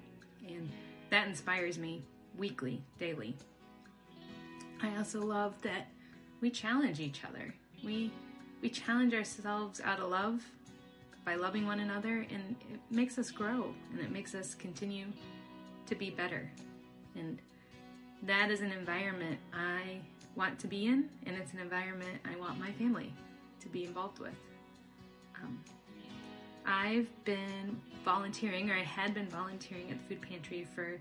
and 0.48 0.70
that 1.10 1.28
inspires 1.28 1.78
me 1.78 2.04
weekly, 2.38 2.82
daily. 3.00 3.36
I 4.82 4.96
also 4.98 5.22
love 5.22 5.62
that 5.62 5.88
we 6.42 6.50
challenge 6.50 7.00
each 7.00 7.24
other. 7.24 7.54
We 7.84 8.12
we 8.62 8.70
challenge 8.70 9.14
ourselves 9.14 9.82
out 9.84 10.00
of 10.00 10.10
love 10.10 10.42
by 11.26 11.36
loving 11.36 11.66
one 11.66 11.82
another 11.82 12.26
and 12.30 12.56
it 12.74 12.80
makes 12.90 13.18
us 13.18 13.30
grow 13.30 13.74
and 13.92 14.00
it 14.00 14.12
makes 14.12 14.34
us 14.36 14.56
continue 14.56 15.06
to 15.86 15.96
be 15.96 16.10
better. 16.10 16.50
And 17.16 17.40
that 18.24 18.52
is 18.52 18.62
an 18.62 18.72
environment 18.72 19.38
I 19.54 20.00
want 20.36 20.60
to 20.60 20.68
be 20.68 20.86
in 20.86 21.10
and 21.26 21.36
it's 21.36 21.54
an 21.54 21.60
environment 21.60 22.20
I 22.26 22.40
want 22.40 22.58
my 22.60 22.72
family 22.72 23.14
to 23.60 23.70
be 23.70 23.84
involved 23.86 24.20
with. 24.20 24.36
Um, 25.42 25.62
I've 26.66 27.08
been 27.26 27.80
volunteering, 28.06 28.70
or 28.70 28.76
I 28.76 28.84
had 28.84 29.14
been 29.14 29.28
volunteering 29.28 29.92
at 29.92 29.98
the 29.98 30.16
food 30.16 30.22
pantry 30.22 30.68
for 30.76 31.00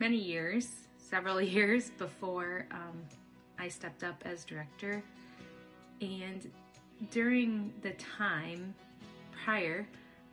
many 0.00 0.16
years, 0.16 0.88
several 0.96 1.40
years 1.56 1.90
before 1.90 2.66
um, 2.70 2.98
I 3.58 3.68
stepped 3.68 4.04
up 4.04 4.22
as 4.24 4.44
director. 4.44 5.02
And 6.00 6.50
during 7.10 7.72
the 7.82 7.92
time 7.92 8.74
prior, 9.44 9.86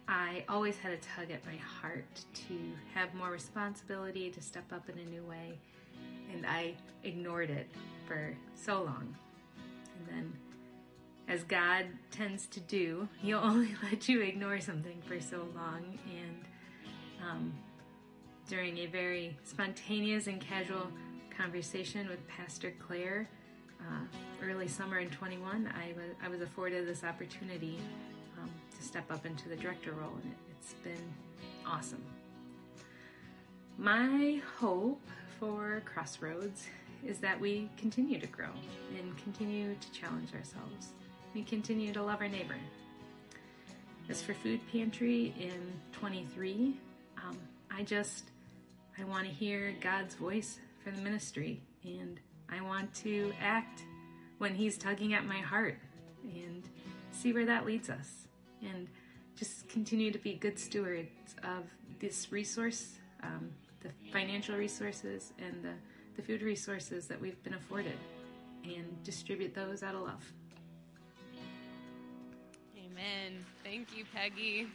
I 0.08 0.44
always 0.48 0.78
had 0.78 0.92
a 0.92 0.98
tug 0.98 1.32
at 1.32 1.44
my 1.46 1.56
heart 1.56 2.26
to 2.48 2.58
have 2.94 3.14
more 3.16 3.32
responsibility, 3.32 4.30
to 4.30 4.42
step 4.42 4.72
up 4.72 4.88
in 4.90 5.00
a 5.00 5.10
new 5.10 5.24
way, 5.24 5.58
and 6.32 6.46
I 6.46 6.76
ignored 7.04 7.50
it 7.50 7.68
for 8.08 8.36
so 8.54 8.84
long. 8.84 9.16
And 9.98 10.08
then 10.08 10.34
as 11.28 11.44
God 11.44 11.86
tends 12.12 12.46
to 12.48 12.60
do, 12.60 13.08
He'll 13.22 13.40
only 13.44 13.76
let 13.84 14.08
you 14.08 14.22
ignore 14.22 14.60
something 14.60 15.02
for 15.08 15.20
so 15.20 15.48
long. 15.56 15.98
And 16.10 16.46
um, 17.28 17.54
during 18.48 18.78
a 18.80 18.86
very 18.86 19.38
spontaneous 19.44 20.28
and 20.28 20.40
casual 20.40 20.88
conversation 21.36 22.08
with 22.08 22.26
Pastor 22.28 22.74
Claire, 22.80 23.30
uh, 23.82 24.06
early 24.44 24.68
summer 24.68 25.00
in 25.00 25.10
21, 25.10 25.68
I 25.76 25.94
was, 25.94 26.16
I 26.24 26.30
was 26.30 26.42
afforded 26.42 26.88
this 26.88 27.04
opportunity 27.04 27.78
um, 28.42 28.50
to 28.78 28.84
step 28.84 29.12
up 29.12 29.26
into 29.26 29.50
the 29.50 29.56
director 29.56 29.92
role, 29.92 30.14
and 30.24 30.32
it, 30.32 30.38
it's 30.52 30.74
been 30.76 31.14
awesome. 31.66 32.04
My 33.78 34.42
hope 34.58 35.02
for 35.40 35.82
Crossroads 35.86 36.68
is 37.06 37.20
that 37.20 37.40
we 37.40 37.70
continue 37.78 38.20
to 38.20 38.28
grow 38.28 38.50
and 38.98 39.18
continue 39.18 39.76
to 39.76 39.92
challenge 39.92 40.34
ourselves. 40.34 40.94
We 41.36 41.44
continue 41.44 41.92
to 41.92 42.02
love 42.02 42.22
our 42.22 42.30
neighbor. 42.30 42.56
As 44.08 44.22
for 44.22 44.34
Food 44.34 44.62
Pantry 44.72 45.34
in 45.38 45.74
23, 45.92 46.78
um, 47.18 47.38
I 47.70 47.84
just 47.84 48.32
I 48.98 49.04
want 49.04 49.28
to 49.28 49.34
hear 49.34 49.76
God's 49.82 50.16
voice 50.16 50.60
for 50.82 50.92
the 50.92 51.02
ministry, 51.02 51.62
and 51.84 52.22
I 52.50 52.62
want 52.62 52.94
to 53.04 53.34
act 53.42 53.84
when 54.38 54.56
He's 54.56 54.78
tugging 54.78 55.14
at 55.14 55.26
my 55.26 55.40
heart, 55.40 55.78
and 56.24 56.64
see 57.12 57.34
where 57.34 57.46
that 57.46 57.66
leads 57.66 57.90
us, 57.90 58.30
and 58.62 58.88
just 59.36 59.68
continue 59.68 60.12
to 60.12 60.20
be 60.20 60.36
good 60.36 60.58
stewards 60.58 61.36
of 61.44 61.66
this 62.00 62.32
resource, 62.32 62.94
um, 63.24 63.52
the 63.82 63.90
financial 64.14 64.56
resources, 64.56 65.34
and 65.38 65.62
the, 65.62 65.74
the 66.16 66.22
food 66.22 66.42
resources 66.42 67.08
that 67.08 67.20
we've 67.20 67.44
been 67.44 67.56
afforded, 67.56 67.98
and 68.64 69.04
distribute 69.04 69.54
those 69.54 69.84
out 69.84 69.96
of 69.96 70.02
love. 70.04 70.32
Amen. 72.96 73.46
Thank 73.62 73.98
you, 73.98 74.06
Peggy. 74.16 74.68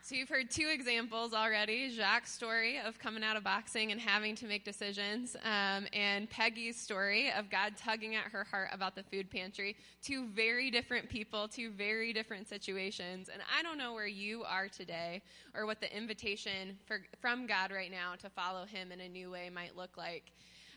So 0.00 0.14
you've 0.14 0.28
heard 0.28 0.48
two 0.48 0.68
examples 0.72 1.34
already 1.34 1.90
Jacques' 1.90 2.28
story 2.28 2.78
of 2.78 3.00
coming 3.00 3.24
out 3.24 3.36
of 3.36 3.42
boxing 3.42 3.90
and 3.90 4.00
having 4.00 4.36
to 4.36 4.46
make 4.46 4.64
decisions, 4.64 5.34
um, 5.42 5.86
and 5.92 6.30
Peggy's 6.30 6.80
story 6.80 7.32
of 7.36 7.50
God 7.50 7.72
tugging 7.76 8.14
at 8.14 8.24
her 8.24 8.44
heart 8.44 8.68
about 8.70 8.94
the 8.94 9.02
food 9.02 9.28
pantry. 9.28 9.76
Two 10.02 10.26
very 10.26 10.70
different 10.70 11.08
people, 11.08 11.48
two 11.48 11.70
very 11.70 12.12
different 12.12 12.48
situations. 12.48 13.28
And 13.32 13.42
I 13.58 13.62
don't 13.64 13.78
know 13.78 13.92
where 13.92 14.06
you 14.06 14.44
are 14.44 14.68
today 14.68 15.20
or 15.52 15.66
what 15.66 15.80
the 15.80 15.96
invitation 15.96 16.78
for, 16.86 17.00
from 17.20 17.48
God 17.48 17.72
right 17.72 17.90
now 17.90 18.14
to 18.20 18.30
follow 18.30 18.66
Him 18.66 18.92
in 18.92 19.00
a 19.00 19.08
new 19.08 19.32
way 19.32 19.50
might 19.52 19.76
look 19.76 19.96
like. 19.96 20.30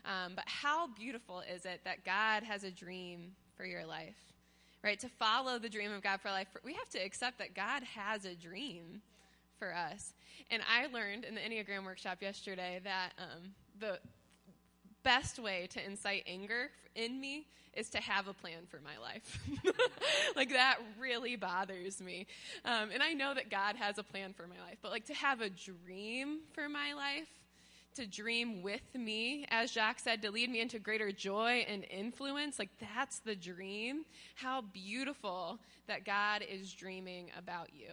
Um, 0.04 0.32
but 0.34 0.44
how 0.48 0.88
beautiful 0.88 1.42
is 1.54 1.64
it 1.64 1.82
that 1.84 2.04
God 2.04 2.42
has 2.42 2.64
a 2.64 2.72
dream 2.72 3.32
for 3.56 3.64
your 3.64 3.86
life? 3.86 4.27
Right? 4.82 4.98
To 5.00 5.08
follow 5.08 5.58
the 5.58 5.68
dream 5.68 5.92
of 5.92 6.02
God 6.02 6.20
for 6.20 6.30
life, 6.30 6.48
we 6.64 6.74
have 6.74 6.88
to 6.90 6.98
accept 6.98 7.38
that 7.38 7.54
God 7.54 7.82
has 7.82 8.24
a 8.24 8.34
dream 8.34 9.02
for 9.58 9.74
us. 9.74 10.14
And 10.50 10.62
I 10.72 10.86
learned 10.86 11.24
in 11.24 11.34
the 11.34 11.40
Enneagram 11.40 11.84
workshop 11.84 12.18
yesterday 12.22 12.80
that 12.84 13.12
um, 13.18 13.54
the 13.80 13.98
best 15.02 15.38
way 15.38 15.68
to 15.72 15.84
incite 15.84 16.24
anger 16.26 16.70
in 16.94 17.20
me 17.20 17.46
is 17.74 17.90
to 17.90 17.98
have 17.98 18.28
a 18.28 18.32
plan 18.32 18.66
for 18.68 18.80
my 18.80 18.98
life. 19.00 19.38
like 20.36 20.50
that 20.50 20.78
really 20.98 21.36
bothers 21.36 22.00
me. 22.00 22.26
Um, 22.64 22.90
and 22.92 23.02
I 23.02 23.12
know 23.12 23.34
that 23.34 23.50
God 23.50 23.76
has 23.76 23.98
a 23.98 24.02
plan 24.02 24.32
for 24.32 24.46
my 24.46 24.60
life, 24.66 24.78
but 24.82 24.90
like 24.90 25.06
to 25.06 25.14
have 25.14 25.40
a 25.40 25.48
dream 25.48 26.40
for 26.52 26.68
my 26.68 26.92
life, 26.94 27.28
to 27.98 28.06
dream 28.06 28.62
with 28.62 28.94
me, 28.94 29.44
as 29.50 29.72
Jacques 29.72 29.98
said, 29.98 30.22
to 30.22 30.30
lead 30.30 30.48
me 30.50 30.60
into 30.60 30.78
greater 30.78 31.10
joy 31.10 31.66
and 31.68 31.84
influence, 31.90 32.56
like 32.56 32.70
that's 32.80 33.18
the 33.18 33.34
dream. 33.34 34.04
How 34.36 34.60
beautiful 34.60 35.58
that 35.88 36.04
God 36.04 36.44
is 36.48 36.72
dreaming 36.72 37.30
about 37.36 37.70
you. 37.74 37.88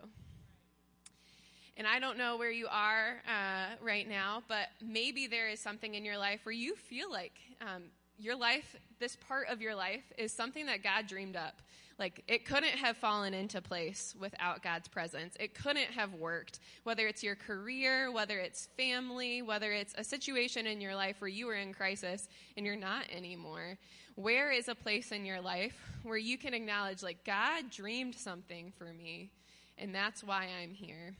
And 1.76 1.88
I 1.88 1.99
don't 1.99 2.20
know 2.20 2.38
where 2.38 2.51
you 2.51 2.68
are 2.70 3.22
uh, 3.28 3.76
right 3.82 4.08
now, 4.08 4.43
but 4.47 4.68
maybe 4.80 5.26
there 5.26 5.49
is 5.49 5.60
something 5.60 5.95
in 5.95 6.06
your 6.06 6.20
life 6.20 6.41
where 6.43 6.53
you 6.53 6.76
feel 6.76 7.12
like 7.12 7.34
um, 7.60 7.86
your 8.20 8.36
life, 8.36 8.76
this 8.99 9.18
part 9.28 9.47
of 9.49 9.60
your 9.60 9.74
life, 9.74 10.03
is 10.20 10.32
something 10.32 10.68
that 10.68 10.84
God 10.84 11.08
dreamed 11.08 11.36
up. 11.36 11.64
Like 11.98 12.24
it 12.28 12.46
couldn't 12.46 12.78
have 12.78 12.98
fallen 12.98 13.34
into 13.34 13.62
place 13.62 14.16
without 14.20 14.62
God's 14.62 14.88
presence. 14.88 15.36
It 15.39 15.54
couldn't 15.56 15.91
have 15.91 16.14
worked. 16.14 16.60
Whether 16.84 17.08
it's 17.08 17.24
your 17.24 17.36
career, 17.36 18.12
whether 18.12 18.38
it's 18.39 18.68
family, 18.78 19.41
whether 19.41 19.72
it's 19.72 19.93
a 19.98 20.04
situation 20.04 20.68
in 20.68 20.82
your 20.82 20.96
life 20.96 21.16
where 21.20 21.30
you 21.30 21.46
were 21.46 21.56
in 21.56 21.74
crisis 21.74 22.28
and 22.58 22.66
you're 22.66 22.76
not 22.76 23.06
anymore. 23.16 23.78
Where 24.16 24.52
is 24.52 24.70
a 24.70 24.76
place 24.76 25.12
in 25.12 25.26
your 25.26 25.41
life 25.41 25.76
where 26.04 26.18
you 26.18 26.38
can 26.38 26.54
acknowledge, 26.54 27.04
like, 27.04 27.26
God 27.26 27.70
dreamed 27.70 28.16
something 28.16 28.72
for 28.78 28.86
me, 28.93 29.30
and 29.78 29.93
that's 29.93 30.24
why 30.24 30.48
I'm 30.62 30.74
here? 30.74 31.16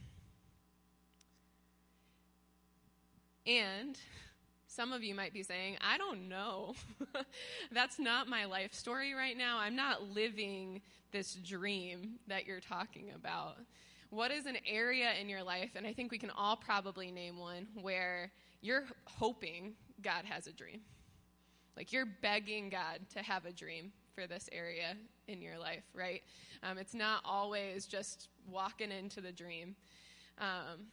And 3.46 3.98
some 4.76 4.92
of 4.92 5.02
you 5.02 5.14
might 5.14 5.32
be 5.32 5.42
saying, 5.42 5.78
I 5.80 5.96
don't 5.96 6.28
know. 6.28 6.74
That's 7.72 7.98
not 7.98 8.28
my 8.28 8.44
life 8.44 8.74
story 8.74 9.14
right 9.14 9.36
now. 9.36 9.58
I'm 9.58 9.74
not 9.74 10.10
living 10.10 10.82
this 11.12 11.34
dream 11.34 12.18
that 12.28 12.46
you're 12.46 12.60
talking 12.60 13.10
about. 13.14 13.56
What 14.10 14.30
is 14.30 14.44
an 14.44 14.58
area 14.66 15.12
in 15.18 15.30
your 15.30 15.42
life, 15.42 15.70
and 15.76 15.86
I 15.86 15.94
think 15.94 16.12
we 16.12 16.18
can 16.18 16.30
all 16.30 16.56
probably 16.56 17.10
name 17.10 17.38
one, 17.38 17.66
where 17.80 18.30
you're 18.60 18.84
hoping 19.06 19.72
God 20.02 20.26
has 20.26 20.46
a 20.46 20.52
dream? 20.52 20.82
Like 21.74 21.92
you're 21.92 22.06
begging 22.20 22.68
God 22.68 23.00
to 23.14 23.22
have 23.22 23.46
a 23.46 23.52
dream 23.52 23.92
for 24.14 24.26
this 24.26 24.48
area 24.52 24.94
in 25.26 25.40
your 25.40 25.58
life, 25.58 25.84
right? 25.94 26.22
Um, 26.62 26.76
it's 26.76 26.94
not 26.94 27.22
always 27.24 27.86
just 27.86 28.28
walking 28.46 28.92
into 28.92 29.22
the 29.22 29.32
dream. 29.32 29.74
Um, 30.38 30.86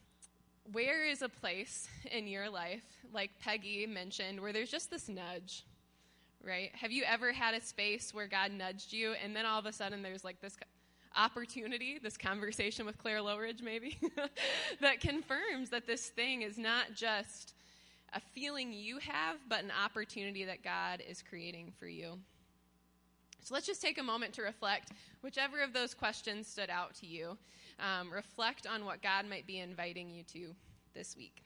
where 0.71 1.05
is 1.05 1.21
a 1.21 1.29
place 1.29 1.87
in 2.11 2.27
your 2.27 2.49
life, 2.49 2.83
like 3.13 3.31
Peggy 3.39 3.85
mentioned, 3.85 4.39
where 4.39 4.53
there's 4.53 4.71
just 4.71 4.89
this 4.89 5.09
nudge, 5.09 5.65
right? 6.43 6.71
Have 6.73 6.91
you 6.91 7.03
ever 7.03 7.31
had 7.31 7.53
a 7.53 7.61
space 7.61 8.13
where 8.13 8.27
God 8.27 8.51
nudged 8.51 8.93
you 8.93 9.13
and 9.23 9.35
then 9.35 9.45
all 9.45 9.59
of 9.59 9.65
a 9.65 9.73
sudden 9.73 10.01
there's 10.01 10.23
like 10.23 10.41
this 10.41 10.57
opportunity, 11.15 11.99
this 12.01 12.17
conversation 12.17 12.85
with 12.85 12.97
Claire 12.97 13.21
Lowridge 13.21 13.61
maybe, 13.61 13.99
that 14.81 14.99
confirms 14.99 15.69
that 15.69 15.85
this 15.85 16.07
thing 16.07 16.41
is 16.41 16.57
not 16.57 16.93
just 16.95 17.53
a 18.13 18.21
feeling 18.33 18.71
you 18.71 18.99
have, 18.99 19.37
but 19.49 19.63
an 19.63 19.71
opportunity 19.83 20.45
that 20.45 20.63
God 20.63 21.01
is 21.07 21.21
creating 21.21 21.73
for 21.77 21.87
you? 21.87 22.17
So 23.41 23.53
let's 23.53 23.67
just 23.67 23.81
take 23.81 23.97
a 23.97 24.03
moment 24.03 24.33
to 24.35 24.41
reflect, 24.41 24.91
whichever 25.21 25.61
of 25.61 25.73
those 25.73 25.93
questions 25.93 26.47
stood 26.47 26.69
out 26.69 26.95
to 26.95 27.05
you 27.05 27.37
um, 27.79 28.11
reflect 28.11 28.67
on 28.67 28.85
what 28.85 29.01
God 29.01 29.27
might 29.29 29.47
be 29.47 29.59
inviting 29.59 30.09
you 30.09 30.23
to 30.33 30.55
this 30.93 31.15
week. 31.15 31.43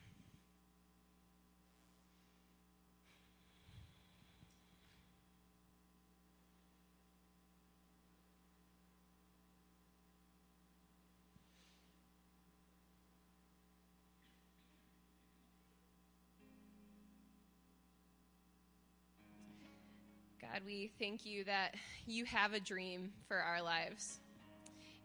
God, 20.57 20.61
we 20.65 20.91
thank 20.97 21.25
you 21.25 21.43
that 21.43 21.75
you 22.05 22.25
have 22.25 22.53
a 22.53 22.59
dream 22.59 23.11
for 23.27 23.37
our 23.37 23.61
lives. 23.61 24.19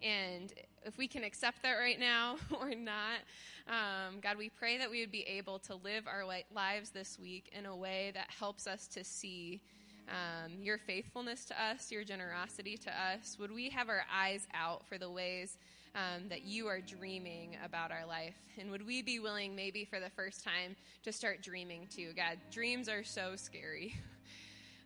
And 0.03 0.53
if 0.85 0.99
we 0.99 1.07
can 1.07 1.25
accept 1.25 1.63
that 1.63 1.75
right 1.75 1.99
now 1.99 2.37
or 2.61 2.75
not, 2.75 3.21
um, 3.69 4.21
God, 4.21 4.37
we 4.37 4.49
pray 4.49 4.79
that 4.79 4.91
we 4.91 5.01
would 5.01 5.13
be 5.13 5.23
able 5.23 5.59
to 5.61 5.75
live 5.77 6.07
our 6.07 6.25
lives 6.55 6.91
this 6.91 7.19
week 7.19 7.51
in 7.53 7.67
a 7.67 7.77
way 7.77 8.11
that 8.15 8.29
helps 8.29 8.67
us 8.67 8.87
to 8.89 9.05
see 9.05 9.61
um, 10.09 10.53
your 10.61 10.79
faithfulness 10.79 11.45
to 11.47 11.63
us, 11.63 11.91
your 11.93 12.05
generosity 12.05 12.77
to 12.77 12.91
us. 12.91 13.37
Would 13.39 13.53
we 13.53 13.69
have 13.71 13.89
our 13.89 14.05
eyes 14.13 14.47
out 14.55 14.87
for 14.87 14.99
the 14.99 15.11
ways 15.11 15.59
um, 15.95 16.29
that 16.29 16.43
you 16.43 16.67
are 16.67 16.81
dreaming 16.81 17.57
about 17.65 17.93
our 17.93 18.05
life? 18.05 18.35
And 18.59 18.71
would 18.71 18.85
we 18.85 19.03
be 19.03 19.21
willing, 19.21 19.55
maybe 19.55 19.85
for 19.85 20.01
the 20.01 20.11
first 20.11 20.43
time, 20.43 20.75
to 21.05 21.13
start 21.13 21.43
dreaming 21.43 21.87
too? 21.95 22.13
God, 22.17 22.39
dreams 22.51 22.89
are 22.89 23.05
so 23.05 23.37
scary. 23.37 23.95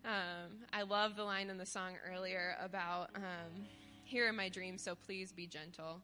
Um, 0.05 0.59
I 0.73 0.83
love 0.83 1.17
the 1.17 1.25
line 1.25 1.51
in 1.51 1.59
the 1.59 1.67
song 1.67 1.95
earlier 2.09 2.57
about 2.63 3.11
um, 3.17 3.67
here 4.07 4.29
are 4.29 4.33
my 4.33 4.49
dreams, 4.49 4.83
so 4.83 4.95
please 4.95 5.33
be 5.33 5.47
gentle. 5.47 6.01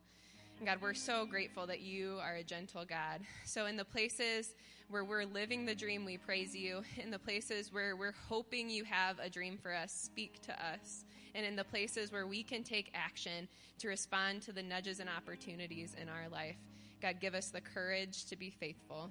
And 0.59 0.67
God, 0.67 0.79
we're 0.83 0.93
so 0.93 1.25
grateful 1.25 1.67
that 1.69 1.81
you 1.81 2.19
are 2.21 2.35
a 2.35 2.43
gentle 2.43 2.85
God. 2.85 3.21
So, 3.45 3.67
in 3.67 3.77
the 3.77 3.85
places 3.85 4.55
where 4.91 5.05
we're 5.05 5.25
living 5.25 5.65
the 5.65 5.75
dream, 5.75 6.05
we 6.05 6.19
praise 6.19 6.55
you. 6.55 6.83
In 7.03 7.13
the 7.13 7.19
places 7.19 7.73
where 7.73 7.95
we're 7.95 8.15
hoping 8.29 8.69
you 8.69 8.83
have 8.85 9.21
a 9.21 9.31
dream 9.31 9.57
for 9.57 9.73
us, 9.73 9.93
speak 9.93 10.43
to 10.43 10.53
us. 10.53 11.05
And 11.35 11.47
in 11.47 11.55
the 11.55 11.65
places 11.65 12.13
where 12.13 12.27
we 12.27 12.43
can 12.43 12.65
take 12.65 12.91
action 12.93 13.49
to 13.79 13.89
respond 13.89 14.43
to 14.43 14.53
the 14.53 14.63
nudges 14.63 14.99
and 14.99 15.09
opportunities 15.09 15.95
in 16.01 16.09
our 16.09 16.29
life, 16.29 16.57
God, 17.01 17.21
give 17.21 17.35
us 17.35 17.49
the 17.49 17.61
courage 17.61 18.27
to 18.27 18.37
be 18.37 18.51
faithful. 18.51 19.11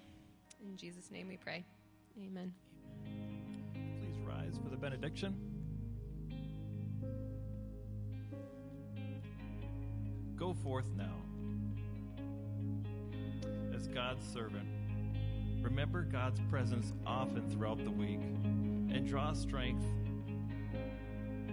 In 0.61 0.75
Jesus' 0.75 1.09
name 1.11 1.29
we 1.29 1.37
pray. 1.37 1.63
Amen. 2.19 2.53
Please 3.73 4.19
rise 4.27 4.59
for 4.61 4.69
the 4.69 4.77
benediction. 4.77 5.50
Go 10.41 10.55
forth 10.63 10.87
now 10.97 11.21
as 13.75 13.87
God's 13.87 14.25
servant. 14.33 14.67
Remember 15.61 16.01
God's 16.01 16.39
presence 16.49 16.93
often 17.05 17.47
throughout 17.51 17.83
the 17.83 17.91
week 17.91 18.21
and 18.91 19.07
draw 19.07 19.33
strength 19.33 19.85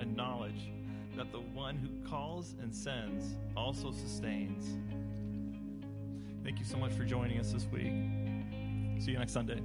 and 0.00 0.16
knowledge 0.16 0.72
that 1.18 1.30
the 1.32 1.40
one 1.40 1.76
who 1.76 2.08
calls 2.08 2.54
and 2.62 2.74
sends 2.74 3.36
also 3.54 3.92
sustains. 3.92 4.78
Thank 6.42 6.58
you 6.58 6.64
so 6.64 6.78
much 6.78 6.92
for 6.92 7.04
joining 7.04 7.38
us 7.38 7.52
this 7.52 7.66
week. 7.70 7.92
See 9.04 9.10
you 9.10 9.18
next 9.18 9.32
Sunday. 9.34 9.60